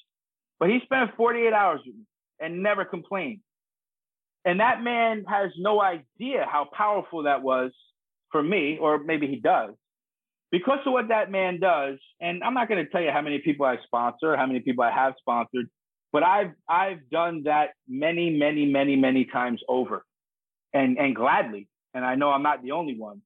but 0.59 0.69
he 0.69 0.79
spent 0.83 1.11
48 1.15 1.53
hours 1.53 1.81
with 1.85 1.95
me 1.95 2.03
and 2.39 2.61
never 2.61 2.85
complained. 2.85 3.39
And 4.45 4.59
that 4.59 4.83
man 4.83 5.23
has 5.27 5.51
no 5.57 5.81
idea 5.81 6.45
how 6.51 6.67
powerful 6.75 7.23
that 7.23 7.43
was 7.43 7.71
for 8.31 8.41
me, 8.41 8.77
or 8.79 9.03
maybe 9.03 9.27
he 9.27 9.35
does, 9.35 9.73
because 10.51 10.79
of 10.85 10.93
what 10.93 11.09
that 11.09 11.29
man 11.29 11.59
does. 11.59 11.97
And 12.19 12.43
I'm 12.43 12.53
not 12.53 12.67
going 12.67 12.83
to 12.83 12.91
tell 12.91 13.01
you 13.01 13.11
how 13.11 13.21
many 13.21 13.39
people 13.39 13.65
I 13.65 13.77
sponsor, 13.85 14.35
how 14.35 14.47
many 14.47 14.59
people 14.59 14.83
I 14.83 14.91
have 14.91 15.13
sponsored, 15.19 15.69
but 16.11 16.23
I've 16.23 16.51
I've 16.67 17.09
done 17.09 17.43
that 17.43 17.69
many, 17.87 18.29
many, 18.37 18.65
many, 18.65 18.95
many 18.95 19.25
times 19.25 19.61
over, 19.67 20.05
and 20.73 20.97
and 20.97 21.15
gladly. 21.15 21.67
And 21.93 22.05
I 22.05 22.15
know 22.15 22.31
I'm 22.31 22.43
not 22.43 22.63
the 22.63 22.71
only 22.71 22.97
one 22.97 23.21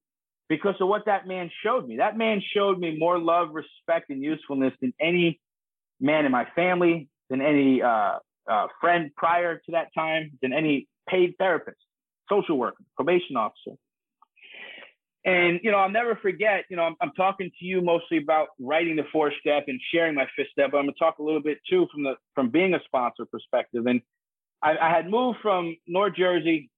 because 0.48 0.74
of 0.80 0.88
what 0.88 1.06
that 1.06 1.26
man 1.26 1.50
showed 1.62 1.86
me. 1.86 1.98
That 1.98 2.16
man 2.16 2.42
showed 2.54 2.78
me 2.78 2.96
more 2.98 3.18
love, 3.18 3.50
respect, 3.52 4.10
and 4.10 4.22
usefulness 4.22 4.72
than 4.80 4.92
any 5.00 5.40
man 6.00 6.26
in 6.26 6.32
my 6.32 6.46
family, 6.56 7.08
than 7.30 7.40
any 7.40 7.82
uh, 7.82 8.18
uh, 8.50 8.66
friend 8.80 9.10
prior 9.16 9.56
to 9.56 9.72
that 9.72 9.88
time, 9.94 10.32
than 10.42 10.52
any 10.52 10.88
paid 11.08 11.34
therapist, 11.38 11.78
social 12.28 12.58
worker, 12.58 12.82
probation 12.96 13.36
officer. 13.36 13.76
And, 15.26 15.58
you 15.64 15.72
know, 15.72 15.78
I'll 15.78 15.90
never 15.90 16.14
forget, 16.22 16.66
you 16.70 16.76
know, 16.76 16.84
I'm, 16.84 16.94
I'm 17.00 17.10
talking 17.16 17.50
to 17.58 17.64
you 17.64 17.82
mostly 17.82 18.18
about 18.18 18.46
writing 18.60 18.94
the 18.94 19.02
four 19.12 19.32
step 19.40 19.64
and 19.66 19.80
sharing 19.92 20.14
my 20.14 20.26
fifth 20.36 20.50
step, 20.52 20.70
but 20.70 20.78
I'm 20.78 20.84
going 20.84 20.94
to 20.94 20.98
talk 21.00 21.18
a 21.18 21.22
little 21.22 21.42
bit 21.42 21.58
too 21.68 21.88
from 21.92 22.04
the, 22.04 22.14
from 22.36 22.48
being 22.48 22.74
a 22.74 22.78
sponsor 22.84 23.26
perspective. 23.26 23.86
And 23.86 24.00
I, 24.62 24.76
I 24.80 24.88
had 24.88 25.10
moved 25.10 25.38
from 25.42 25.76
North 25.88 26.14
Jersey 26.16 26.70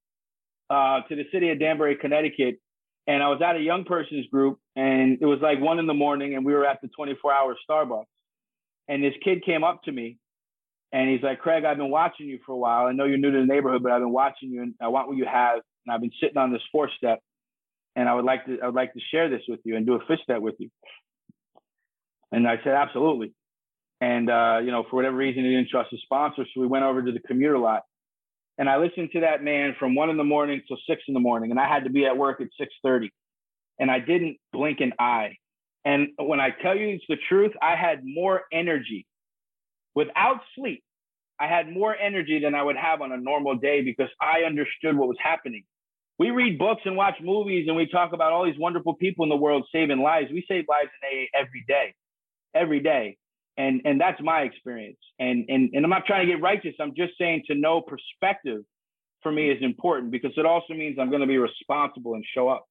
uh, 0.71 1.03
to 1.11 1.15
the 1.15 1.25
city 1.31 1.51
of 1.51 1.61
Danbury, 1.61 1.97
Connecticut. 1.97 2.59
And 3.07 3.23
I 3.23 3.29
was 3.29 3.41
at 3.45 3.57
a 3.57 3.61
young 3.61 3.85
person's 3.85 4.27
group 4.29 4.59
and 4.77 5.19
it 5.21 5.27
was 5.27 5.41
like 5.43 5.61
one 5.61 5.79
in 5.79 5.87
the 5.87 5.95
morning 5.95 6.35
and 6.35 6.45
we 6.45 6.55
were 6.55 6.65
at 6.65 6.81
the 6.81 6.89
24 6.89 7.31
hour 7.31 7.55
Starbucks. 7.69 8.05
And 8.89 9.05
this 9.05 9.15
kid 9.23 9.45
came 9.45 9.63
up 9.63 9.83
to 9.83 9.93
me 9.93 10.17
and 10.93 11.11
he's 11.11 11.23
like, 11.23 11.41
Craig, 11.41 11.67
I've 11.67 11.77
been 11.77 11.91
watching 11.91 12.29
you 12.29 12.39
for 12.47 12.53
a 12.53 12.59
while. 12.59 12.87
I 12.87 12.93
know 12.93 13.05
you're 13.05 13.19
new 13.19 13.31
to 13.31 13.41
the 13.41 13.47
neighborhood, 13.47 13.83
but 13.83 13.93
I've 13.93 14.01
been 14.01 14.13
watching 14.13 14.51
you 14.51 14.63
and 14.63 14.75
I 14.81 14.89
want 14.89 15.09
what 15.09 15.19
you 15.19 15.27
have. 15.27 15.61
And 15.85 15.95
I've 15.95 16.01
been 16.01 16.13
sitting 16.19 16.39
on 16.39 16.51
this 16.51 16.63
four 16.73 16.89
step 16.97 17.21
and 17.99 18.09
I 18.09 18.15
would 18.15 18.25
like 18.25 18.47
to 18.47 18.59
I 18.63 18.67
would 18.67 18.77
like 18.77 18.93
to 18.95 19.01
share 19.11 19.29
this 19.29 19.43
with 19.49 19.59
you 19.65 19.77
and 19.77 19.85
do 19.85 19.95
a 19.95 19.99
fifth 20.07 20.21
step 20.23 20.41
with 20.41 20.55
you. 20.59 20.71
And 22.31 22.47
I 22.47 22.57
said, 22.63 22.75
absolutely. 22.75 23.35
And 24.01 24.31
uh, 24.31 24.61
you 24.63 24.71
know, 24.71 24.85
for 24.89 24.97
whatever 24.97 25.17
reason, 25.17 25.45
he 25.45 25.51
didn't 25.51 25.69
trust 25.69 25.91
his 25.91 26.01
sponsor, 26.03 26.45
so 26.45 26.61
we 26.61 26.69
went 26.69 26.85
over 26.85 27.03
to 27.03 27.11
the 27.11 27.21
commuter 27.21 27.59
lot. 27.59 27.83
And 28.57 28.69
I 28.69 28.79
listened 28.79 29.11
to 29.13 29.21
that 29.21 29.43
man 29.43 29.75
from 29.79 29.97
one 29.97 30.11
in 30.11 30.17
the 30.17 30.25
morning 30.25 30.63
till 30.67 30.79
six 30.89 31.03
in 31.09 31.15
the 31.15 31.21
morning, 31.21 31.51
and 31.51 31.59
I 31.59 31.69
had 31.69 31.85
to 31.85 31.91
be 31.91 32.07
at 32.07 32.17
work 32.17 32.41
at 32.41 32.47
six 32.59 32.73
thirty, 32.85 33.11
and 33.81 33.91
I 33.91 33.99
didn't 33.99 34.39
blink 34.53 34.79
an 34.81 34.93
eye. 35.01 35.37
And 35.85 36.09
when 36.19 36.39
I 36.39 36.51
tell 36.63 36.77
you 36.77 36.89
it's 36.89 37.05
the 37.09 37.17
truth, 37.29 37.53
I 37.61 37.75
had 37.75 38.01
more 38.05 38.43
energy 38.53 39.07
without 39.97 40.41
sleep, 40.55 40.85
I 41.41 41.49
had 41.49 41.69
more 41.69 41.97
energy 41.97 42.41
than 42.41 42.55
I 42.55 42.63
would 42.63 42.77
have 42.77 43.01
on 43.01 43.11
a 43.11 43.17
normal 43.17 43.57
day 43.57 43.83
because 43.83 44.11
I 44.21 44.47
understood 44.47 44.97
what 44.97 45.09
was 45.09 45.17
happening. 45.21 45.65
We 46.19 46.31
read 46.31 46.59
books 46.59 46.83
and 46.85 46.97
watch 46.97 47.15
movies 47.23 47.67
and 47.69 47.77
we 47.77 47.87
talk 47.87 48.13
about 48.13 48.33
all 48.33 48.45
these 48.45 48.59
wonderful 48.59 48.95
people 48.95 49.25
in 49.25 49.29
the 49.29 49.37
world 49.37 49.67
saving 49.73 50.01
lives. 50.01 50.29
We 50.33 50.45
save 50.49 50.65
lives 50.69 50.91
in 51.03 51.09
AA 51.09 51.25
every 51.35 51.65
day, 51.69 51.95
every 52.55 52.81
day. 52.81 53.17
And, 53.57 53.83
and 53.85 54.01
that's 54.01 54.21
my 54.21 54.43
experience. 54.43 54.99
And, 55.19 55.45
and, 55.49 55.71
and 55.73 55.85
I'm 55.85 55.91
not 55.91 56.07
trying 56.07 56.27
to 56.27 56.33
get 56.33 56.43
righteous. 56.43 56.75
I'm 56.81 56.95
just 56.97 57.13
saying 57.19 57.45
to 57.49 57.55
know 57.55 57.81
perspective 57.81 58.63
for 59.23 59.33
me 59.33 59.51
is 59.51 59.63
important 59.63 60.11
because 60.11 60.33
it 60.37 60.47
also 60.47 60.75
means 60.75 60.99
I'm 60.99 61.11
going 61.11 61.21
to 61.21 61.27
be 61.27 61.39
responsible 61.39 62.15
and 62.15 62.25
show 62.35 62.49
up. 62.49 62.67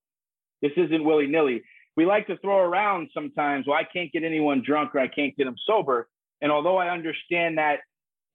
This 0.62 0.72
isn't 0.76 1.04
willy 1.04 1.28
nilly. 1.28 1.62
We 1.96 2.06
like 2.06 2.28
to 2.28 2.38
throw 2.38 2.60
around 2.60 3.10
sometimes, 3.14 3.66
well, 3.68 3.78
I 3.78 3.84
can't 3.84 4.12
get 4.12 4.24
anyone 4.24 4.62
drunk 4.66 4.94
or 4.96 5.00
I 5.00 5.08
can't 5.08 5.36
get 5.36 5.46
them 5.46 5.56
sober. 5.66 6.08
And 6.42 6.52
although 6.52 6.78
I 6.78 6.90
understand 6.90 7.58
that 7.58 7.80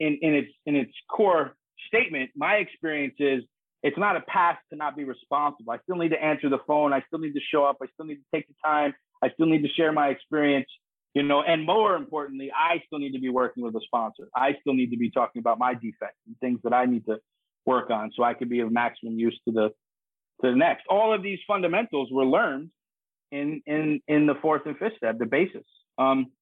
in, 0.00 0.18
in 0.20 0.34
its 0.34 0.52
in 0.66 0.74
its 0.74 0.92
core 1.08 1.56
statement, 1.86 2.30
my 2.34 2.56
experience 2.56 3.14
is 3.18 3.44
it's 3.82 3.98
not 3.98 4.16
a 4.16 4.20
pass 4.20 4.56
to 4.70 4.76
not 4.76 4.96
be 4.96 5.04
responsible. 5.04 5.72
I 5.72 5.78
still 5.78 5.96
need 5.96 6.10
to 6.10 6.22
answer 6.22 6.48
the 6.48 6.60
phone. 6.66 6.92
I 6.92 7.02
still 7.08 7.18
need 7.18 7.34
to 7.34 7.40
show 7.52 7.64
up. 7.64 7.78
I 7.82 7.86
still 7.94 8.06
need 8.06 8.16
to 8.16 8.24
take 8.34 8.46
the 8.46 8.54
time. 8.64 8.94
I 9.22 9.30
still 9.30 9.46
need 9.46 9.62
to 9.62 9.68
share 9.68 9.92
my 9.92 10.08
experience. 10.08 10.68
You 11.14 11.22
know, 11.22 11.42
and 11.42 11.66
more 11.66 11.94
importantly, 11.96 12.50
I 12.54 12.82
still 12.86 12.98
need 12.98 13.12
to 13.12 13.20
be 13.20 13.28
working 13.28 13.62
with 13.62 13.74
a 13.74 13.80
sponsor. 13.84 14.28
I 14.34 14.56
still 14.60 14.72
need 14.72 14.90
to 14.92 14.96
be 14.96 15.10
talking 15.10 15.40
about 15.40 15.58
my 15.58 15.74
defects 15.74 16.18
and 16.26 16.38
things 16.40 16.60
that 16.64 16.72
I 16.72 16.86
need 16.86 17.04
to 17.06 17.18
work 17.66 17.90
on 17.90 18.12
so 18.16 18.22
I 18.22 18.34
can 18.34 18.48
be 18.48 18.60
of 18.60 18.72
maximum 18.72 19.18
use 19.18 19.38
to 19.46 19.52
the 19.52 19.68
to 20.40 20.50
the 20.50 20.56
next. 20.56 20.84
All 20.88 21.12
of 21.12 21.22
these 21.22 21.38
fundamentals 21.46 22.08
were 22.10 22.24
learned 22.24 22.70
in 23.30 23.62
in 23.66 24.00
in 24.08 24.26
the 24.26 24.34
fourth 24.40 24.62
and 24.64 24.76
fifth 24.78 24.96
step, 24.96 25.18
the 25.18 25.26
basis. 25.26 25.64
Um, 25.98 26.32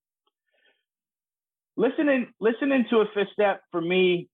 listening 1.76 2.29
listening 2.38 2.85
to 2.90 2.98
a 2.98 3.07
fifth 3.14 3.33
step 3.33 3.62
for 3.72 3.81
me 3.81 4.29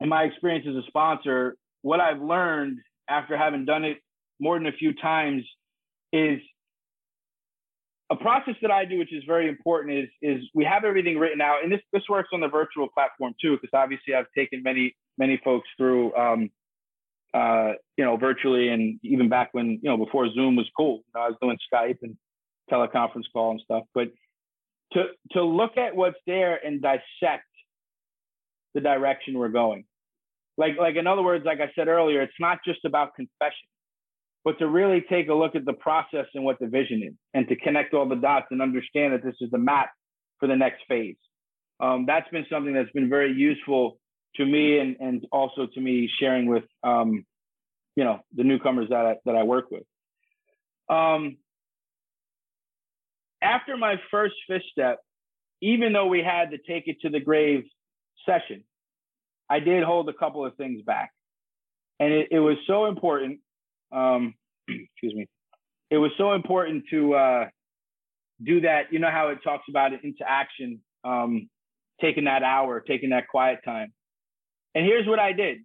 in 0.00 0.08
my 0.08 0.24
experience 0.24 0.66
as 0.68 0.74
a 0.74 0.86
sponsor 0.88 1.56
what 1.82 2.00
i've 2.00 2.20
learned 2.20 2.78
after 3.08 3.36
having 3.36 3.64
done 3.64 3.84
it 3.84 3.98
more 4.38 4.58
than 4.58 4.66
a 4.66 4.72
few 4.72 4.92
times 4.94 5.44
is 6.12 6.40
a 8.10 8.16
process 8.16 8.54
that 8.62 8.70
i 8.70 8.84
do 8.84 8.98
which 8.98 9.12
is 9.12 9.22
very 9.26 9.48
important 9.48 9.96
is 9.96 10.08
is 10.22 10.42
we 10.54 10.64
have 10.64 10.84
everything 10.84 11.18
written 11.18 11.40
out. 11.40 11.62
And 11.62 11.72
this 11.72 11.80
this 11.92 12.02
works 12.08 12.30
on 12.32 12.40
the 12.40 12.48
virtual 12.48 12.88
platform 12.88 13.34
too 13.40 13.56
because 13.56 13.70
obviously 13.72 14.14
i've 14.14 14.30
taken 14.36 14.62
many 14.62 14.94
many 15.18 15.40
folks 15.44 15.68
through 15.76 16.14
um, 16.16 16.50
uh, 17.32 17.72
you 17.96 18.04
know 18.04 18.16
virtually 18.16 18.68
and 18.68 18.98
even 19.02 19.28
back 19.28 19.50
when 19.52 19.78
you 19.82 19.90
know 19.90 19.96
before 19.96 20.28
zoom 20.32 20.56
was 20.56 20.68
cool. 20.76 20.96
You 20.96 21.12
know, 21.14 21.20
i 21.20 21.28
was 21.28 21.36
doing 21.40 21.58
skype 21.72 21.98
and 22.02 22.16
teleconference 22.70 23.26
call 23.32 23.52
and 23.52 23.60
stuff. 23.60 23.84
But 23.94 24.08
to 24.92 25.06
to 25.32 25.42
look 25.44 25.76
at 25.76 25.94
what's 25.94 26.18
there 26.26 26.58
and 26.64 26.82
dissect 26.82 27.44
the 28.74 28.80
direction 28.80 29.38
we're 29.38 29.48
going. 29.48 29.84
Like 30.60 30.76
like 30.78 30.96
in 30.96 31.06
other 31.06 31.22
words, 31.22 31.46
like 31.46 31.60
I 31.60 31.72
said 31.74 31.88
earlier, 31.88 32.20
it's 32.20 32.38
not 32.38 32.58
just 32.66 32.84
about 32.84 33.14
confession, 33.14 33.66
but 34.44 34.58
to 34.58 34.68
really 34.68 35.02
take 35.08 35.30
a 35.30 35.34
look 35.34 35.56
at 35.56 35.64
the 35.64 35.72
process 35.72 36.26
and 36.34 36.44
what 36.44 36.58
the 36.60 36.66
vision 36.66 37.02
is, 37.02 37.14
and 37.32 37.48
to 37.48 37.56
connect 37.56 37.94
all 37.94 38.06
the 38.06 38.16
dots 38.16 38.48
and 38.50 38.60
understand 38.60 39.14
that 39.14 39.24
this 39.24 39.36
is 39.40 39.50
the 39.50 39.58
map 39.58 39.88
for 40.38 40.46
the 40.46 40.56
next 40.56 40.82
phase. 40.86 41.16
Um, 41.80 42.04
that's 42.06 42.28
been 42.28 42.44
something 42.50 42.74
that's 42.74 42.90
been 42.90 43.08
very 43.08 43.32
useful 43.32 43.98
to 44.36 44.44
me, 44.44 44.78
and 44.78 44.96
and 45.00 45.26
also 45.32 45.66
to 45.66 45.80
me 45.80 46.10
sharing 46.20 46.44
with 46.44 46.64
um, 46.84 47.24
you 47.96 48.04
know 48.04 48.20
the 48.36 48.44
newcomers 48.44 48.90
that 48.90 49.06
I, 49.06 49.14
that 49.24 49.36
I 49.36 49.44
work 49.44 49.70
with. 49.70 49.84
Um, 50.90 51.38
after 53.40 53.78
my 53.78 53.94
first 54.10 54.34
fifth 54.46 54.68
step, 54.70 54.98
even 55.62 55.94
though 55.94 56.08
we 56.08 56.22
had 56.22 56.50
to 56.50 56.58
take 56.58 56.86
it 56.86 56.96
to 57.00 57.08
the 57.08 57.20
grave 57.20 57.64
session, 58.26 58.62
I 59.50 59.60
did 59.60 59.84
hold 59.84 60.08
a 60.08 60.12
couple 60.12 60.44
of 60.46 60.56
things 60.56 60.82
back. 60.82 61.10
And 61.98 62.12
it, 62.12 62.28
it 62.30 62.38
was 62.38 62.56
so 62.66 62.86
important. 62.86 63.40
Um, 63.92 64.34
excuse 64.68 65.14
me. 65.14 65.28
It 65.90 65.98
was 65.98 66.12
so 66.16 66.32
important 66.34 66.84
to 66.90 67.14
uh, 67.14 67.44
do 68.42 68.60
that. 68.60 68.92
You 68.92 69.00
know 69.00 69.10
how 69.10 69.28
it 69.28 69.38
talks 69.42 69.64
about 69.68 69.92
it 69.92 70.00
into 70.04 70.24
action, 70.26 70.80
um, 71.04 71.50
taking 72.00 72.24
that 72.24 72.42
hour, 72.42 72.80
taking 72.80 73.10
that 73.10 73.26
quiet 73.28 73.58
time. 73.64 73.92
And 74.74 74.86
here's 74.86 75.06
what 75.06 75.18
I 75.18 75.32
did. 75.32 75.58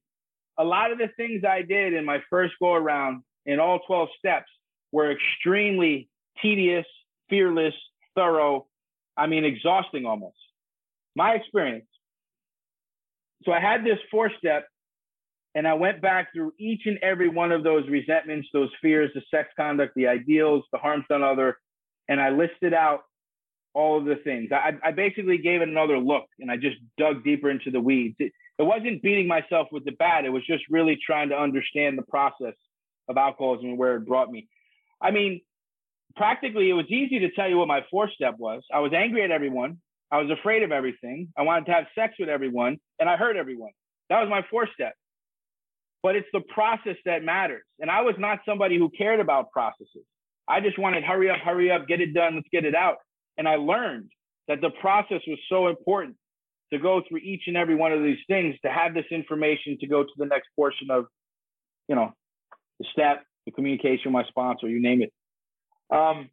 A 0.57 0.63
lot 0.63 0.91
of 0.91 0.97
the 0.97 1.09
things 1.15 1.43
I 1.47 1.61
did 1.61 1.93
in 1.93 2.05
my 2.05 2.23
first 2.29 2.55
go 2.59 2.73
around 2.73 3.21
in 3.45 3.59
all 3.59 3.79
12 3.86 4.09
steps 4.17 4.49
were 4.91 5.11
extremely 5.11 6.09
tedious 6.41 6.86
fearless, 7.29 7.73
thorough, 8.15 8.67
I 9.17 9.27
mean, 9.27 9.45
exhausting 9.45 10.05
almost. 10.05 10.38
My 11.15 11.33
experience. 11.33 11.86
So 13.45 13.51
I 13.51 13.59
had 13.59 13.83
this 13.83 13.99
four 14.09 14.31
step, 14.37 14.67
and 15.53 15.67
I 15.67 15.73
went 15.75 16.01
back 16.01 16.33
through 16.33 16.53
each 16.59 16.81
and 16.85 16.97
every 17.01 17.29
one 17.29 17.51
of 17.51 17.63
those 17.63 17.87
resentments, 17.87 18.49
those 18.51 18.69
fears, 18.81 19.11
the 19.13 19.21
sex 19.31 19.49
conduct, 19.55 19.93
the 19.95 20.07
ideals, 20.07 20.63
the 20.71 20.77
harms 20.77 21.05
done 21.07 21.23
other, 21.23 21.57
and 22.09 22.19
I 22.19 22.29
listed 22.29 22.73
out 22.73 23.01
all 23.73 23.97
of 23.97 24.05
the 24.05 24.15
things. 24.15 24.49
I, 24.51 24.73
I 24.83 24.91
basically 24.91 25.37
gave 25.37 25.61
it 25.61 25.67
another 25.67 25.97
look 25.97 26.25
and 26.39 26.49
I 26.49 26.55
just 26.55 26.77
dug 26.97 27.23
deeper 27.23 27.49
into 27.49 27.71
the 27.71 27.79
weeds. 27.79 28.15
It, 28.19 28.31
it 28.57 28.63
wasn't 28.63 29.01
beating 29.01 29.27
myself 29.27 29.67
with 29.71 29.83
the 29.83 29.91
bat. 29.91 30.23
It 30.23 30.29
was 30.29 30.45
just 30.47 30.63
really 30.69 30.97
trying 31.05 31.29
to 31.29 31.35
understand 31.35 31.97
the 31.97 32.03
process 32.03 32.53
of 33.09 33.17
alcoholism 33.17 33.71
and 33.71 33.77
where 33.77 33.97
it 33.97 34.07
brought 34.07 34.31
me. 34.31 34.47
I 35.01 35.11
mean, 35.11 35.41
practically, 36.15 36.69
it 36.69 36.73
was 36.73 36.85
easy 36.89 37.19
to 37.19 37.31
tell 37.31 37.49
you 37.49 37.57
what 37.57 37.67
my 37.67 37.85
four 37.91 38.09
step 38.09 38.35
was. 38.39 38.63
I 38.73 38.79
was 38.79 38.93
angry 38.93 39.23
at 39.23 39.31
everyone. 39.31 39.77
I 40.12 40.22
was 40.22 40.30
afraid 40.32 40.64
of 40.64 40.72
everything. 40.72 41.30
I 41.38 41.41
wanted 41.41 41.66
to 41.68 41.74
have 41.74 41.86
sex 41.97 42.14
with 42.20 42.30
everyone 42.30 42.78
and 42.99 43.10
I 43.10 43.18
hurt 43.18 43.38
everyone. 43.38 43.72
That 44.10 44.22
was 44.22 44.30
my 44.30 44.45
four 44.49 44.68
step. 44.74 44.93
But 46.03 46.16
it's 46.16 46.28
the 46.32 46.41
process 46.53 46.97
that 47.06 47.24
matters. 47.24 47.64
And 47.80 47.89
I 47.89 48.01
was 48.01 48.16
not 48.20 48.39
somebody 48.45 48.78
who 48.78 48.89
cared 48.95 49.20
about 49.20 49.51
processes. 49.51 50.06
I 50.47 50.62
just 50.62 50.78
wanted 50.78 51.03
hurry 51.03 51.30
up, 51.30 51.38
hurry 51.43 51.72
up, 51.72 51.88
get 51.88 52.01
it 52.01 52.14
done, 52.14 52.36
let's 52.36 52.47
get 52.51 52.66
it 52.66 52.76
out. 52.76 52.97
And 53.38 53.47
I 53.47 53.56
learned 53.56 54.12
that 54.47 54.62
the 54.62 54.70
process 54.82 55.22
was 55.28 55.39
so 55.49 55.68
important 55.68 56.16
to 56.72 56.80
go 56.80 57.01
through 57.08 57.20
each 57.20 57.43
and 57.47 57.58
every 57.58 57.76
one 57.76 57.91
of 57.91 58.03
these 58.03 58.20
things 58.28 58.56
to 58.64 58.72
have 58.72 58.93
this 58.93 59.06
information 59.12 59.78
to 59.80 59.88
go 59.88 60.03
to 60.03 60.10
the 60.18 60.26
next 60.26 60.49
portion 60.56 60.91
of, 60.91 61.06
you 61.88 61.95
know, 61.95 62.14
the 62.80 62.86
step, 62.91 63.24
the 63.45 63.51
communication, 63.51 64.12
my 64.12 64.24
sponsor, 64.26 64.68
you 64.68 64.82
name 64.82 65.01
it. 65.01 65.12
Um, 65.89 66.30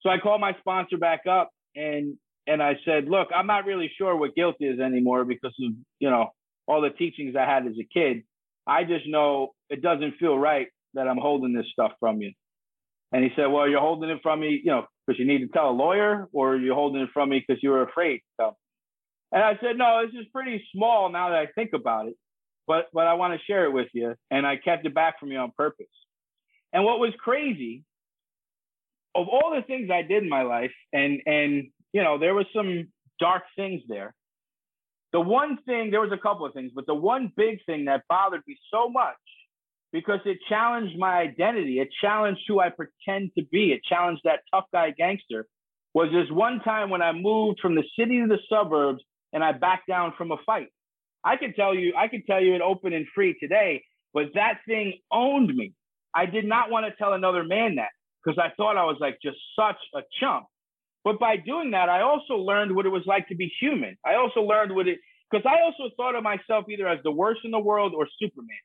so 0.00 0.10
I 0.10 0.18
called 0.18 0.40
my 0.40 0.54
sponsor 0.60 0.96
back 0.96 1.26
up 1.28 1.50
and 1.74 2.16
and 2.48 2.62
I 2.62 2.78
said, 2.84 3.04
look, 3.08 3.28
I'm 3.34 3.46
not 3.46 3.66
really 3.66 3.90
sure 3.96 4.16
what 4.16 4.34
guilt 4.34 4.56
is 4.60 4.80
anymore 4.80 5.24
because 5.24 5.54
of 5.62 5.72
you 6.00 6.10
know 6.10 6.30
all 6.66 6.80
the 6.80 6.90
teachings 6.90 7.36
I 7.36 7.44
had 7.44 7.66
as 7.66 7.74
a 7.80 7.84
kid. 7.84 8.24
I 8.66 8.84
just 8.84 9.06
know 9.06 9.54
it 9.70 9.82
doesn't 9.82 10.18
feel 10.18 10.38
right 10.38 10.68
that 10.94 11.08
I'm 11.08 11.16
holding 11.16 11.54
this 11.54 11.66
stuff 11.72 11.92
from 12.00 12.20
you. 12.20 12.32
And 13.12 13.24
he 13.24 13.30
said, 13.36 13.46
well, 13.46 13.68
you're 13.68 13.80
holding 13.80 14.10
it 14.10 14.20
from 14.22 14.40
me, 14.40 14.60
you 14.62 14.70
know, 14.70 14.86
because 15.06 15.18
you 15.18 15.26
need 15.26 15.38
to 15.38 15.48
tell 15.48 15.70
a 15.70 15.72
lawyer, 15.72 16.28
or 16.32 16.56
you're 16.56 16.74
holding 16.74 17.00
it 17.00 17.08
from 17.14 17.30
me 17.30 17.42
because 17.46 17.62
you 17.62 17.70
were 17.70 17.82
afraid. 17.82 18.20
So, 18.38 18.54
and 19.32 19.42
I 19.42 19.58
said, 19.62 19.76
no, 19.76 20.04
this 20.04 20.20
is 20.20 20.26
pretty 20.32 20.62
small 20.74 21.10
now 21.10 21.30
that 21.30 21.38
I 21.38 21.46
think 21.54 21.70
about 21.74 22.08
it, 22.08 22.14
but 22.66 22.86
but 22.92 23.06
I 23.06 23.14
want 23.14 23.38
to 23.38 23.44
share 23.46 23.64
it 23.64 23.72
with 23.72 23.88
you. 23.94 24.14
And 24.30 24.46
I 24.46 24.56
kept 24.56 24.84
it 24.84 24.94
back 24.94 25.18
from 25.18 25.32
you 25.32 25.38
on 25.38 25.52
purpose. 25.56 25.86
And 26.72 26.84
what 26.84 26.98
was 26.98 27.12
crazy, 27.18 27.82
of 29.14 29.26
all 29.28 29.54
the 29.54 29.62
things 29.62 29.90
I 29.90 30.02
did 30.02 30.22
in 30.22 30.28
my 30.28 30.42
life, 30.42 30.72
and 30.92 31.20
and 31.24 31.68
you 31.92 32.02
know, 32.02 32.18
there 32.18 32.34
was 32.34 32.46
some 32.54 32.88
dark 33.18 33.42
things 33.56 33.82
there. 33.88 34.14
The 35.12 35.20
one 35.20 35.58
thing, 35.64 35.90
there 35.90 36.00
was 36.00 36.12
a 36.12 36.18
couple 36.18 36.44
of 36.44 36.52
things, 36.52 36.72
but 36.74 36.86
the 36.86 36.94
one 36.94 37.32
big 37.36 37.58
thing 37.64 37.86
that 37.86 38.02
bothered 38.08 38.42
me 38.46 38.58
so 38.70 38.90
much 38.90 39.16
because 39.92 40.20
it 40.26 40.38
challenged 40.48 40.98
my 40.98 41.18
identity. 41.18 41.80
It 41.80 41.88
challenged 42.00 42.42
who 42.46 42.60
I 42.60 42.68
pretend 42.68 43.30
to 43.38 43.44
be. 43.50 43.72
It 43.72 43.80
challenged 43.88 44.22
that 44.24 44.40
tough 44.52 44.66
guy 44.72 44.90
gangster. 44.90 45.46
Was 45.94 46.10
this 46.12 46.30
one 46.30 46.60
time 46.60 46.90
when 46.90 47.00
I 47.00 47.12
moved 47.12 47.60
from 47.60 47.74
the 47.74 47.84
city 47.98 48.20
to 48.20 48.26
the 48.26 48.38
suburbs 48.50 49.02
and 49.32 49.42
I 49.42 49.52
backed 49.52 49.88
down 49.88 50.12
from 50.16 50.30
a 50.30 50.36
fight. 50.44 50.68
I 51.24 51.36
could 51.36 51.56
tell 51.56 51.74
you, 51.74 51.94
I 51.96 52.08
could 52.08 52.26
tell 52.26 52.42
you 52.42 52.54
it 52.54 52.60
open 52.60 52.92
and 52.92 53.06
free 53.14 53.36
today, 53.40 53.82
but 54.14 54.26
that 54.34 54.58
thing 54.66 54.94
owned 55.10 55.54
me. 55.54 55.72
I 56.14 56.26
did 56.26 56.44
not 56.46 56.70
want 56.70 56.86
to 56.86 56.92
tell 56.96 57.12
another 57.12 57.44
man 57.44 57.76
that 57.76 57.90
because 58.22 58.38
I 58.38 58.52
thought 58.56 58.76
I 58.76 58.84
was 58.84 58.96
like 59.00 59.18
just 59.22 59.38
such 59.58 59.76
a 59.94 60.00
chump. 60.20 60.46
But 61.08 61.18
by 61.18 61.38
doing 61.38 61.70
that, 61.70 61.88
I 61.88 62.02
also 62.02 62.34
learned 62.34 62.76
what 62.76 62.84
it 62.84 62.90
was 62.90 63.04
like 63.06 63.28
to 63.28 63.34
be 63.34 63.50
human. 63.62 63.96
I 64.04 64.16
also 64.16 64.40
learned 64.40 64.74
what 64.74 64.86
it, 64.86 64.98
because 65.30 65.46
I 65.46 65.62
also 65.62 65.88
thought 65.96 66.14
of 66.14 66.22
myself 66.22 66.66
either 66.68 66.86
as 66.86 66.98
the 67.02 67.10
worst 67.10 67.40
in 67.44 67.50
the 67.50 67.58
world 67.58 67.94
or 67.96 68.06
Superman. 68.20 68.60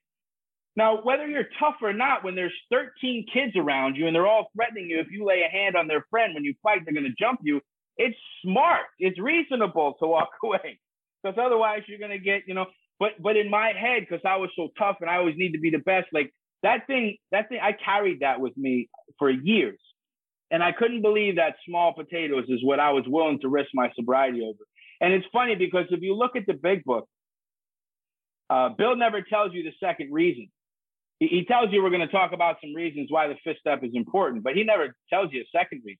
Now, 0.75 1.01
whether 1.03 1.25
you're 1.25 1.47
tough 1.57 1.75
or 1.81 1.93
not, 1.93 2.25
when 2.25 2.35
there's 2.35 2.51
13 2.69 3.27
kids 3.33 3.53
around 3.55 3.95
you 3.95 4.07
and 4.07 4.13
they're 4.13 4.27
all 4.27 4.51
threatening 4.57 4.89
you, 4.89 4.99
if 4.99 5.07
you 5.09 5.25
lay 5.25 5.43
a 5.47 5.49
hand 5.49 5.77
on 5.77 5.87
their 5.87 6.05
friend 6.09 6.33
when 6.33 6.43
you 6.43 6.53
fight, 6.61 6.79
they're 6.83 6.93
going 6.93 7.05
to 7.05 7.15
jump 7.17 7.39
you. 7.43 7.61
It's 7.95 8.17
smart. 8.43 8.87
It's 8.99 9.17
reasonable 9.17 9.95
to 10.01 10.07
walk 10.07 10.31
away 10.43 10.81
because 11.23 11.39
otherwise 11.41 11.83
you're 11.87 11.99
going 11.99 12.11
to 12.11 12.19
get, 12.19 12.41
you 12.45 12.55
know. 12.55 12.65
But 12.99 13.11
but 13.21 13.37
in 13.37 13.49
my 13.49 13.67
head, 13.71 14.01
because 14.01 14.25
I 14.25 14.35
was 14.35 14.49
so 14.57 14.67
tough 14.77 14.97
and 14.99 15.09
I 15.09 15.15
always 15.15 15.35
need 15.37 15.53
to 15.53 15.59
be 15.59 15.69
the 15.69 15.77
best, 15.77 16.07
like 16.11 16.33
that 16.61 16.87
thing, 16.87 17.15
that 17.31 17.47
thing, 17.47 17.59
I 17.63 17.71
carried 17.71 18.19
that 18.19 18.41
with 18.41 18.57
me 18.57 18.89
for 19.17 19.29
years, 19.29 19.79
and 20.53 20.63
I 20.63 20.71
couldn't 20.71 21.01
believe 21.01 21.35
that 21.35 21.55
small 21.67 21.93
potatoes 21.93 22.45
is 22.47 22.63
what 22.63 22.79
I 22.79 22.91
was 22.91 23.03
willing 23.07 23.39
to 23.41 23.49
risk 23.49 23.71
my 23.73 23.91
sobriety 23.95 24.41
over. 24.41 24.63
And 25.01 25.11
it's 25.11 25.25
funny 25.33 25.55
because 25.55 25.87
if 25.89 26.01
you 26.01 26.15
look 26.15 26.37
at 26.37 26.45
the 26.47 26.53
big 26.53 26.85
book, 26.85 27.09
uh, 28.49 28.69
Bill 28.69 28.95
never 28.95 29.21
tells 29.21 29.53
you 29.53 29.63
the 29.63 29.73
second 29.85 30.13
reason 30.13 30.49
he, 31.23 31.27
he 31.27 31.45
tells 31.45 31.71
you 31.71 31.81
we're 31.81 31.89
going 31.89 32.01
to 32.01 32.07
talk 32.07 32.31
about 32.33 32.57
some 32.61 32.73
reasons 32.73 33.07
why 33.09 33.27
the 33.27 33.35
fifth 33.43 33.59
step 33.59 33.83
is 33.83 33.91
important, 33.93 34.43
but 34.43 34.55
he 34.55 34.63
never 34.63 34.95
tells 35.09 35.31
you 35.31 35.41
a 35.41 35.57
second 35.57 35.81
reason. 35.85 35.99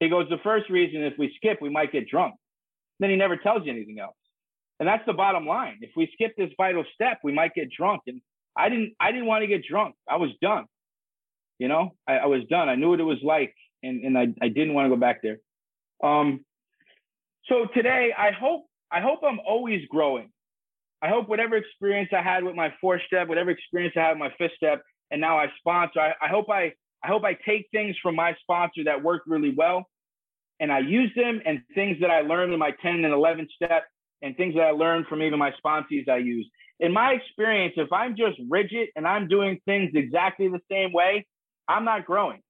He 0.00 0.08
goes, 0.08 0.26
the 0.28 0.38
first 0.42 0.70
reason, 0.70 1.02
if 1.02 1.14
we 1.18 1.32
skip, 1.36 1.58
we 1.60 1.70
might 1.70 1.92
get 1.92 2.08
drunk. 2.08 2.34
Then 3.00 3.10
he 3.10 3.16
never 3.16 3.36
tells 3.36 3.64
you 3.64 3.72
anything 3.72 3.98
else. 3.98 4.14
And 4.78 4.88
that's 4.88 5.04
the 5.06 5.12
bottom 5.12 5.46
line. 5.46 5.78
If 5.80 5.90
we 5.96 6.08
skip 6.12 6.34
this 6.36 6.50
vital 6.56 6.84
step, 6.94 7.18
we 7.24 7.32
might 7.32 7.54
get 7.54 7.68
drunk. 7.76 8.02
And 8.06 8.20
I 8.56 8.68
didn't, 8.68 8.94
I 9.00 9.10
didn't 9.10 9.26
want 9.26 9.42
to 9.42 9.48
get 9.48 9.64
drunk. 9.68 9.96
I 10.08 10.16
was 10.16 10.30
done. 10.40 10.66
You 11.58 11.66
know, 11.66 11.94
I, 12.06 12.18
I 12.18 12.26
was 12.26 12.42
done. 12.48 12.68
I 12.68 12.76
knew 12.76 12.90
what 12.90 13.00
it 13.00 13.04
was 13.04 13.18
like, 13.24 13.54
and, 13.82 14.04
and 14.04 14.18
I, 14.18 14.28
I 14.40 14.48
didn't 14.48 14.74
want 14.74 14.86
to 14.86 14.90
go 14.90 15.00
back 15.00 15.22
there. 15.22 15.38
Um, 16.02 16.44
so 17.46 17.66
today, 17.74 18.12
I 18.16 18.30
hope, 18.30 18.66
I 18.90 19.00
hope 19.00 19.20
I'm 19.26 19.40
always 19.40 19.82
growing. 19.90 20.30
I 21.00 21.08
hope 21.08 21.28
whatever 21.28 21.56
experience 21.56 22.10
I 22.16 22.22
had 22.22 22.42
with 22.44 22.54
my 22.54 22.72
fourth 22.80 23.02
step, 23.06 23.28
whatever 23.28 23.50
experience 23.50 23.94
I 23.96 24.00
had 24.00 24.10
with 24.10 24.18
my 24.18 24.32
fifth 24.36 24.56
step, 24.56 24.82
and 25.10 25.20
now 25.20 25.38
I 25.38 25.46
sponsor, 25.58 26.00
I, 26.00 26.12
I 26.20 26.28
hope 26.28 26.50
I 26.50 26.72
I 27.02 27.06
hope 27.06 27.24
I 27.24 27.34
take 27.46 27.68
things 27.70 27.96
from 28.02 28.16
my 28.16 28.34
sponsor 28.42 28.84
that 28.84 29.02
worked 29.02 29.28
really 29.28 29.54
well 29.56 29.88
and 30.60 30.72
I 30.72 30.80
use 30.80 31.12
them 31.14 31.40
and 31.44 31.62
things 31.74 31.98
that 32.00 32.10
I 32.10 32.22
learned 32.22 32.52
in 32.52 32.58
my 32.58 32.72
10 32.82 33.04
and 33.04 33.12
11 33.12 33.48
step 33.54 33.84
and 34.22 34.36
things 34.36 34.54
that 34.54 34.62
I 34.62 34.70
learned 34.70 35.06
from 35.06 35.22
even 35.22 35.38
my 35.38 35.52
sponsees 35.64 36.08
I 36.08 36.16
use. 36.16 36.48
In 36.80 36.92
my 36.92 37.12
experience, 37.12 37.74
if 37.76 37.92
I'm 37.92 38.16
just 38.16 38.38
rigid 38.48 38.88
and 38.96 39.06
I'm 39.06 39.28
doing 39.28 39.60
things 39.64 39.90
exactly 39.94 40.48
the 40.48 40.60
same 40.70 40.92
way, 40.92 41.26
I'm 41.68 41.84
not 41.84 42.04
growing. 42.04 42.40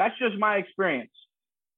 That's 0.00 0.18
just 0.18 0.38
my 0.38 0.56
experience. 0.56 1.10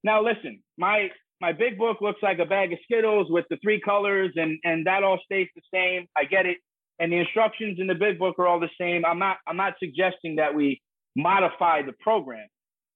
Now, 0.05 0.23
listen, 0.23 0.63
my 0.79 1.09
my 1.41 1.53
big 1.53 1.77
book 1.77 2.01
looks 2.01 2.23
like 2.23 2.39
a 2.39 2.45
bag 2.45 2.73
of 2.73 2.79
Skittles 2.85 3.27
with 3.29 3.47
the 3.51 3.57
three 3.57 3.81
colors, 3.81 4.31
and 4.37 4.61
and 4.63 4.87
that 4.87 5.03
all 5.03 5.19
stays 5.25 5.49
the 5.57 5.63
same. 5.75 6.07
I 6.17 6.23
get 6.23 6.47
it, 6.47 6.59
and 7.01 7.11
the 7.11 7.17
instructions 7.17 7.81
in 7.81 7.89
the 7.89 7.97
big 7.97 8.21
book 8.21 8.39
are 8.39 8.47
all 8.47 8.61
the 8.61 8.71
same. 8.81 9.05
I'm 9.05 9.19
not 9.19 9.39
I'm 9.49 9.57
not 9.57 9.75
suggesting 9.83 10.37
that 10.37 10.55
we 10.55 10.81
modify 11.17 11.83
the 11.83 11.95
program. 11.99 12.47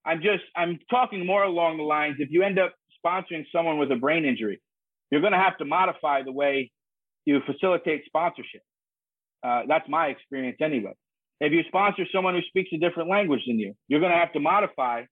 I'm 0.05 0.19
just 0.23 0.45
I'm 0.55 0.79
talking 0.89 1.27
more 1.27 1.43
along 1.43 1.79
the 1.79 1.83
lines. 1.83 2.19
If 2.21 2.31
you 2.31 2.45
end 2.45 2.61
up 2.61 2.73
sponsoring 3.05 3.45
someone 3.51 3.79
with 3.79 3.91
a 3.91 3.97
brain 3.97 4.25
injury, 4.25 4.61
you're 5.11 5.23
going 5.23 5.33
to 5.33 5.41
have 5.41 5.59
to 5.59 5.65
modify 5.65 6.23
the 6.23 6.31
way 6.31 6.71
you 7.25 7.41
facilitate 7.45 8.05
sponsorship. 8.07 8.63
Uh, 9.43 9.63
that's 9.67 9.89
my 9.89 10.07
experience 10.07 10.59
anyway. 10.63 10.93
If 11.41 11.53
you 11.53 11.63
sponsor 11.67 12.05
someone 12.15 12.35
who 12.35 12.43
speaks 12.43 12.71
a 12.73 12.79
different 12.79 13.11
language 13.11 13.43
than 13.49 13.59
you, 13.59 13.75
you're 13.89 14.01
going 14.01 14.13
to 14.13 14.19
have 14.19 14.33
to 14.35 14.41
modify 14.41 15.03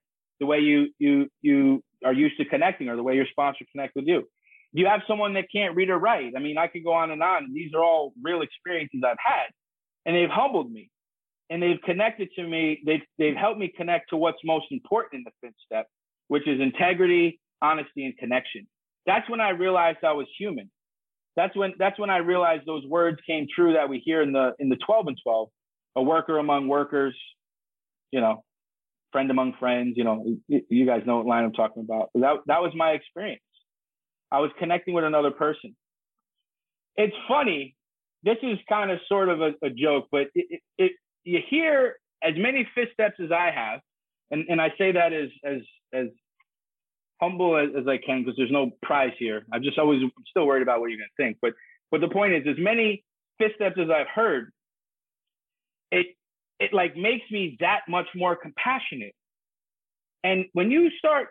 the 0.40 0.46
way 0.46 0.58
you 0.58 0.88
you 0.98 1.28
you 1.42 1.82
are 2.04 2.12
used 2.12 2.36
to 2.38 2.44
connecting 2.44 2.88
or 2.88 2.96
the 2.96 3.02
way 3.02 3.14
your 3.14 3.26
sponsor 3.30 3.64
connect 3.72 3.94
with 3.96 4.06
you. 4.06 4.24
You 4.72 4.86
have 4.86 5.02
someone 5.06 5.34
that 5.34 5.46
can't 5.54 5.76
read 5.76 5.90
or 5.90 5.98
write? 5.98 6.32
I 6.36 6.40
mean, 6.40 6.58
I 6.58 6.66
could 6.66 6.84
go 6.84 6.92
on 6.92 7.10
and 7.10 7.22
on. 7.22 7.52
These 7.54 7.72
are 7.74 7.82
all 7.82 8.12
real 8.22 8.42
experiences 8.42 9.02
I've 9.06 9.16
had, 9.24 9.46
and 10.04 10.16
they've 10.16 10.28
humbled 10.28 10.70
me, 10.70 10.90
and 11.48 11.62
they've 11.62 11.80
connected 11.84 12.28
to 12.36 12.46
me. 12.46 12.82
They've 12.84 13.02
they've 13.18 13.36
helped 13.36 13.58
me 13.58 13.72
connect 13.76 14.10
to 14.10 14.16
what's 14.16 14.38
most 14.44 14.66
important 14.70 15.20
in 15.20 15.24
the 15.24 15.46
fifth 15.46 15.56
step, 15.64 15.86
which 16.28 16.48
is 16.48 16.60
integrity, 16.60 17.40
honesty, 17.62 18.04
and 18.04 18.16
connection. 18.18 18.66
That's 19.06 19.28
when 19.28 19.40
I 19.40 19.50
realized 19.50 19.98
I 20.02 20.12
was 20.12 20.26
human. 20.38 20.70
That's 21.36 21.56
when 21.56 21.74
that's 21.78 21.98
when 21.98 22.10
I 22.10 22.18
realized 22.18 22.62
those 22.66 22.84
words 22.86 23.18
came 23.26 23.46
true 23.54 23.74
that 23.74 23.88
we 23.88 23.98
hear 23.98 24.22
in 24.22 24.32
the 24.32 24.52
in 24.58 24.68
the 24.68 24.76
12 24.76 25.08
and 25.08 25.18
12, 25.22 25.48
a 25.96 26.02
worker 26.02 26.38
among 26.38 26.68
workers, 26.68 27.16
you 28.10 28.20
know, 28.20 28.42
friend 29.14 29.30
among 29.30 29.54
friends. 29.60 29.94
You 29.96 30.02
know, 30.02 30.26
you 30.48 30.86
guys 30.86 31.02
know 31.06 31.18
what 31.18 31.26
line 31.26 31.44
I'm 31.44 31.52
talking 31.52 31.84
about. 31.84 32.10
That 32.16 32.38
that 32.46 32.60
was 32.60 32.72
my 32.74 32.90
experience. 32.90 33.40
I 34.32 34.40
was 34.40 34.50
connecting 34.58 34.92
with 34.92 35.04
another 35.04 35.30
person. 35.30 35.76
It's 36.96 37.14
funny. 37.28 37.76
This 38.24 38.38
is 38.42 38.58
kind 38.68 38.90
of 38.90 38.98
sort 39.08 39.28
of 39.28 39.40
a, 39.40 39.52
a 39.62 39.70
joke, 39.70 40.08
but 40.10 40.22
it, 40.34 40.46
it, 40.50 40.60
it, 40.78 40.92
you 41.22 41.38
hear 41.48 41.94
as 42.22 42.32
many 42.36 42.66
fifth 42.74 42.92
steps 42.92 43.16
as 43.22 43.30
I 43.30 43.52
have, 43.54 43.80
and, 44.30 44.46
and 44.48 44.60
I 44.60 44.70
say 44.76 44.90
that 44.92 45.12
as 45.12 45.28
as 45.44 45.60
as 45.92 46.06
humble 47.20 47.56
as, 47.56 47.68
as 47.78 47.86
I 47.86 47.98
can 47.98 48.22
because 48.22 48.36
there's 48.36 48.50
no 48.50 48.70
prize 48.82 49.12
here. 49.18 49.46
I'm 49.52 49.62
just 49.62 49.78
always 49.78 50.02
I'm 50.02 50.10
still 50.28 50.46
worried 50.46 50.62
about 50.62 50.80
what 50.80 50.90
you're 50.90 50.98
gonna 50.98 51.16
think. 51.16 51.38
But 51.40 51.52
but 51.92 52.00
the 52.00 52.08
point 52.08 52.32
is, 52.32 52.42
as 52.48 52.56
many 52.58 53.04
fifth 53.38 53.54
steps 53.54 53.76
as 53.78 53.90
I've 53.90 54.08
heard, 54.12 54.50
it 55.92 56.06
it 56.64 56.72
like 56.72 56.96
makes 56.96 57.30
me 57.30 57.56
that 57.60 57.80
much 57.88 58.06
more 58.14 58.36
compassionate. 58.36 59.14
And 60.22 60.46
when 60.52 60.70
you 60.70 60.90
start 60.98 61.28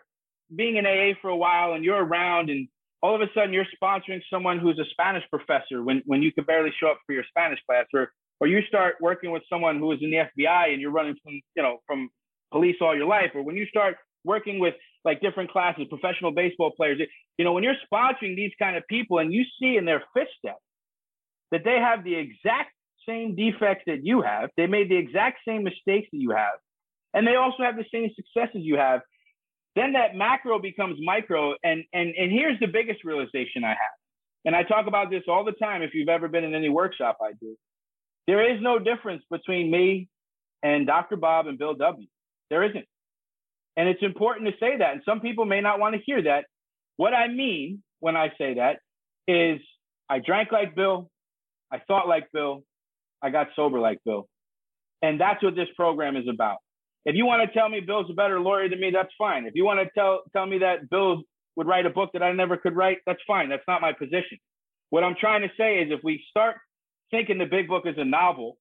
being 0.54 0.76
in 0.76 0.86
AA 0.86 1.14
for 1.20 1.28
a 1.28 1.36
while 1.36 1.72
and 1.72 1.84
you're 1.84 2.04
around 2.04 2.50
and 2.50 2.68
all 3.02 3.14
of 3.14 3.20
a 3.20 3.26
sudden 3.34 3.52
you're 3.52 3.66
sponsoring 3.82 4.20
someone 4.32 4.58
who's 4.58 4.78
a 4.78 4.88
Spanish 4.90 5.24
professor 5.30 5.82
when, 5.82 6.02
when 6.06 6.22
you 6.22 6.32
could 6.32 6.46
barely 6.46 6.70
show 6.78 6.88
up 6.88 6.98
for 7.06 7.12
your 7.12 7.24
Spanish 7.28 7.58
class 7.68 7.86
or 7.92 8.10
or 8.40 8.48
you 8.48 8.60
start 8.66 8.96
working 9.00 9.30
with 9.30 9.42
someone 9.48 9.78
who 9.78 9.92
is 9.92 10.00
in 10.02 10.10
the 10.10 10.16
FBI 10.16 10.72
and 10.72 10.80
you're 10.80 10.90
running 10.90 11.16
from 11.22 11.34
you 11.56 11.62
know 11.62 11.78
from 11.86 12.08
police 12.52 12.76
all 12.80 12.96
your 12.96 13.06
life 13.06 13.30
or 13.34 13.42
when 13.42 13.56
you 13.56 13.66
start 13.66 13.96
working 14.24 14.58
with 14.58 14.74
like 15.04 15.20
different 15.20 15.50
classes, 15.50 15.86
professional 15.88 16.30
baseball 16.30 16.72
players. 16.76 16.98
You 17.38 17.44
know, 17.44 17.52
when 17.52 17.62
you're 17.62 17.76
sponsoring 17.92 18.36
these 18.36 18.52
kind 18.58 18.76
of 18.76 18.82
people 18.88 19.18
and 19.18 19.32
you 19.32 19.44
see 19.60 19.76
in 19.76 19.84
their 19.84 20.02
footsteps 20.14 20.62
that 21.50 21.62
they 21.64 21.78
have 21.78 22.04
the 22.04 22.14
exact 22.14 22.72
same 23.08 23.34
defects 23.34 23.84
that 23.86 24.04
you 24.04 24.22
have, 24.22 24.50
they 24.56 24.66
made 24.66 24.90
the 24.90 24.96
exact 24.96 25.38
same 25.46 25.64
mistakes 25.64 26.08
that 26.12 26.18
you 26.18 26.30
have, 26.30 26.58
and 27.12 27.26
they 27.26 27.36
also 27.36 27.62
have 27.62 27.76
the 27.76 27.84
same 27.92 28.10
successes 28.14 28.62
you 28.62 28.76
have, 28.76 29.00
then 29.76 29.92
that 29.92 30.14
macro 30.14 30.58
becomes 30.58 30.98
micro. 31.02 31.54
And 31.62 31.84
and 31.92 32.14
and 32.16 32.30
here's 32.30 32.58
the 32.60 32.66
biggest 32.66 33.04
realization 33.04 33.64
I 33.64 33.70
have. 33.70 33.96
And 34.44 34.54
I 34.54 34.62
talk 34.62 34.86
about 34.86 35.10
this 35.10 35.22
all 35.28 35.44
the 35.44 35.52
time 35.52 35.82
if 35.82 35.94
you've 35.94 36.08
ever 36.08 36.28
been 36.28 36.44
in 36.44 36.54
any 36.54 36.68
workshop 36.68 37.18
I 37.22 37.32
do. 37.40 37.56
There 38.26 38.54
is 38.54 38.60
no 38.60 38.78
difference 38.78 39.22
between 39.30 39.70
me 39.70 40.08
and 40.62 40.86
Dr. 40.86 41.16
Bob 41.16 41.46
and 41.46 41.58
Bill 41.58 41.74
W. 41.74 42.06
There 42.50 42.62
isn't. 42.62 42.86
And 43.76 43.88
it's 43.88 44.02
important 44.02 44.48
to 44.48 44.54
say 44.58 44.78
that. 44.78 44.92
And 44.92 45.02
some 45.04 45.20
people 45.20 45.44
may 45.44 45.60
not 45.60 45.80
want 45.80 45.94
to 45.94 46.02
hear 46.04 46.22
that. 46.22 46.44
What 46.96 47.12
I 47.14 47.28
mean 47.28 47.82
when 48.00 48.16
I 48.16 48.32
say 48.38 48.54
that 48.54 48.78
is 49.26 49.60
I 50.08 50.20
drank 50.20 50.52
like 50.52 50.74
Bill, 50.74 51.10
I 51.72 51.78
thought 51.78 52.06
like 52.06 52.30
Bill, 52.32 52.62
I 53.24 53.30
got 53.30 53.48
sober 53.56 53.80
like 53.80 53.98
Bill. 54.04 54.28
And 55.02 55.20
that's 55.20 55.42
what 55.42 55.56
this 55.56 55.68
program 55.76 56.16
is 56.16 56.24
about. 56.28 56.58
If 57.06 57.16
you 57.16 57.26
want 57.26 57.46
to 57.46 57.58
tell 57.58 57.68
me 57.68 57.80
Bill's 57.80 58.10
a 58.10 58.14
better 58.14 58.38
lawyer 58.38 58.68
than 58.68 58.80
me, 58.80 58.90
that's 58.92 59.12
fine. 59.18 59.46
If 59.46 59.54
you 59.54 59.64
want 59.64 59.80
to 59.80 59.88
tell 59.98 60.22
tell 60.32 60.46
me 60.46 60.58
that 60.58 60.90
Bill 60.90 61.22
would 61.56 61.66
write 61.66 61.86
a 61.86 61.90
book 61.90 62.10
that 62.12 62.22
I 62.22 62.32
never 62.32 62.56
could 62.56 62.76
write, 62.76 62.98
that's 63.06 63.20
fine. 63.26 63.48
That's 63.48 63.64
not 63.66 63.80
my 63.80 63.92
position. 63.92 64.38
What 64.90 65.04
I'm 65.04 65.14
trying 65.18 65.42
to 65.42 65.48
say 65.56 65.78
is 65.78 65.90
if 65.90 66.00
we 66.04 66.22
start 66.30 66.56
thinking 67.10 67.38
the 67.38 67.46
big 67.46 67.68
book 67.68 67.84
is 67.86 67.96
a 67.98 68.04
novel, 68.04 68.56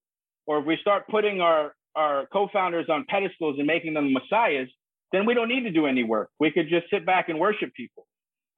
or 0.45 0.59
if 0.59 0.66
we 0.66 0.78
start 0.82 1.07
putting 1.07 1.41
our 1.41 1.74
our 1.95 2.26
co-founders 2.34 2.88
on 2.89 3.05
pedestals 3.07 3.57
and 3.59 3.68
making 3.68 3.93
them 3.93 4.14
messiahs, 4.14 4.68
then 5.11 5.26
we 5.26 5.34
don't 5.34 5.47
need 5.49 5.64
to 5.64 5.72
do 5.72 5.86
any 5.86 6.03
work. 6.03 6.30
We 6.39 6.51
could 6.51 6.70
just 6.70 6.89
sit 6.89 7.05
back 7.05 7.30
and 7.30 7.39
worship 7.39 7.74
people. 7.76 8.07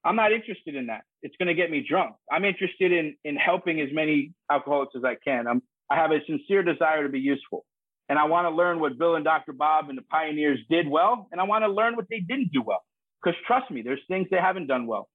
I'm 0.04 0.16
not 0.16 0.32
interested 0.32 0.74
in 0.76 0.86
that. 0.86 1.02
It's 1.22 1.34
going 1.36 1.48
to 1.48 1.54
get 1.54 1.70
me 1.70 1.84
drunk. 1.88 2.14
I'm 2.32 2.44
interested 2.44 2.92
in 2.92 3.16
in 3.24 3.36
helping 3.36 3.80
as 3.80 3.88
many 3.92 4.32
alcoholics 4.50 4.94
as 4.96 5.04
I 5.04 5.16
can. 5.22 5.46
I'm 5.46 5.62
I 5.90 5.96
have 5.96 6.10
a 6.10 6.18
sincere 6.26 6.62
desire 6.62 7.02
to 7.02 7.08
be 7.08 7.20
useful. 7.20 7.64
And 8.08 8.18
I 8.18 8.24
want 8.24 8.46
to 8.46 8.50
learn 8.50 8.78
what 8.80 8.98
Bill 8.98 9.16
and 9.16 9.24
Dr. 9.24 9.52
Bob 9.52 9.88
and 9.88 9.98
the 9.98 10.02
pioneers 10.02 10.60
did 10.70 10.88
well. 10.88 11.28
And 11.32 11.40
I 11.40 11.44
want 11.44 11.64
to 11.64 11.68
learn 11.68 11.96
what 11.96 12.06
they 12.08 12.20
didn't 12.20 12.52
do 12.52 12.62
well. 12.62 12.84
Because 13.22 13.38
trust 13.46 13.70
me, 13.70 13.82
there's 13.82 14.00
things 14.08 14.28
they 14.30 14.36
haven't 14.36 14.68
done 14.68 14.86
well. 14.86 15.08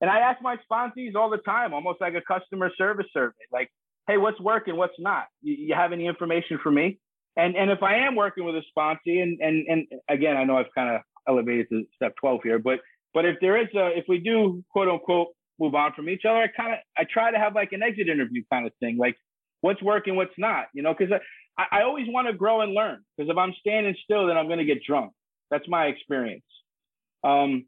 And 0.00 0.10
I 0.10 0.20
ask 0.20 0.40
my 0.42 0.56
sponsees 0.70 1.14
all 1.16 1.30
the 1.30 1.38
time, 1.38 1.72
almost 1.72 2.00
like 2.00 2.14
a 2.14 2.20
customer 2.20 2.70
service 2.76 3.06
survey, 3.12 3.34
like, 3.52 3.70
hey, 4.06 4.18
what's 4.18 4.38
working, 4.40 4.76
what's 4.76 4.94
not? 4.98 5.24
You, 5.42 5.54
you 5.54 5.74
have 5.74 5.92
any 5.92 6.06
information 6.06 6.58
for 6.62 6.70
me? 6.70 6.98
And 7.36 7.56
and 7.56 7.70
if 7.70 7.82
I 7.82 7.96
am 8.06 8.14
working 8.14 8.44
with 8.44 8.54
a 8.54 8.62
sponsee, 8.76 9.22
and 9.22 9.40
and 9.40 9.66
and 9.66 9.86
again, 10.08 10.36
I 10.36 10.44
know 10.44 10.56
I've 10.56 10.72
kind 10.74 10.94
of 10.94 11.00
elevated 11.28 11.68
to 11.70 11.84
step 11.96 12.14
12 12.20 12.40
here, 12.44 12.58
but 12.58 12.78
but 13.12 13.24
if 13.24 13.36
there 13.40 13.60
is 13.60 13.68
a, 13.74 13.96
if 13.96 14.04
we 14.08 14.18
do 14.18 14.62
quote 14.70 14.88
unquote 14.88 15.28
move 15.58 15.74
on 15.74 15.92
from 15.94 16.08
each 16.08 16.22
other, 16.28 16.38
I 16.38 16.48
kind 16.48 16.74
of 16.74 16.78
I 16.96 17.04
try 17.10 17.32
to 17.32 17.38
have 17.38 17.54
like 17.54 17.72
an 17.72 17.82
exit 17.82 18.08
interview 18.08 18.42
kind 18.52 18.66
of 18.66 18.72
thing, 18.78 18.98
like 18.98 19.16
what's 19.64 19.82
working, 19.82 20.14
what's 20.14 20.36
not, 20.36 20.66
you 20.74 20.82
know, 20.82 20.94
because 20.94 21.10
I, 21.56 21.78
I 21.78 21.82
always 21.84 22.06
want 22.06 22.26
to 22.28 22.34
grow 22.34 22.60
and 22.60 22.74
learn. 22.74 23.02
Because 23.16 23.30
if 23.30 23.38
I'm 23.38 23.54
standing 23.58 23.96
still, 24.04 24.26
then 24.26 24.36
I'm 24.36 24.46
going 24.46 24.58
to 24.58 24.66
get 24.66 24.82
drunk. 24.86 25.12
That's 25.50 25.66
my 25.66 25.86
experience. 25.86 26.44
Um, 27.26 27.64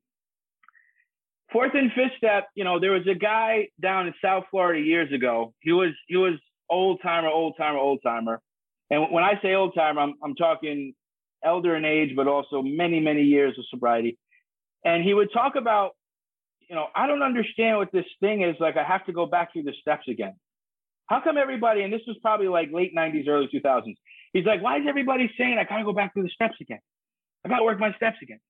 fourth 1.50 1.72
and 1.72 1.90
fifth 1.92 2.18
step, 2.18 2.48
you 2.54 2.64
know, 2.64 2.78
there 2.78 2.92
was 2.92 3.06
a 3.10 3.14
guy 3.14 3.68
down 3.80 4.08
in 4.08 4.14
South 4.22 4.44
Florida 4.50 4.78
years 4.78 5.10
ago. 5.10 5.54
He 5.60 5.72
was 5.72 5.92
he 6.06 6.16
was 6.16 6.34
old 6.68 7.00
timer, 7.02 7.28
old 7.28 7.54
timer, 7.56 7.78
old 7.78 8.00
timer. 8.02 8.42
And 8.90 9.10
when 9.10 9.24
I 9.24 9.40
say 9.40 9.54
old 9.54 9.74
timer, 9.74 10.02
I'm 10.02 10.14
I'm 10.22 10.34
talking 10.34 10.92
elder 11.42 11.76
in 11.76 11.86
age, 11.86 12.14
but 12.14 12.28
also 12.28 12.60
many 12.60 13.00
many 13.00 13.22
years 13.22 13.58
of 13.58 13.64
sobriety. 13.70 14.18
And 14.84 15.02
he 15.02 15.14
would 15.14 15.32
talk 15.32 15.56
about, 15.56 15.92
you 16.68 16.76
know, 16.76 16.88
I 16.94 17.06
don't 17.06 17.22
understand 17.22 17.78
what 17.78 17.90
this 17.90 18.04
thing 18.20 18.42
is. 18.42 18.54
Like 18.60 18.76
I 18.76 18.84
have 18.84 19.06
to 19.06 19.14
go 19.14 19.24
back 19.24 19.54
through 19.54 19.62
the 19.62 19.74
steps 19.80 20.08
again. 20.08 20.34
How 21.06 21.20
come 21.20 21.36
everybody? 21.36 21.82
And 21.82 21.92
this 21.92 22.02
was 22.06 22.16
probably 22.20 22.48
like 22.48 22.70
late 22.72 22.94
'90s, 22.94 23.28
early 23.28 23.48
2000s. 23.52 23.94
He's 24.32 24.44
like, 24.44 24.62
why 24.62 24.78
is 24.78 24.84
everybody 24.88 25.30
saying 25.38 25.56
I 25.58 25.64
gotta 25.64 25.84
go 25.84 25.92
back 25.92 26.12
through 26.12 26.24
the 26.24 26.30
steps 26.30 26.56
again? 26.60 26.80
I 27.44 27.48
gotta 27.48 27.64
work 27.64 27.78
my 27.78 27.92
steps 27.94 28.16
again. 28.22 28.40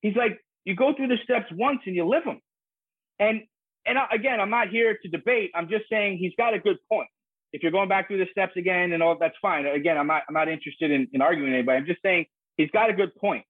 He's 0.00 0.16
like, 0.16 0.38
you 0.64 0.76
go 0.76 0.94
through 0.94 1.08
the 1.08 1.18
steps 1.24 1.46
once 1.52 1.80
and 1.86 1.96
you 1.96 2.06
live 2.06 2.24
them. 2.24 2.40
And 3.18 3.42
and 3.86 3.98
again, 4.12 4.40
I'm 4.40 4.50
not 4.50 4.68
here 4.68 4.96
to 5.02 5.08
debate. 5.08 5.50
I'm 5.54 5.68
just 5.68 5.84
saying 5.90 6.18
he's 6.18 6.32
got 6.36 6.54
a 6.54 6.58
good 6.58 6.76
point. 6.88 7.08
If 7.52 7.62
you're 7.62 7.72
going 7.72 7.88
back 7.88 8.08
through 8.08 8.18
the 8.18 8.30
steps 8.30 8.52
again 8.56 8.92
and 8.92 9.02
all, 9.02 9.16
that's 9.18 9.34
fine. 9.42 9.66
Again, 9.66 9.98
I'm 9.98 10.06
not 10.06 10.22
I'm 10.28 10.34
not 10.34 10.48
interested 10.48 10.90
in, 10.90 11.08
in 11.12 11.22
arguing 11.22 11.52
anybody. 11.52 11.78
I'm 11.78 11.86
just 11.86 12.02
saying 12.02 12.26
he's 12.56 12.70
got 12.70 12.90
a 12.90 12.92
good 12.92 13.14
point. 13.16 13.44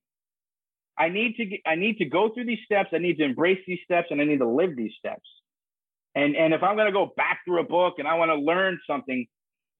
I 0.98 1.08
need 1.08 1.36
to 1.36 1.44
get, 1.46 1.60
I 1.66 1.74
need 1.74 1.98
to 1.98 2.04
go 2.04 2.30
through 2.32 2.46
these 2.46 2.58
steps. 2.64 2.90
I 2.92 2.98
need 2.98 3.16
to 3.18 3.24
embrace 3.24 3.60
these 3.66 3.78
steps, 3.84 4.08
and 4.10 4.20
I 4.20 4.24
need 4.24 4.38
to 4.38 4.48
live 4.48 4.76
these 4.76 4.92
steps. 4.98 5.26
And 6.14 6.36
and 6.36 6.52
if 6.52 6.62
I'm 6.62 6.76
going 6.76 6.86
to 6.86 6.92
go 6.92 7.12
back 7.16 7.40
through 7.44 7.60
a 7.60 7.64
book 7.64 7.94
and 7.98 8.06
I 8.06 8.14
want 8.14 8.30
to 8.30 8.36
learn 8.36 8.78
something, 8.86 9.26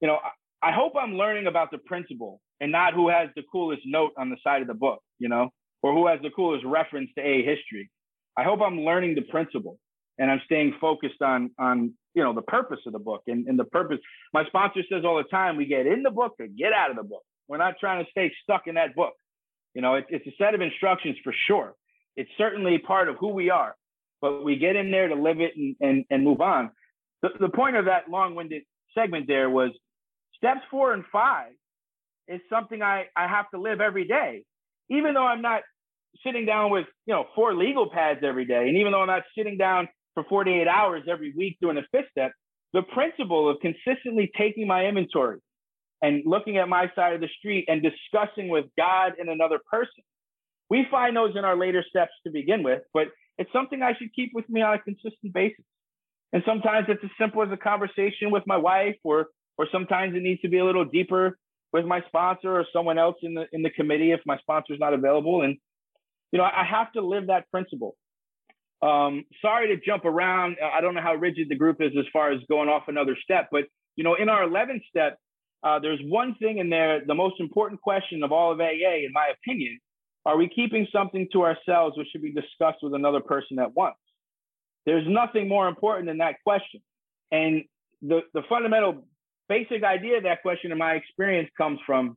you 0.00 0.08
know, 0.08 0.18
I, 0.62 0.68
I 0.68 0.72
hope 0.72 0.92
I'm 0.98 1.14
learning 1.14 1.46
about 1.46 1.70
the 1.70 1.78
principle 1.78 2.40
and 2.60 2.72
not 2.72 2.94
who 2.94 3.08
has 3.08 3.28
the 3.36 3.42
coolest 3.50 3.82
note 3.84 4.12
on 4.16 4.30
the 4.30 4.36
side 4.44 4.62
of 4.62 4.68
the 4.68 4.74
book, 4.74 5.02
you 5.18 5.28
know, 5.28 5.50
or 5.82 5.92
who 5.92 6.06
has 6.06 6.20
the 6.22 6.30
coolest 6.30 6.64
reference 6.64 7.10
to 7.18 7.22
a 7.22 7.44
history. 7.44 7.90
I 8.36 8.44
hope 8.44 8.60
I'm 8.62 8.80
learning 8.80 9.14
the 9.14 9.22
principle 9.22 9.78
and 10.18 10.30
I'm 10.30 10.40
staying 10.44 10.74
focused 10.80 11.20
on 11.20 11.50
on 11.58 11.94
you 12.14 12.22
know 12.22 12.32
the 12.32 12.42
purpose 12.42 12.80
of 12.86 12.92
the 12.92 12.98
book 12.98 13.22
and, 13.26 13.46
and 13.46 13.58
the 13.58 13.64
purpose. 13.64 13.98
My 14.32 14.44
sponsor 14.46 14.80
says 14.90 15.04
all 15.04 15.16
the 15.16 15.24
time, 15.24 15.56
we 15.56 15.66
get 15.66 15.86
in 15.86 16.02
the 16.02 16.10
book 16.10 16.36
to 16.38 16.48
get 16.48 16.72
out 16.72 16.90
of 16.90 16.96
the 16.96 17.02
book. 17.02 17.22
We're 17.48 17.58
not 17.58 17.74
trying 17.80 18.04
to 18.04 18.10
stay 18.10 18.32
stuck 18.42 18.66
in 18.66 18.76
that 18.76 18.94
book. 18.94 19.14
You 19.74 19.82
know, 19.82 19.94
it, 19.94 20.06
it's 20.08 20.26
a 20.26 20.32
set 20.38 20.54
of 20.54 20.60
instructions 20.60 21.16
for 21.24 21.34
sure. 21.46 21.74
It's 22.16 22.30
certainly 22.36 22.78
part 22.78 23.08
of 23.08 23.16
who 23.16 23.28
we 23.28 23.50
are, 23.50 23.74
but 24.22 24.44
we 24.44 24.56
get 24.56 24.76
in 24.76 24.90
there 24.90 25.08
to 25.08 25.16
live 25.16 25.40
it 25.40 25.52
and, 25.56 25.76
and, 25.80 26.04
and 26.08 26.24
move 26.24 26.40
on. 26.40 26.70
The, 27.20 27.30
the 27.40 27.48
point 27.48 27.76
of 27.76 27.86
that 27.86 28.08
long-winded 28.08 28.62
segment 28.96 29.26
there 29.26 29.50
was 29.50 29.70
steps 30.36 30.60
four 30.70 30.94
and 30.94 31.04
five 31.12 31.52
is 32.28 32.40
something 32.48 32.80
I, 32.80 33.06
I 33.16 33.26
have 33.26 33.50
to 33.50 33.60
live 33.60 33.80
every 33.80 34.06
day, 34.06 34.44
even 34.88 35.12
though 35.12 35.26
I'm 35.26 35.42
not 35.42 35.62
sitting 36.24 36.46
down 36.46 36.70
with, 36.70 36.86
you 37.06 37.14
know, 37.14 37.26
four 37.34 37.54
legal 37.54 37.90
pads 37.90 38.20
every 38.22 38.44
day. 38.44 38.68
And 38.68 38.76
even 38.78 38.92
though 38.92 39.00
I'm 39.00 39.08
not 39.08 39.24
sitting 39.36 39.58
down 39.58 39.88
for 40.14 40.24
48 40.28 40.68
hours 40.68 41.02
every 41.10 41.32
week 41.36 41.58
doing 41.60 41.78
a 41.78 41.82
fifth 41.90 42.10
step, 42.10 42.32
the 42.72 42.82
principle 42.82 43.50
of 43.50 43.58
consistently 43.60 44.30
taking 44.36 44.66
my 44.66 44.86
inventory 44.86 45.40
and 46.00 46.22
looking 46.26 46.58
at 46.58 46.68
my 46.68 46.90
side 46.94 47.14
of 47.14 47.20
the 47.20 47.28
street 47.38 47.66
and 47.68 47.82
discussing 47.82 48.48
with 48.48 48.66
God 48.76 49.12
and 49.18 49.28
another 49.28 49.58
person. 49.70 50.02
We 50.70 50.86
find 50.90 51.16
those 51.16 51.36
in 51.36 51.44
our 51.44 51.56
later 51.56 51.84
steps 51.88 52.12
to 52.24 52.32
begin 52.32 52.62
with, 52.62 52.82
but 52.94 53.08
it's 53.42 53.52
something 53.52 53.82
I 53.82 53.94
should 53.98 54.14
keep 54.14 54.30
with 54.32 54.48
me 54.48 54.62
on 54.62 54.74
a 54.74 54.78
consistent 54.78 55.32
basis. 55.34 55.64
And 56.32 56.44
sometimes 56.46 56.86
it's 56.88 57.02
as 57.02 57.10
simple 57.18 57.42
as 57.42 57.48
a 57.50 57.56
conversation 57.56 58.30
with 58.30 58.44
my 58.46 58.56
wife, 58.56 58.96
or 59.02 59.26
or 59.58 59.66
sometimes 59.70 60.14
it 60.14 60.22
needs 60.22 60.40
to 60.42 60.48
be 60.48 60.58
a 60.58 60.64
little 60.64 60.84
deeper 60.84 61.36
with 61.72 61.84
my 61.84 62.00
sponsor 62.06 62.56
or 62.56 62.64
someone 62.72 62.98
else 62.98 63.16
in 63.22 63.34
the 63.34 63.46
in 63.52 63.62
the 63.62 63.70
committee 63.70 64.12
if 64.12 64.20
my 64.24 64.38
sponsor 64.38 64.72
is 64.74 64.80
not 64.80 64.94
available. 64.94 65.42
And 65.42 65.56
you 66.30 66.38
know, 66.38 66.44
I 66.44 66.64
have 66.64 66.92
to 66.92 67.02
live 67.02 67.26
that 67.26 67.50
principle. 67.50 67.96
Um, 68.80 69.24
sorry 69.42 69.66
to 69.74 69.76
jump 69.84 70.04
around. 70.04 70.56
I 70.62 70.80
don't 70.80 70.94
know 70.94 71.02
how 71.02 71.14
rigid 71.14 71.48
the 71.48 71.56
group 71.56 71.78
is 71.80 71.92
as 71.98 72.06
far 72.12 72.30
as 72.32 72.40
going 72.48 72.68
off 72.68 72.84
another 72.86 73.16
step, 73.22 73.48
but 73.50 73.64
you 73.96 74.04
know, 74.04 74.14
in 74.14 74.28
our 74.28 74.46
11th 74.46 74.84
step, 74.88 75.18
uh, 75.62 75.78
there's 75.80 76.00
one 76.04 76.34
thing 76.36 76.58
in 76.58 76.70
there. 76.70 77.02
The 77.04 77.14
most 77.14 77.40
important 77.40 77.80
question 77.82 78.22
of 78.22 78.32
all 78.32 78.52
of 78.52 78.60
AA, 78.60 79.04
in 79.06 79.12
my 79.12 79.32
opinion, 79.36 79.78
are 80.24 80.36
we 80.36 80.48
keeping 80.48 80.86
something 80.92 81.28
to 81.32 81.42
ourselves 81.42 81.96
which 81.96 82.08
should 82.12 82.22
be 82.22 82.32
discussed 82.32 82.78
with 82.82 82.94
another 82.94 83.20
person 83.20 83.58
at 83.58 83.74
once? 83.74 83.96
There's 84.86 85.06
nothing 85.06 85.48
more 85.48 85.68
important 85.68 86.06
than 86.06 86.18
that 86.18 86.36
question. 86.44 86.80
And 87.30 87.64
the, 88.02 88.20
the 88.34 88.42
fundamental 88.48 89.06
basic 89.48 89.84
idea 89.84 90.18
of 90.18 90.24
that 90.24 90.42
question, 90.42 90.72
in 90.72 90.78
my 90.78 90.92
experience, 90.92 91.50
comes 91.56 91.78
from 91.86 92.16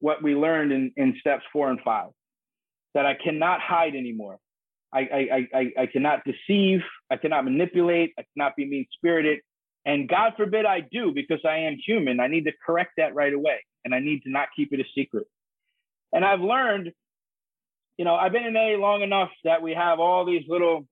what 0.00 0.22
we 0.22 0.34
learned 0.34 0.72
in, 0.72 0.92
in 0.96 1.16
steps 1.20 1.44
four 1.52 1.70
and 1.70 1.80
five 1.82 2.10
that 2.94 3.06
I 3.06 3.14
cannot 3.14 3.60
hide 3.60 3.94
anymore. 3.94 4.38
I, 4.92 5.00
I, 5.00 5.48
I, 5.58 5.72
I 5.82 5.86
cannot 5.86 6.20
deceive. 6.24 6.80
I 7.10 7.16
cannot 7.16 7.44
manipulate. 7.44 8.12
I 8.18 8.24
cannot 8.34 8.54
be 8.54 8.66
mean 8.66 8.86
spirited. 8.92 9.40
And 9.84 10.08
God 10.08 10.34
forbid 10.36 10.64
I 10.64 10.80
do 10.80 11.12
because 11.12 11.40
I 11.44 11.58
am 11.58 11.76
human. 11.84 12.20
I 12.20 12.28
need 12.28 12.44
to 12.44 12.52
correct 12.64 12.92
that 12.98 13.14
right 13.14 13.32
away. 13.32 13.64
And 13.84 13.94
I 13.94 13.98
need 13.98 14.22
to 14.22 14.30
not 14.30 14.48
keep 14.54 14.72
it 14.72 14.80
a 14.80 14.84
secret. 14.94 15.26
And 16.12 16.24
I've 16.24 16.40
learned, 16.40 16.92
you 17.96 18.04
know, 18.04 18.14
I've 18.14 18.32
been 18.32 18.44
in 18.44 18.56
A 18.56 18.76
long 18.76 19.02
enough 19.02 19.30
that 19.44 19.62
we 19.62 19.72
have 19.74 20.00
all 20.00 20.24
these 20.24 20.44
little, 20.48 20.86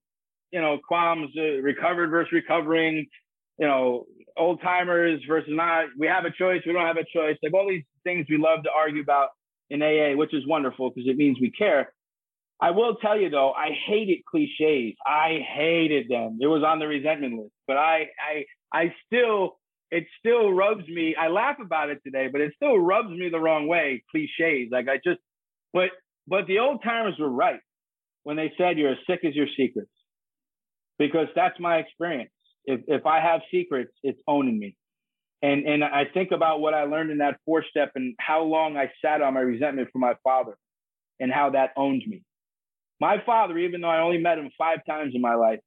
you 0.51 0.61
know, 0.61 0.79
qualms, 0.87 1.31
uh, 1.37 1.61
recovered 1.63 2.11
versus 2.11 2.33
recovering, 2.33 3.07
you 3.59 3.67
know, 3.67 4.07
old 4.37 4.61
timers 4.63 5.21
versus 5.29 5.51
not. 5.53 5.87
We 5.99 6.07
have 6.07 6.25
a 6.25 6.31
choice. 6.31 6.63
We 6.67 6.73
don't 6.73 6.87
have 6.87 6.97
a 6.97 7.05
choice. 7.05 7.37
Like 7.43 7.55
all 7.55 7.69
these 7.69 7.85
things 8.05 8.27
we 8.29 8.39
love 8.39 8.63
to 8.65 8.71
argue 8.71 9.03
about 9.03 9.31
in 9.71 9.83
AA, 9.83 10.17
which 10.17 10.35
is 10.35 10.47
wonderful 10.47 10.91
because 10.91 11.09
it 11.09 11.17
means 11.17 11.39
we 11.41 11.51
care. 11.51 11.93
I 12.61 12.71
will 12.71 12.95
tell 12.97 13.19
you 13.19 13.29
though, 13.29 13.53
I 13.53 13.71
hated 13.87 14.25
cliches. 14.25 14.95
I 15.05 15.41
hated 15.55 16.09
them. 16.09 16.39
It 16.41 16.47
was 16.47 16.63
on 16.63 16.79
the 16.79 16.87
resentment 16.87 17.35
list, 17.35 17.53
but 17.67 17.77
I, 17.77 18.09
I, 18.21 18.45
I 18.73 18.95
still, 19.07 19.59
it 19.91 20.05
still 20.21 20.53
rubs 20.53 20.87
me. 20.87 21.17
I 21.17 21.29
laugh 21.29 21.57
about 21.61 21.91
it 21.91 21.99
today, 22.05 22.29
but 22.31 22.41
it 22.41 22.53
still 22.55 22.79
rubs 22.79 23.11
me 23.11 23.31
the 23.31 23.41
wrong 23.41 23.67
way. 23.67 24.05
Cliches, 24.11 24.69
like 24.71 24.89
I 24.89 24.99
just, 25.05 25.19
but 25.73 25.91
but 26.27 26.47
the 26.47 26.59
old 26.59 26.83
timers 26.83 27.14
were 27.18 27.31
right 27.31 27.61
when 28.23 28.37
they 28.37 28.53
said 28.57 28.79
you're 28.79 28.93
as 28.93 28.99
sick 29.09 29.20
as 29.25 29.35
your 29.35 29.49
secrets, 29.57 29.91
because 30.99 31.29
that's 31.35 31.59
my 31.59 31.79
experience. 31.79 32.31
If 32.64 32.81
if 32.87 33.07
I 33.07 33.20
have 33.20 33.41
secrets, 33.51 33.93
it's 34.03 34.20
owning 34.27 34.59
me. 34.59 34.77
And 35.43 35.66
and 35.66 35.83
I 35.83 36.05
think 36.12 36.31
about 36.31 36.61
what 36.61 36.75
I 36.75 36.85
learned 36.85 37.11
in 37.11 37.18
that 37.18 37.39
four 37.45 37.64
step 37.68 37.93
and 37.97 38.14
how 38.20 38.45
long 38.45 38.77
I 38.77 38.91
sat 39.05 39.20
on 39.23 39.35
my 39.35 39.41
resentment 39.41 39.89
for 39.93 39.99
my 39.99 40.14
father 40.23 40.57
and 41.18 41.33
how 41.33 41.51
that 41.51 41.70
owned 41.77 42.03
me. 42.07 42.23
My 43.01 43.16
father, 43.27 43.59
even 43.59 43.81
though 43.81 43.89
I 43.89 44.01
only 44.01 44.18
met 44.18 44.39
him 44.39 44.51
five 44.57 44.79
times 44.89 45.14
in 45.16 45.20
my 45.20 45.35
life, 45.35 45.59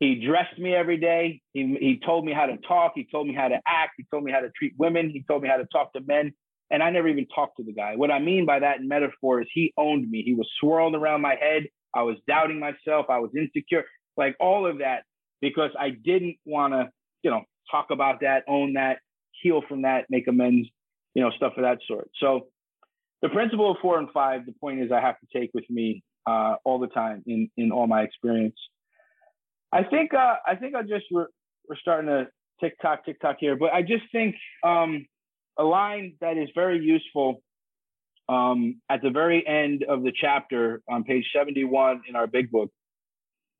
he 0.00 0.26
dressed 0.26 0.58
me 0.58 0.74
every 0.74 0.98
day. 0.98 1.40
He, 1.52 1.76
he 1.80 2.00
told 2.04 2.24
me 2.24 2.32
how 2.32 2.46
to 2.46 2.56
talk. 2.56 2.92
He 2.96 3.06
told 3.10 3.28
me 3.28 3.34
how 3.34 3.48
to 3.48 3.60
act. 3.66 3.92
He 3.96 4.04
told 4.10 4.24
me 4.24 4.32
how 4.32 4.40
to 4.40 4.50
treat 4.50 4.74
women. 4.76 5.10
He 5.10 5.22
told 5.22 5.42
me 5.42 5.48
how 5.48 5.56
to 5.56 5.66
talk 5.72 5.92
to 5.92 6.00
men. 6.00 6.32
And 6.70 6.82
I 6.82 6.90
never 6.90 7.08
even 7.08 7.26
talked 7.34 7.58
to 7.58 7.62
the 7.62 7.72
guy. 7.72 7.94
What 7.96 8.10
I 8.10 8.18
mean 8.18 8.44
by 8.44 8.58
that 8.58 8.82
metaphor 8.82 9.40
is 9.40 9.48
he 9.52 9.72
owned 9.76 10.10
me. 10.10 10.22
He 10.22 10.34
was 10.34 10.48
swirling 10.60 10.94
around 10.94 11.20
my 11.20 11.36
head. 11.36 11.64
I 11.94 12.02
was 12.02 12.16
doubting 12.26 12.58
myself. 12.58 13.06
I 13.08 13.18
was 13.18 13.30
insecure, 13.36 13.84
like 14.16 14.36
all 14.40 14.66
of 14.66 14.78
that, 14.78 15.04
because 15.40 15.70
I 15.78 15.90
didn't 15.90 16.36
want 16.44 16.74
to, 16.74 16.90
you 17.22 17.30
know, 17.30 17.42
talk 17.70 17.86
about 17.90 18.20
that, 18.20 18.42
own 18.48 18.74
that, 18.74 18.98
heal 19.42 19.62
from 19.68 19.82
that, 19.82 20.06
make 20.10 20.26
amends, 20.28 20.68
you 21.14 21.22
know, 21.22 21.30
stuff 21.30 21.54
of 21.56 21.62
that 21.62 21.78
sort. 21.86 22.10
So 22.20 22.48
the 23.22 23.28
principle 23.28 23.70
of 23.70 23.78
four 23.80 23.98
and 23.98 24.08
five, 24.12 24.44
the 24.44 24.52
point 24.60 24.80
is 24.80 24.92
I 24.92 25.00
have 25.00 25.16
to 25.20 25.38
take 25.38 25.50
with 25.54 25.68
me 25.70 26.02
uh, 26.26 26.56
all 26.64 26.78
the 26.78 26.88
time 26.88 27.22
in, 27.26 27.50
in 27.56 27.70
all 27.70 27.86
my 27.86 28.02
experience. 28.02 28.56
I 29.72 29.82
think 29.84 30.14
uh, 30.14 30.36
I 30.46 30.54
think 30.54 30.74
I 30.74 30.82
just 30.82 31.06
we're, 31.10 31.26
we're 31.68 31.76
starting 31.76 32.08
to 32.08 32.28
tick 32.60 32.74
tock 32.80 33.04
tick 33.04 33.20
tock 33.20 33.36
here, 33.40 33.56
but 33.56 33.72
I 33.72 33.82
just 33.82 34.04
think 34.12 34.36
um, 34.64 35.06
a 35.58 35.64
line 35.64 36.14
that 36.20 36.36
is 36.36 36.48
very 36.54 36.78
useful 36.78 37.42
um, 38.28 38.80
at 38.90 39.02
the 39.02 39.10
very 39.10 39.46
end 39.46 39.84
of 39.88 40.02
the 40.02 40.12
chapter 40.18 40.82
on 40.88 41.04
page 41.04 41.24
71 41.34 42.02
in 42.08 42.16
our 42.16 42.26
big 42.26 42.50
book. 42.50 42.70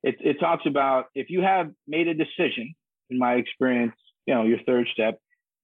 It, 0.03 0.15
it 0.19 0.39
talks 0.39 0.65
about 0.65 1.05
if 1.15 1.29
you 1.29 1.41
have 1.41 1.71
made 1.87 2.07
a 2.07 2.13
decision, 2.13 2.75
in 3.09 3.17
my 3.17 3.33
experience, 3.33 3.95
you 4.25 4.33
know, 4.33 4.43
your 4.43 4.59
third 4.65 4.87
step, 4.93 5.19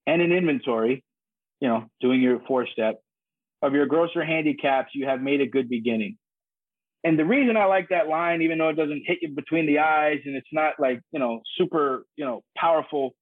and 0.07 0.21
an 0.21 0.31
inventory, 0.31 1.03
you 1.59 1.67
know, 1.67 1.85
doing 2.01 2.21
your 2.21 2.39
fourth 2.47 2.69
step 2.69 2.99
of 3.61 3.73
your 3.73 3.85
grosser 3.85 4.23
handicaps, 4.23 4.91
you 4.93 5.05
have 5.05 5.21
made 5.21 5.41
a 5.41 5.47
good 5.47 5.69
beginning. 5.69 6.17
And 7.05 7.19
the 7.19 7.25
reason 7.25 7.57
I 7.57 7.65
like 7.65 7.89
that 7.89 8.07
line, 8.07 8.41
even 8.41 8.57
though 8.57 8.69
it 8.69 8.77
doesn't 8.77 9.03
hit 9.05 9.19
you 9.21 9.29
between 9.29 9.65
the 9.65 9.79
eyes 9.79 10.19
and 10.25 10.35
it's 10.35 10.47
not 10.53 10.75
like, 10.79 11.01
you 11.11 11.19
know, 11.19 11.41
super, 11.57 12.05
you 12.15 12.25
know, 12.25 12.43
powerful, 12.57 13.13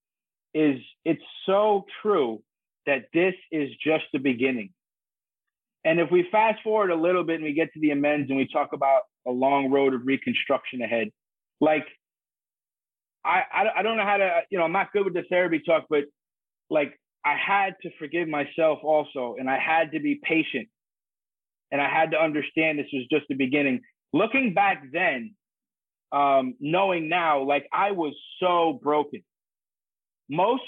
is 0.53 0.78
it's 1.03 1.22
so 1.45 1.86
true 2.01 2.41
that 2.86 3.06
this 3.14 3.34
is 3.52 3.70
just 3.84 4.06
the 4.14 4.20
beginning. 4.20 4.72
And 5.84 6.00
if 6.00 6.12
we 6.12 6.28
fast 6.32 6.62
forward 6.64 6.92
a 6.92 6.96
little 6.96 7.24
bit 7.24 7.36
and 7.36 7.44
we 7.44 7.54
get 7.54 7.74
to 7.74 7.80
the 7.80 7.92
amends 7.92 8.30
and 8.30 8.38
we 8.38 8.48
talk 8.48 8.74
about 8.74 9.02
a 9.28 9.32
long 9.32 9.72
road 9.72 9.94
of 9.94 10.02
reconstruction 10.06 10.82
ahead, 10.82 11.10
like 11.60 11.86
I, 13.24 13.44
I, 13.78 13.84
don't 13.84 13.98
know 13.98 14.06
how 14.06 14.18
to, 14.18 14.42
you 14.50 14.58
know, 14.58 14.64
I'm 14.64 14.72
not 14.72 14.92
good 14.94 15.06
with 15.06 15.14
the 15.14 15.24
therapy 15.30 15.62
talk, 15.64 15.86
but 15.90 16.06
like 16.70 17.00
I 17.24 17.36
had 17.36 17.76
to 17.84 17.90
forgive 18.00 18.28
myself 18.28 18.80
also, 18.84 19.36
and 19.40 19.50
I 19.50 19.60
had 19.60 19.92
to 19.92 20.00
be 20.00 20.20
patient 20.24 20.68
and 21.72 21.82
I 21.82 21.90
had 21.90 22.12
to 22.12 22.18
understand 22.18 22.78
this 22.78 22.88
was 22.94 23.08
just 23.10 23.26
the 23.30 23.36
beginning. 23.36 23.82
Looking 24.14 24.54
back 24.54 24.84
then, 24.92 25.34
um, 26.12 26.56
knowing 26.60 27.08
now, 27.08 27.44
like 27.44 27.68
I 27.72 27.92
was 27.92 28.14
so 28.40 28.80
broken. 28.84 29.24
Most 30.30 30.64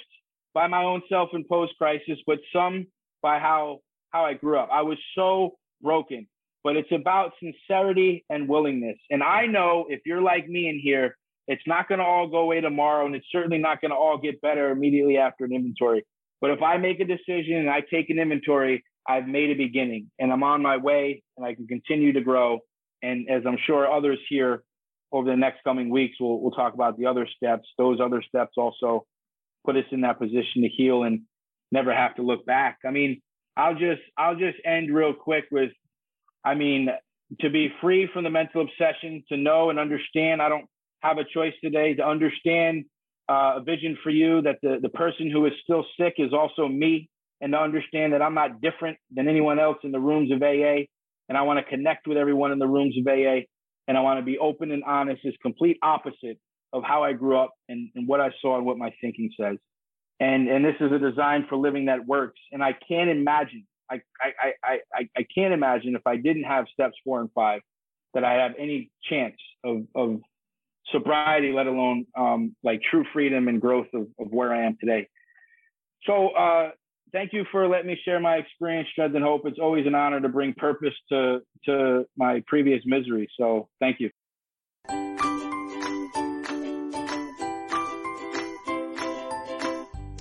by 0.53 0.67
my 0.67 0.83
own 0.83 1.01
self-imposed 1.09 1.73
crisis, 1.77 2.19
but 2.27 2.39
some 2.53 2.87
by 3.21 3.39
how 3.39 3.79
how 4.11 4.25
I 4.25 4.33
grew 4.33 4.57
up. 4.59 4.69
I 4.71 4.83
was 4.83 4.97
so 5.15 5.55
broken. 5.81 6.27
But 6.63 6.77
it's 6.77 6.91
about 6.93 7.33
sincerity 7.41 8.23
and 8.29 8.47
willingness. 8.47 8.97
And 9.09 9.21
I 9.21 9.47
know 9.47 9.85
if 9.89 9.99
you're 10.05 10.21
like 10.21 10.47
me 10.47 10.69
in 10.69 10.79
here, 10.79 11.17
it's 11.47 11.63
not 11.67 11.89
going 11.89 11.99
to 11.99 12.05
all 12.05 12.27
go 12.29 12.37
away 12.37 12.61
tomorrow, 12.61 13.05
and 13.05 13.13
it's 13.15 13.25
certainly 13.31 13.57
not 13.57 13.81
going 13.81 13.91
to 13.91 13.97
all 13.97 14.17
get 14.17 14.39
better 14.39 14.69
immediately 14.69 15.17
after 15.17 15.43
an 15.43 15.51
inventory. 15.51 16.05
But 16.39 16.51
if 16.51 16.61
I 16.61 16.77
make 16.77 17.01
a 17.01 17.05
decision 17.05 17.57
and 17.57 17.69
I 17.69 17.81
take 17.81 18.09
an 18.09 18.19
inventory, 18.19 18.83
I've 19.07 19.27
made 19.27 19.49
a 19.49 19.55
beginning 19.55 20.09
and 20.19 20.31
I'm 20.31 20.43
on 20.43 20.61
my 20.61 20.77
way 20.77 21.23
and 21.37 21.45
I 21.45 21.53
can 21.55 21.67
continue 21.67 22.13
to 22.13 22.21
grow. 22.21 22.59
And 23.01 23.29
as 23.29 23.43
I'm 23.45 23.57
sure 23.65 23.91
others 23.91 24.19
here 24.29 24.63
over 25.11 25.29
the 25.29 25.35
next 25.35 25.63
coming 25.63 25.89
weeks, 25.89 26.17
we'll, 26.19 26.39
we'll 26.39 26.51
talk 26.51 26.73
about 26.73 26.97
the 26.97 27.05
other 27.05 27.27
steps. 27.35 27.67
Those 27.77 27.99
other 27.99 28.21
steps 28.21 28.53
also 28.57 29.05
put 29.65 29.75
us 29.77 29.85
in 29.91 30.01
that 30.01 30.19
position 30.19 30.61
to 30.61 30.69
heal 30.69 31.03
and 31.03 31.21
never 31.71 31.93
have 31.93 32.15
to 32.15 32.21
look 32.21 32.45
back. 32.45 32.79
I 32.85 32.91
mean, 32.91 33.21
I'll 33.55 33.75
just, 33.75 34.01
I'll 34.17 34.35
just 34.35 34.57
end 34.65 34.93
real 34.93 35.13
quick 35.13 35.45
with, 35.51 35.71
I 36.43 36.55
mean, 36.55 36.89
to 37.41 37.49
be 37.49 37.69
free 37.81 38.09
from 38.13 38.23
the 38.23 38.29
mental 38.29 38.61
obsession, 38.61 39.23
to 39.29 39.37
know 39.37 39.69
and 39.69 39.79
understand, 39.79 40.41
I 40.41 40.49
don't 40.49 40.65
have 41.01 41.17
a 41.17 41.23
choice 41.23 41.53
today 41.63 41.93
to 41.95 42.05
understand 42.05 42.85
uh, 43.29 43.55
a 43.57 43.63
vision 43.63 43.97
for 44.03 44.09
you 44.09 44.41
that 44.41 44.57
the, 44.61 44.79
the 44.81 44.89
person 44.89 45.29
who 45.31 45.45
is 45.45 45.53
still 45.63 45.85
sick 45.99 46.15
is 46.17 46.33
also 46.33 46.67
me 46.67 47.09
and 47.41 47.53
to 47.53 47.59
understand 47.59 48.13
that 48.13 48.21
I'm 48.21 48.33
not 48.33 48.61
different 48.61 48.97
than 49.13 49.27
anyone 49.27 49.59
else 49.59 49.77
in 49.83 49.91
the 49.91 49.99
rooms 49.99 50.31
of 50.31 50.41
AA. 50.41 50.85
And 51.29 51.37
I 51.37 51.41
want 51.41 51.59
to 51.59 51.63
connect 51.63 52.07
with 52.07 52.17
everyone 52.17 52.51
in 52.51 52.59
the 52.59 52.67
rooms 52.67 52.95
of 52.97 53.07
AA. 53.07 53.41
And 53.87 53.97
I 53.97 54.01
want 54.01 54.19
to 54.19 54.25
be 54.25 54.37
open 54.37 54.71
and 54.71 54.83
honest, 54.83 55.21
is 55.25 55.33
complete 55.41 55.77
opposite 55.81 56.39
of 56.73 56.83
how 56.83 57.03
I 57.03 57.13
grew 57.13 57.37
up 57.37 57.51
and, 57.69 57.89
and 57.95 58.07
what 58.07 58.19
I 58.19 58.31
saw 58.41 58.57
and 58.57 58.65
what 58.65 58.77
my 58.77 58.91
thinking 58.99 59.31
says. 59.39 59.57
And, 60.19 60.49
and 60.49 60.65
this 60.65 60.75
is 60.79 60.91
a 60.91 60.99
design 60.99 61.45
for 61.47 61.55
living 61.55 61.85
that 61.85 62.05
works. 62.05 62.39
And 62.51 62.63
I 62.63 62.75
can't 62.87 63.09
imagine, 63.09 63.65
I, 63.89 64.01
I, 64.19 64.53
I, 64.63 64.79
I, 64.93 65.09
I 65.17 65.25
can't 65.33 65.53
imagine 65.53 65.95
if 65.95 66.05
I 66.05 66.17
didn't 66.17 66.43
have 66.43 66.65
steps 66.73 66.95
four 67.03 67.21
and 67.21 67.29
five 67.33 67.61
that 68.13 68.23
I 68.23 68.33
have 68.33 68.51
any 68.57 68.91
chance 69.09 69.35
of, 69.63 69.83
of 69.95 70.19
sobriety, 70.91 71.51
let 71.51 71.67
alone 71.67 72.05
um, 72.17 72.55
like 72.63 72.81
true 72.89 73.05
freedom 73.13 73.47
and 73.47 73.61
growth 73.61 73.87
of, 73.93 74.07
of 74.19 74.31
where 74.31 74.53
I 74.53 74.65
am 74.65 74.77
today. 74.79 75.07
So 76.05 76.29
uh, 76.29 76.71
thank 77.11 77.33
you 77.33 77.45
for 77.51 77.67
letting 77.67 77.87
me 77.87 77.97
share 78.03 78.19
my 78.19 78.35
experience, 78.35 78.89
strength, 78.91 79.15
and 79.15 79.23
hope. 79.23 79.43
It's 79.45 79.59
always 79.59 79.87
an 79.87 79.95
honor 79.95 80.19
to 80.19 80.29
bring 80.29 80.53
purpose 80.53 80.93
to 81.09 81.39
to 81.65 82.05
my 82.17 82.43
previous 82.47 82.81
misery. 82.85 83.29
So 83.39 83.69
thank 83.79 83.99
you. 83.99 84.09